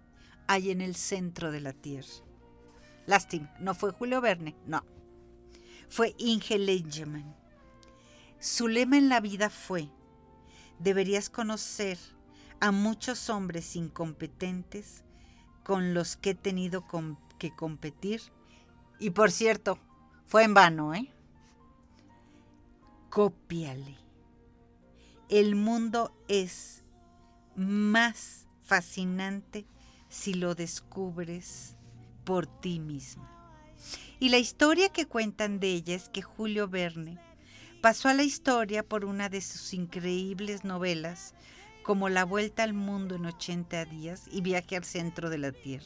hay 0.47 0.73
en 0.73 0.83
el 0.83 0.97
centro 0.97 1.51
de 1.51 1.63
la 1.63 1.73
Tierra. 1.73 2.13
Lástima, 3.07 3.51
no 3.61 3.75
fue 3.75 3.93
Julio 3.93 4.21
Verne, 4.21 4.55
no. 4.67 4.85
Fue 5.89 6.15
Inge 6.19 6.59
Leichmann. 6.59 7.35
Su 8.39 8.69
lema 8.69 8.99
en 8.99 9.09
la 9.09 9.21
vida 9.21 9.49
fue 9.49 9.89
deberías 10.79 11.31
conocer 11.31 11.99
a 12.61 12.71
muchos 12.71 13.31
hombres 13.31 13.77
incompetentes 13.77 15.05
con 15.63 15.95
los 15.95 16.17
que 16.17 16.31
he 16.31 16.35
tenido 16.35 16.85
que 17.39 17.55
competir. 17.55 18.21
Y 18.99 19.11
por 19.11 19.31
cierto, 19.31 19.79
fue 20.27 20.45
en 20.45 20.55
vano, 20.55 20.95
¿eh? 20.95 21.11
Cópiale. 23.11 23.97
El 25.29 25.57
mundo 25.57 26.13
es 26.29 26.83
más 27.57 28.47
fascinante 28.63 29.67
si 30.09 30.35
lo 30.35 30.55
descubres 30.55 31.77
por 32.25 32.47
ti 32.47 32.81
misma. 32.81 33.31
Y 34.21 34.29
la 34.29 34.39
historia 34.39 34.89
que 34.91 35.07
cuentan 35.07 35.61
de 35.61 35.69
ella 35.69 35.95
es 35.95 36.09
que 36.09 36.23
Julio 36.23 36.69
Verne 36.69 37.19
pasó 37.85 38.09
a 38.09 38.15
la 38.15 38.23
historia 38.23 38.83
por 38.83 39.05
una 39.05 39.29
de 39.29 39.43
sus 39.43 39.75
increíbles 39.75 40.65
novelas 40.65 41.35
como 41.83 42.09
La 42.09 42.25
Vuelta 42.25 42.63
al 42.63 42.73
Mundo 42.73 43.17
en 43.17 43.27
80 43.27 43.85
días 43.85 44.23
y 44.33 44.41
Viaje 44.41 44.77
al 44.77 44.85
Centro 44.85 45.29
de 45.29 45.37
la 45.37 45.53
Tierra. 45.53 45.85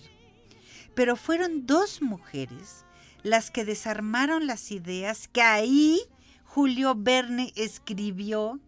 Pero 0.95 1.17
fueron 1.17 1.67
dos 1.67 2.01
mujeres 2.01 2.85
las 3.25 3.51
que 3.51 3.65
desarmaron 3.65 4.47
las 4.47 4.71
ideas 4.71 5.27
que 5.27 5.43
ahí 5.43 6.01
Julio 6.45 6.95
Verne 6.97 7.53
escribió 7.57 8.61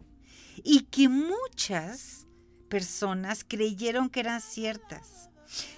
y 0.57 0.81
que 0.91 1.07
muchas 1.07 2.27
personas 2.67 3.45
creyeron 3.47 4.09
que 4.09 4.19
eran 4.19 4.41
ciertas. 4.41 5.29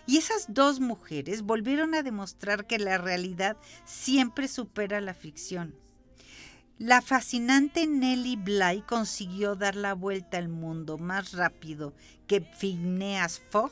Y 0.07 0.17
esas 0.17 0.47
dos 0.47 0.79
mujeres 0.79 1.43
volvieron 1.43 1.93
a 1.93 2.01
demostrar 2.01 2.65
que 2.65 2.79
la 2.79 2.97
realidad 2.97 3.57
siempre 3.85 4.47
supera 4.47 5.01
la 5.01 5.13
ficción 5.13 5.82
La 6.79 7.01
fascinante 7.01 7.85
Nelly 7.85 8.35
Bly 8.35 8.81
consiguió 8.87 9.55
dar 9.55 9.75
la 9.75 9.93
vuelta 9.93 10.39
al 10.39 10.49
mundo 10.49 10.97
más 10.97 11.33
rápido 11.33 11.93
que 12.25 12.41
Phineas 12.41 13.39
Fogg 13.51 13.71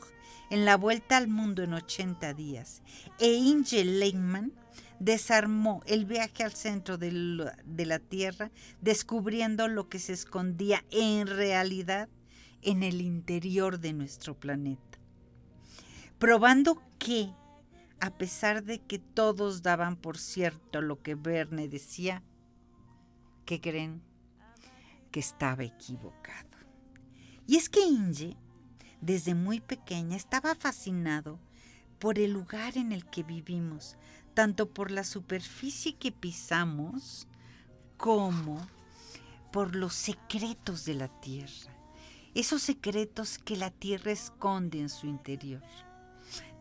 en 0.50 0.64
la 0.64 0.76
vuelta 0.76 1.16
al 1.16 1.26
mundo 1.26 1.64
en 1.64 1.74
80 1.74 2.32
días. 2.34 2.80
E 3.18 3.32
Inge 3.32 3.84
Lehmann 3.84 4.52
desarmó 5.00 5.82
el 5.86 6.04
viaje 6.04 6.44
al 6.44 6.52
centro 6.52 6.96
de 6.96 7.10
la 7.10 7.98
Tierra, 7.98 8.52
descubriendo 8.80 9.66
lo 9.66 9.88
que 9.88 9.98
se 9.98 10.12
escondía 10.12 10.84
en 10.92 11.26
realidad 11.26 12.08
en 12.62 12.84
el 12.84 13.00
interior 13.00 13.80
de 13.80 13.94
nuestro 13.94 14.38
planeta. 14.38 14.98
Probando 16.20 16.80
que, 17.00 17.32
a 17.98 18.16
pesar 18.16 18.62
de 18.62 18.78
que 18.78 19.00
todos 19.00 19.62
daban 19.62 19.96
por 19.96 20.18
cierto 20.18 20.80
lo 20.80 21.02
que 21.02 21.16
Verne 21.16 21.66
decía, 21.66 22.22
¿qué 23.44 23.60
creen? 23.60 24.02
Que 25.10 25.20
estaba 25.20 25.64
equivocado. 25.64 26.48
Y 27.46 27.56
es 27.56 27.68
que 27.68 27.80
Inge, 27.80 28.36
desde 29.00 29.34
muy 29.34 29.60
pequeña, 29.60 30.16
estaba 30.16 30.54
fascinado 30.54 31.38
por 31.98 32.18
el 32.18 32.32
lugar 32.32 32.76
en 32.76 32.92
el 32.92 33.04
que 33.06 33.22
vivimos, 33.22 33.96
tanto 34.34 34.72
por 34.72 34.90
la 34.90 35.04
superficie 35.04 35.96
que 35.96 36.12
pisamos 36.12 37.28
como 37.96 38.66
por 39.52 39.76
los 39.76 39.94
secretos 39.94 40.84
de 40.84 40.94
la 40.94 41.08
tierra, 41.20 41.76
esos 42.34 42.62
secretos 42.62 43.38
que 43.38 43.56
la 43.56 43.70
tierra 43.70 44.10
esconde 44.10 44.80
en 44.80 44.88
su 44.88 45.06
interior. 45.06 45.62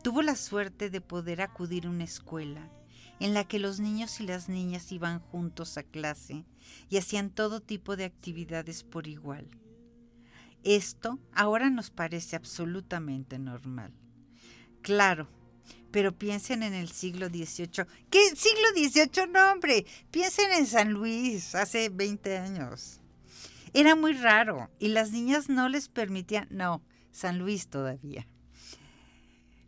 Tuvo 0.03 0.21
la 0.21 0.35
suerte 0.35 0.89
de 0.89 0.99
poder 0.99 1.41
acudir 1.41 1.85
a 1.85 1.89
una 1.89 2.03
escuela 2.03 2.69
en 3.21 3.35
la 3.35 3.43
que 3.43 3.59
los 3.59 3.79
niños 3.79 4.19
y 4.19 4.25
las 4.25 4.49
niñas 4.49 4.91
iban 4.91 5.19
juntos 5.19 5.77
a 5.77 5.83
clase 5.83 6.43
y 6.89 6.97
hacían 6.97 7.29
todo 7.29 7.61
tipo 7.61 7.95
de 7.95 8.05
actividades 8.05 8.83
por 8.83 9.07
igual. 9.07 9.47
Esto 10.63 11.19
ahora 11.31 11.69
nos 11.69 11.91
parece 11.91 12.35
absolutamente 12.35 13.37
normal. 13.37 13.93
Claro, 14.81 15.27
pero 15.91 16.17
piensen 16.17 16.63
en 16.63 16.73
el 16.73 16.89
siglo 16.89 17.27
XVIII. 17.27 17.85
¿Qué 18.09 18.35
siglo 18.35 18.69
XVIII? 18.73 19.27
No, 19.31 19.51
hombre, 19.51 19.85
piensen 20.09 20.51
en 20.53 20.65
San 20.65 20.91
Luis 20.91 21.53
hace 21.53 21.89
20 21.89 22.39
años. 22.39 23.01
Era 23.71 23.95
muy 23.95 24.13
raro 24.13 24.71
y 24.79 24.87
las 24.87 25.11
niñas 25.11 25.47
no 25.47 25.69
les 25.69 25.89
permitían, 25.89 26.47
no, 26.49 26.81
San 27.11 27.37
Luis 27.37 27.67
todavía. 27.67 28.27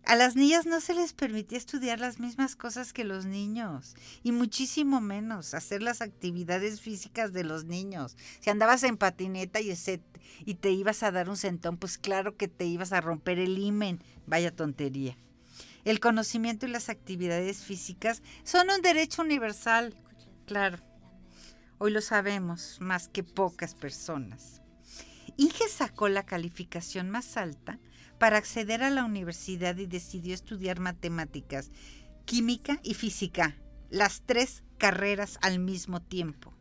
A 0.06 0.18
las 0.18 0.36
niñas 0.36 0.66
no 0.66 0.82
se 0.82 0.93
les 0.93 1.14
permitía 1.14 1.58
estudiar 1.58 1.99
las 1.99 2.20
mismas 2.20 2.58
cosas 2.58 2.91
que 2.91 3.06
los 3.06 3.26
niños 3.26 3.95
y 4.22 4.34
muchísimo 4.34 4.99
menos 4.99 5.54
hacer 5.54 5.82
las 5.82 6.01
actividades 6.01 6.82
físicas 6.82 7.32
de 7.32 7.45
los 7.45 7.64
niños. 7.64 8.18
Si 8.41 8.49
andabas 8.49 8.84
en 8.84 8.97
patineta 8.97 9.62
y, 9.62 10.56
te 10.56 10.72
ibas 10.72 11.04
a 11.04 11.12
dar 11.12 11.30
un 11.30 11.38
sentón, 11.38 11.78
pues 11.78 11.97
claro 11.97 12.36
que 12.36 12.49
te 12.49 12.66
ibas 12.66 12.91
a 12.91 12.99
romper 12.99 13.39
el 13.39 13.58
himen. 13.58 14.04
Vaya 14.28 14.54
tontería. 14.54 15.18
El 15.86 16.01
conocimiento 16.01 16.66
y 16.66 16.70
las 16.70 16.89
actividades 16.89 17.64
físicas 17.64 18.22
son 18.43 18.70
un 18.70 18.82
derecho 18.82 19.22
universal, 19.22 19.95
claro. 20.45 20.80
Hoy 21.78 21.91
lo 21.91 22.01
sabemos 22.01 22.78
más 22.82 23.08
que 23.08 23.24
pocas 23.24 23.74
personas. 23.74 24.62
Inge 25.38 25.68
sacó 25.70 26.10
la 26.10 26.24
calificación 26.24 27.10
más 27.10 27.38
alta 27.38 27.80
para 28.24 28.38
acceder 28.38 28.84
a 28.84 28.89
la 28.89 29.03
universidad 29.03 29.76
y 29.76 29.86
decidió 29.86 30.34
estudiar 30.34 30.80
matemáticas, 30.80 31.71
química 32.24 32.80
y 32.82 32.93
física, 32.93 33.57
las 33.89 34.21
tres 34.26 34.63
carreras 34.78 35.38
al 35.41 35.59
mismo 35.59 36.01
tiempo. 36.01 36.53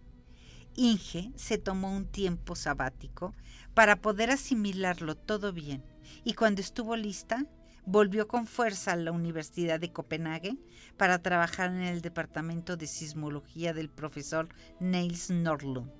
Inge 0.75 1.31
se 1.37 1.59
tomó 1.59 1.97
un 1.97 2.07
tiempo 2.07 2.57
sabático 2.57 3.33
para 3.75 3.95
poder 4.01 4.33
asimilarlo 4.33 5.15
todo 5.15 5.53
bien 5.53 5.85
y 6.25 6.35
cuando 6.35 6.61
estuvo 6.61 6.97
lista, 6.97 7.47
volvió 7.87 8.27
con 8.27 8.49
fuerza 8.49 8.95
a 8.95 8.97
la 8.97 9.13
Universidad 9.13 9.79
de 9.79 9.93
Copenhague 9.93 10.59
para 10.97 11.23
trabajar 11.23 11.71
en 11.71 11.83
el 11.83 12.01
departamento 12.01 12.77
de 12.77 12.89
sismología 12.89 13.73
del 13.73 13.89
profesor 13.89 14.49
Niels 14.81 15.31
Nordlund, 15.31 15.93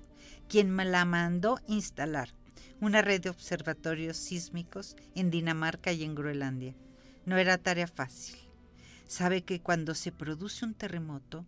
quien 0.49 0.69
me 0.71 0.83
la 0.83 1.05
mandó 1.05 1.57
instalar 1.67 2.35
una 2.83 3.01
red 3.01 3.21
de 3.21 3.29
observatorios 3.29 4.17
sísmicos 4.17 4.97
en 5.15 5.31
Dinamarca 5.31 5.93
y 5.93 6.03
en 6.03 6.15
Groenlandia. 6.15 6.75
No 7.25 7.37
era 7.37 7.57
tarea 7.57 7.87
fácil. 7.87 8.35
Sabe 9.07 9.43
que 9.43 9.61
cuando 9.61 9.95
se 9.95 10.11
produce 10.11 10.65
un 10.65 10.73
terremoto, 10.73 11.45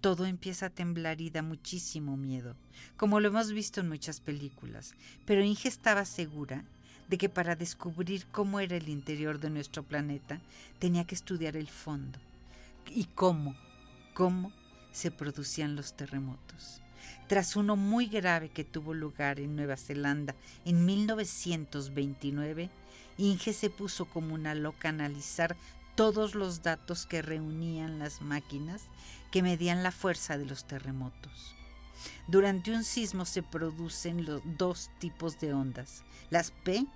todo 0.00 0.24
empieza 0.24 0.66
a 0.66 0.70
temblar 0.70 1.20
y 1.20 1.28
da 1.28 1.42
muchísimo 1.42 2.16
miedo, 2.16 2.56
como 2.96 3.20
lo 3.20 3.28
hemos 3.28 3.52
visto 3.52 3.82
en 3.82 3.88
muchas 3.90 4.22
películas, 4.22 4.94
pero 5.26 5.42
Inge 5.42 5.68
estaba 5.68 6.06
segura 6.06 6.64
de 7.08 7.18
que 7.18 7.28
para 7.28 7.54
descubrir 7.54 8.24
cómo 8.32 8.58
era 8.58 8.76
el 8.76 8.88
interior 8.88 9.40
de 9.40 9.50
nuestro 9.50 9.82
planeta 9.82 10.40
tenía 10.78 11.04
que 11.04 11.16
estudiar 11.16 11.58
el 11.58 11.68
fondo 11.68 12.18
y 12.86 13.04
cómo, 13.04 13.54
cómo 14.14 14.52
se 14.92 15.10
producían 15.10 15.76
los 15.76 15.94
terremotos 15.94 16.80
tras 17.26 17.56
uno 17.56 17.76
muy 17.76 18.06
grave 18.06 18.48
que 18.48 18.64
tuvo 18.64 18.94
lugar 18.94 19.40
en 19.40 19.56
Nueva 19.56 19.76
Zelanda 19.76 20.34
en 20.64 20.84
1929, 20.84 22.70
Inge 23.18 23.52
se 23.52 23.70
puso 23.70 24.04
como 24.06 24.34
una 24.34 24.54
loca 24.54 24.88
a 24.88 24.90
analizar 24.90 25.56
todos 25.94 26.34
los 26.34 26.62
datos 26.62 27.06
que 27.06 27.22
reunían 27.22 27.98
las 27.98 28.22
máquinas 28.22 28.82
que 29.30 29.42
medían 29.42 29.82
la 29.82 29.90
fuerza 29.90 30.38
de 30.38 30.46
los 30.46 30.64
terremotos. 30.66 31.54
Durante 32.28 32.70
un 32.72 32.84
sismo 32.84 33.24
se 33.24 33.42
producen 33.42 34.24
los 34.24 34.40
dos 34.44 34.90
tipos 34.98 35.40
de 35.40 35.52
ondas, 35.52 36.04
las 36.30 36.50
P, 36.50 36.86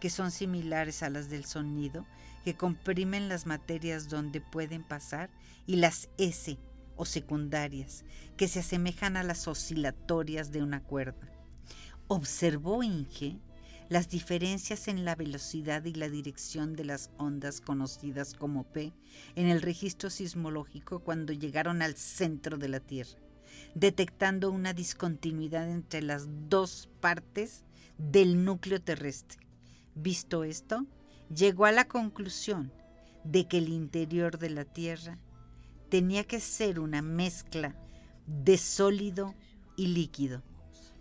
que 0.00 0.10
son 0.10 0.30
similares 0.30 1.02
a 1.02 1.10
las 1.10 1.30
del 1.30 1.44
sonido, 1.44 2.06
que 2.44 2.54
comprimen 2.54 3.28
las 3.28 3.46
materias 3.46 4.08
donde 4.08 4.40
pueden 4.40 4.82
pasar, 4.82 5.30
y 5.66 5.76
las 5.76 6.08
S, 6.18 6.58
o 7.00 7.06
secundarias 7.06 8.04
que 8.36 8.46
se 8.46 8.60
asemejan 8.60 9.16
a 9.16 9.22
las 9.22 9.48
oscilatorias 9.48 10.52
de 10.52 10.62
una 10.62 10.82
cuerda. 10.82 11.32
Observó 12.08 12.82
Inge 12.82 13.38
las 13.88 14.10
diferencias 14.10 14.86
en 14.86 15.06
la 15.06 15.14
velocidad 15.14 15.82
y 15.86 15.94
la 15.94 16.10
dirección 16.10 16.74
de 16.74 16.84
las 16.84 17.10
ondas 17.16 17.62
conocidas 17.62 18.34
como 18.34 18.64
P 18.64 18.92
en 19.34 19.46
el 19.48 19.62
registro 19.62 20.10
sismológico 20.10 21.00
cuando 21.00 21.32
llegaron 21.32 21.80
al 21.80 21.96
centro 21.96 22.58
de 22.58 22.68
la 22.68 22.80
Tierra, 22.80 23.18
detectando 23.74 24.50
una 24.50 24.74
discontinuidad 24.74 25.70
entre 25.70 26.02
las 26.02 26.26
dos 26.50 26.90
partes 27.00 27.64
del 27.96 28.44
núcleo 28.44 28.82
terrestre. 28.82 29.40
Visto 29.94 30.44
esto, 30.44 30.84
llegó 31.34 31.64
a 31.64 31.72
la 31.72 31.88
conclusión 31.88 32.70
de 33.24 33.48
que 33.48 33.56
el 33.56 33.70
interior 33.70 34.38
de 34.38 34.50
la 34.50 34.66
Tierra 34.66 35.18
tenía 35.90 36.24
que 36.24 36.40
ser 36.40 36.80
una 36.80 37.02
mezcla 37.02 37.74
de 38.26 38.56
sólido 38.56 39.34
y 39.76 39.88
líquido, 39.88 40.42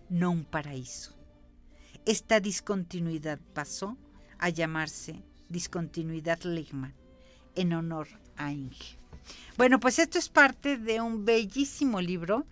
no 0.09 0.31
un 0.31 0.43
paraíso. 0.43 1.15
Esta 2.05 2.39
discontinuidad 2.39 3.39
pasó 3.53 3.97
a 4.39 4.49
llamarse 4.49 5.23
discontinuidad 5.47 6.41
Ligman, 6.43 6.93
en 7.55 7.73
honor 7.73 8.07
a 8.35 8.51
Inge. 8.51 8.97
Bueno, 9.57 9.79
pues 9.79 9.99
esto 9.99 10.17
es 10.17 10.29
parte 10.29 10.77
de 10.77 11.01
un 11.01 11.25
bellísimo 11.25 12.01
libro 12.01 12.45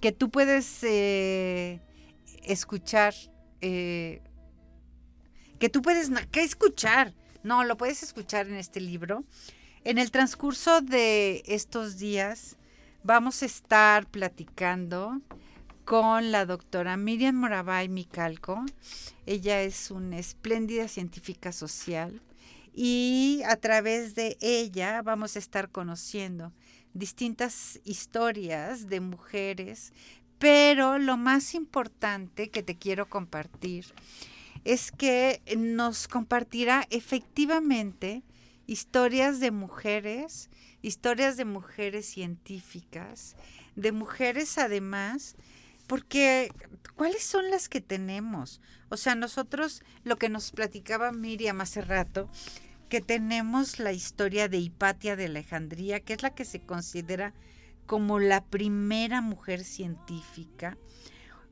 que 0.00 0.10
tú 0.10 0.30
puedes 0.30 0.82
eh, 0.82 1.80
escuchar, 2.42 3.14
eh, 3.60 4.20
que 5.58 5.68
tú 5.68 5.82
puedes, 5.82 6.10
¿qué 6.32 6.42
escuchar? 6.42 7.14
No, 7.42 7.62
lo 7.62 7.76
puedes 7.76 8.02
escuchar 8.02 8.48
en 8.48 8.54
este 8.54 8.80
libro 8.80 9.24
en 9.84 9.98
el 9.98 10.10
transcurso 10.10 10.80
de 10.80 11.42
estos 11.46 11.98
días 11.98 12.56
vamos 13.02 13.42
a 13.42 13.46
estar 13.46 14.06
platicando 14.06 15.20
con 15.84 16.32
la 16.32 16.46
doctora 16.46 16.96
Miriam 16.96 17.34
Moravay 17.34 17.90
Micalco. 17.90 18.64
Ella 19.26 19.60
es 19.60 19.90
una 19.90 20.18
espléndida 20.18 20.88
científica 20.88 21.52
social 21.52 22.22
y 22.72 23.42
a 23.46 23.56
través 23.56 24.14
de 24.14 24.38
ella 24.40 25.02
vamos 25.02 25.36
a 25.36 25.38
estar 25.38 25.70
conociendo 25.70 26.52
distintas 26.94 27.78
historias 27.84 28.88
de 28.88 29.00
mujeres, 29.00 29.92
pero 30.38 30.98
lo 30.98 31.18
más 31.18 31.54
importante 31.54 32.48
que 32.48 32.62
te 32.62 32.78
quiero 32.78 33.10
compartir 33.10 33.84
es 34.64 34.90
que 34.90 35.42
nos 35.58 36.08
compartirá 36.08 36.86
efectivamente 36.88 38.22
historias 38.66 39.40
de 39.40 39.50
mujeres, 39.50 40.50
historias 40.82 41.36
de 41.36 41.44
mujeres 41.44 42.06
científicas, 42.06 43.36
de 43.76 43.92
mujeres 43.92 44.58
además, 44.58 45.36
porque 45.86 46.50
¿cuáles 46.96 47.22
son 47.22 47.50
las 47.50 47.68
que 47.68 47.80
tenemos? 47.80 48.60
O 48.88 48.96
sea, 48.96 49.14
nosotros, 49.14 49.82
lo 50.04 50.16
que 50.16 50.28
nos 50.28 50.50
platicaba 50.50 51.12
Miriam 51.12 51.60
hace 51.60 51.82
rato, 51.82 52.28
que 52.88 53.00
tenemos 53.00 53.78
la 53.78 53.92
historia 53.92 54.48
de 54.48 54.58
Hipatia 54.58 55.16
de 55.16 55.26
Alejandría, 55.26 56.00
que 56.00 56.14
es 56.14 56.22
la 56.22 56.34
que 56.34 56.44
se 56.44 56.60
considera 56.60 57.34
como 57.86 58.18
la 58.18 58.44
primera 58.44 59.20
mujer 59.20 59.64
científica, 59.64 60.78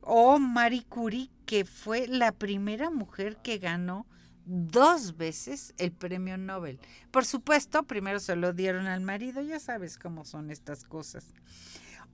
o 0.01 0.39
Marie 0.39 0.83
Curie, 0.83 1.29
que 1.45 1.65
fue 1.65 2.07
la 2.07 2.31
primera 2.31 2.89
mujer 2.89 3.37
que 3.37 3.57
ganó 3.57 4.05
dos 4.45 5.17
veces 5.17 5.73
el 5.77 5.91
premio 5.91 6.37
Nobel. 6.37 6.79
Por 7.11 7.25
supuesto, 7.25 7.83
primero 7.83 8.19
se 8.19 8.35
lo 8.35 8.53
dieron 8.53 8.87
al 8.87 9.01
marido, 9.01 9.41
ya 9.41 9.59
sabes 9.59 9.97
cómo 9.97 10.25
son 10.25 10.51
estas 10.51 10.83
cosas. 10.83 11.33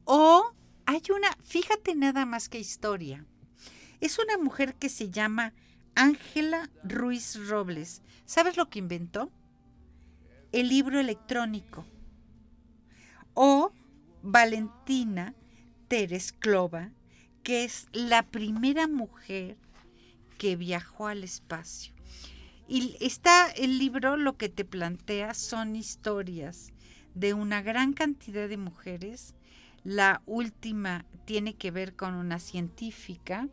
O 0.06 0.54
hay 0.86 1.02
una, 1.16 1.30
fíjate 1.44 1.96
nada 1.96 2.26
más 2.26 2.50
que 2.50 2.60
historia. 2.60 3.26
Es 4.00 4.18
una 4.20 4.38
mujer 4.38 4.76
que 4.76 4.90
se 4.90 5.10
llama 5.10 5.54
Ángela 5.96 6.70
Ruiz 6.84 7.48
Robles. 7.48 8.02
¿Sabes 8.26 8.58
lo 8.58 8.70
que 8.70 8.80
inventó? 8.80 9.32
El 10.52 10.70
libro 10.70 11.00
electrónico. 11.00 11.86
O 13.34 13.72
Valentina 14.22 15.36
Teresclova, 15.88 16.92
que 17.44 17.64
es 17.64 17.88
la 17.92 18.24
primera 18.24 18.88
mujer 18.88 19.58
que 20.38 20.56
viajó 20.56 21.08
al 21.08 21.24
espacio. 21.24 21.99
Y 22.72 22.95
está 22.99 23.49
el 23.49 23.80
libro, 23.80 24.15
lo 24.15 24.38
que 24.38 24.47
te 24.47 24.63
plantea 24.63 25.34
son 25.34 25.76
historias 25.76 26.72
de 27.15 27.34
una 27.34 27.63
gran 27.63 27.93
cantidad 27.93 28.47
de 28.47 28.57
mujeres. 28.57 29.34
La 29.84 30.22
última 30.28 31.03
tiene 31.26 31.55
que 31.55 31.72
ver 31.72 31.95
con 31.95 32.13
una 32.13 32.38
científica 32.38 33.47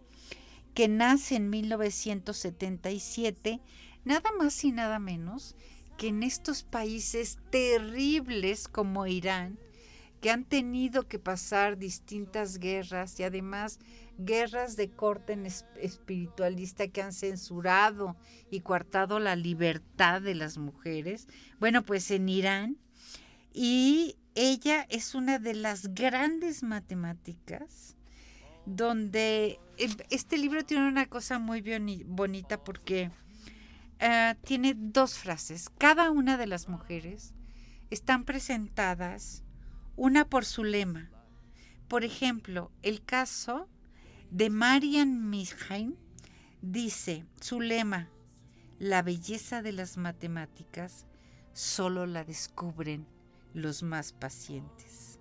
que 0.74 0.88
nace 0.88 1.36
en 1.36 1.48
1977, 1.48 3.62
nada 4.04 4.30
más 4.38 4.62
y 4.64 4.72
nada 4.72 4.98
menos 4.98 5.56
que 5.96 6.08
en 6.08 6.22
estos 6.22 6.62
países 6.62 7.38
terribles 7.48 8.68
como 8.68 9.06
Irán, 9.06 9.58
que 10.20 10.30
han 10.30 10.44
tenido 10.44 11.08
que 11.08 11.18
pasar 11.18 11.78
distintas 11.78 12.58
guerras 12.58 13.18
y 13.18 13.22
además 13.22 13.78
guerras 14.18 14.76
de 14.76 14.90
corte 14.90 15.38
espiritualista 15.80 16.88
que 16.88 17.02
han 17.02 17.12
censurado 17.12 18.16
y 18.50 18.60
coartado 18.60 19.18
la 19.18 19.36
libertad 19.36 20.22
de 20.22 20.34
las 20.34 20.58
mujeres. 20.58 21.28
Bueno, 21.58 21.84
pues 21.84 22.10
en 22.10 22.28
Irán. 22.28 22.78
Y 23.52 24.16
ella 24.34 24.86
es 24.90 25.14
una 25.14 25.38
de 25.38 25.54
las 25.54 25.94
grandes 25.94 26.62
matemáticas 26.62 27.96
donde 28.66 29.58
este 30.10 30.36
libro 30.36 30.64
tiene 30.64 30.88
una 30.88 31.06
cosa 31.06 31.38
muy 31.38 31.62
bonita 32.04 32.62
porque 32.62 33.10
eh, 33.98 34.34
tiene 34.44 34.74
dos 34.76 35.18
frases. 35.18 35.70
Cada 35.78 36.10
una 36.10 36.36
de 36.36 36.46
las 36.46 36.68
mujeres 36.68 37.32
están 37.90 38.24
presentadas 38.24 39.42
una 39.96 40.28
por 40.28 40.44
su 40.44 40.64
lema. 40.64 41.10
Por 41.88 42.04
ejemplo, 42.04 42.70
el 42.82 43.02
caso 43.02 43.68
de 44.36 44.50
Marian 44.50 45.30
Misheim 45.30 45.94
dice 46.60 47.24
su 47.40 47.58
lema, 47.58 48.10
la 48.78 49.00
belleza 49.00 49.62
de 49.62 49.72
las 49.72 49.96
matemáticas 49.96 51.06
solo 51.54 52.04
la 52.04 52.22
descubren 52.22 53.06
los 53.54 53.82
más 53.82 54.12
pacientes. 54.12 55.18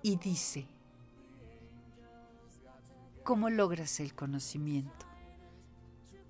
Y 0.00 0.14
dice, 0.14 0.68
¿cómo 3.24 3.50
logras 3.50 3.98
el 3.98 4.14
conocimiento? 4.14 5.04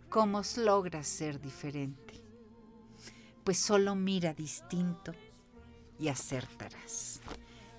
¿Cómo 0.08 0.40
logras 0.56 1.06
ser 1.06 1.38
diferente? 1.38 2.14
Pues 3.44 3.58
solo 3.58 3.94
mira 3.94 4.32
distinto 4.32 5.12
y 5.98 6.08
acertarás. 6.08 7.20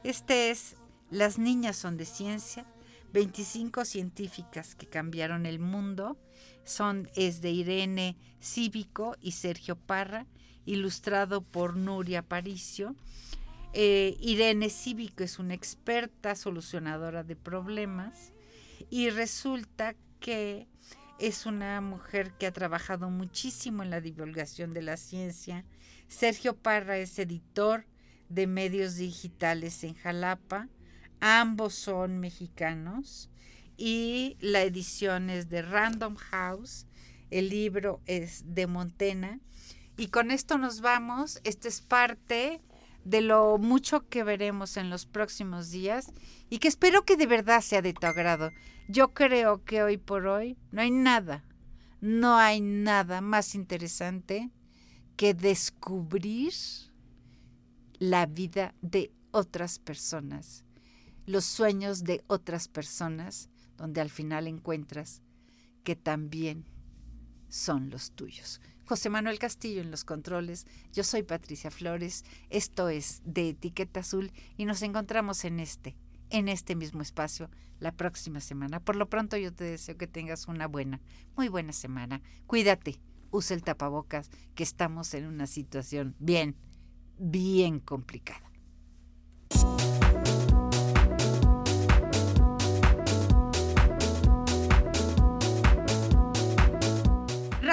Este 0.04 0.52
es 0.52 0.76
Las 1.10 1.40
niñas 1.40 1.76
son 1.76 1.98
de 1.98 2.06
ciencia 2.06 2.68
25 3.14 3.86
científicas 3.86 4.76
que 4.76 4.88
cambiaron 4.88 5.46
el 5.46 5.60
mundo. 5.60 6.18
Son, 6.66 7.10
es 7.16 7.42
de 7.42 7.52
Irene 7.52 8.18
Cívico 8.42 9.16
y 9.22 9.32
Sergio 9.32 9.76
Parra, 9.76 10.26
ilustrado 10.66 11.42
por 11.44 11.76
Nuria 11.76 12.24
Paricio. 12.24 12.96
Eh, 13.74 14.18
Irene 14.20 14.70
Cívico 14.70 15.24
es 15.24 15.40
una 15.40 15.54
experta 15.54 16.36
solucionadora 16.36 17.24
de 17.24 17.36
problemas 17.36 18.34
y 18.90 19.10
resulta 19.10 19.96
que 20.20 20.68
es 21.20 21.46
una 21.46 21.80
mujer 21.82 22.34
que 22.34 22.48
ha 22.48 22.52
trabajado 22.52 23.10
muchísimo 23.10 23.84
en 23.84 23.92
la 23.92 24.02
divulgación 24.02 24.74
de 24.74 24.82
la 24.82 24.98
ciencia. 24.98 25.66
Sergio 26.08 26.56
Parra 26.56 26.98
es 26.98 27.18
editor 27.20 27.86
de 28.30 28.48
medios 28.48 28.96
digitales 28.96 29.84
en 29.84 29.94
Jalapa 29.94 30.70
Ambos 31.26 31.74
son 31.74 32.20
mexicanos 32.20 33.30
y 33.78 34.36
la 34.42 34.64
edición 34.64 35.30
es 35.30 35.48
de 35.48 35.62
Random 35.62 36.16
House. 36.16 36.86
El 37.32 37.48
libro 37.48 38.02
es 38.08 38.44
de 38.46 38.68
Montena. 38.68 39.40
Y 39.96 40.08
con 40.08 40.32
esto 40.32 40.58
nos 40.58 40.82
vamos. 40.82 41.40
Esta 41.46 41.70
es 41.70 41.80
parte 41.80 42.60
de 43.06 43.22
lo 43.22 43.58
mucho 43.58 44.10
que 44.10 44.26
veremos 44.26 44.76
en 44.76 44.90
los 44.90 45.06
próximos 45.06 45.72
días 45.72 46.12
y 46.50 46.58
que 46.58 46.68
espero 46.68 47.06
que 47.06 47.16
de 47.16 47.26
verdad 47.26 47.62
sea 47.62 47.82
de 47.82 47.94
tu 47.94 48.06
agrado. 48.06 48.52
Yo 48.90 49.14
creo 49.14 49.64
que 49.64 49.82
hoy 49.82 49.96
por 49.96 50.28
hoy 50.28 50.58
no 50.74 50.82
hay 50.82 50.92
nada, 50.92 51.46
no 52.02 52.36
hay 52.36 52.60
nada 52.60 53.22
más 53.22 53.56
interesante 53.56 54.50
que 55.16 55.34
descubrir 55.34 56.52
la 57.98 58.26
vida 58.26 58.76
de 58.82 59.14
otras 59.32 59.80
personas 59.80 60.66
los 61.26 61.46
sueños 61.46 62.04
de 62.04 62.24
otras 62.28 62.68
personas, 62.68 63.50
donde 63.78 64.02
al 64.02 64.10
final 64.10 64.48
encuentras 64.48 65.22
que 65.84 65.96
también 65.96 66.66
son 67.50 67.90
los 67.90 68.12
tuyos. 68.12 68.62
José 68.86 69.10
Manuel 69.10 69.40
Castillo 69.40 69.82
en 69.82 69.92
los 69.92 70.04
controles, 70.04 70.66
yo 70.92 71.04
soy 71.04 71.24
Patricia 71.24 71.72
Flores, 71.72 72.26
esto 72.50 72.90
es 72.90 73.22
de 73.26 73.50
Etiqueta 73.50 74.02
Azul 74.02 74.32
y 74.58 74.66
nos 74.66 74.82
encontramos 74.82 75.46
en 75.46 75.60
este, 75.60 75.96
en 76.30 76.50
este 76.50 76.76
mismo 76.76 77.02
espacio 77.02 77.50
la 77.80 77.94
próxima 77.94 78.42
semana. 78.42 78.80
Por 78.80 78.96
lo 78.96 79.10
pronto 79.10 79.38
yo 79.38 79.54
te 79.54 79.64
deseo 79.64 79.98
que 79.98 80.08
tengas 80.08 80.48
una 80.48 80.68
buena, 80.68 81.00
muy 81.38 81.48
buena 81.48 81.72
semana. 81.72 82.22
Cuídate, 82.46 83.00
usa 83.32 83.56
el 83.56 83.64
tapabocas, 83.64 84.30
que 84.56 84.64
estamos 84.64 85.14
en 85.14 85.28
una 85.28 85.48
situación 85.48 86.16
bien, 86.20 86.56
bien 87.18 87.80
complicada. 87.80 88.52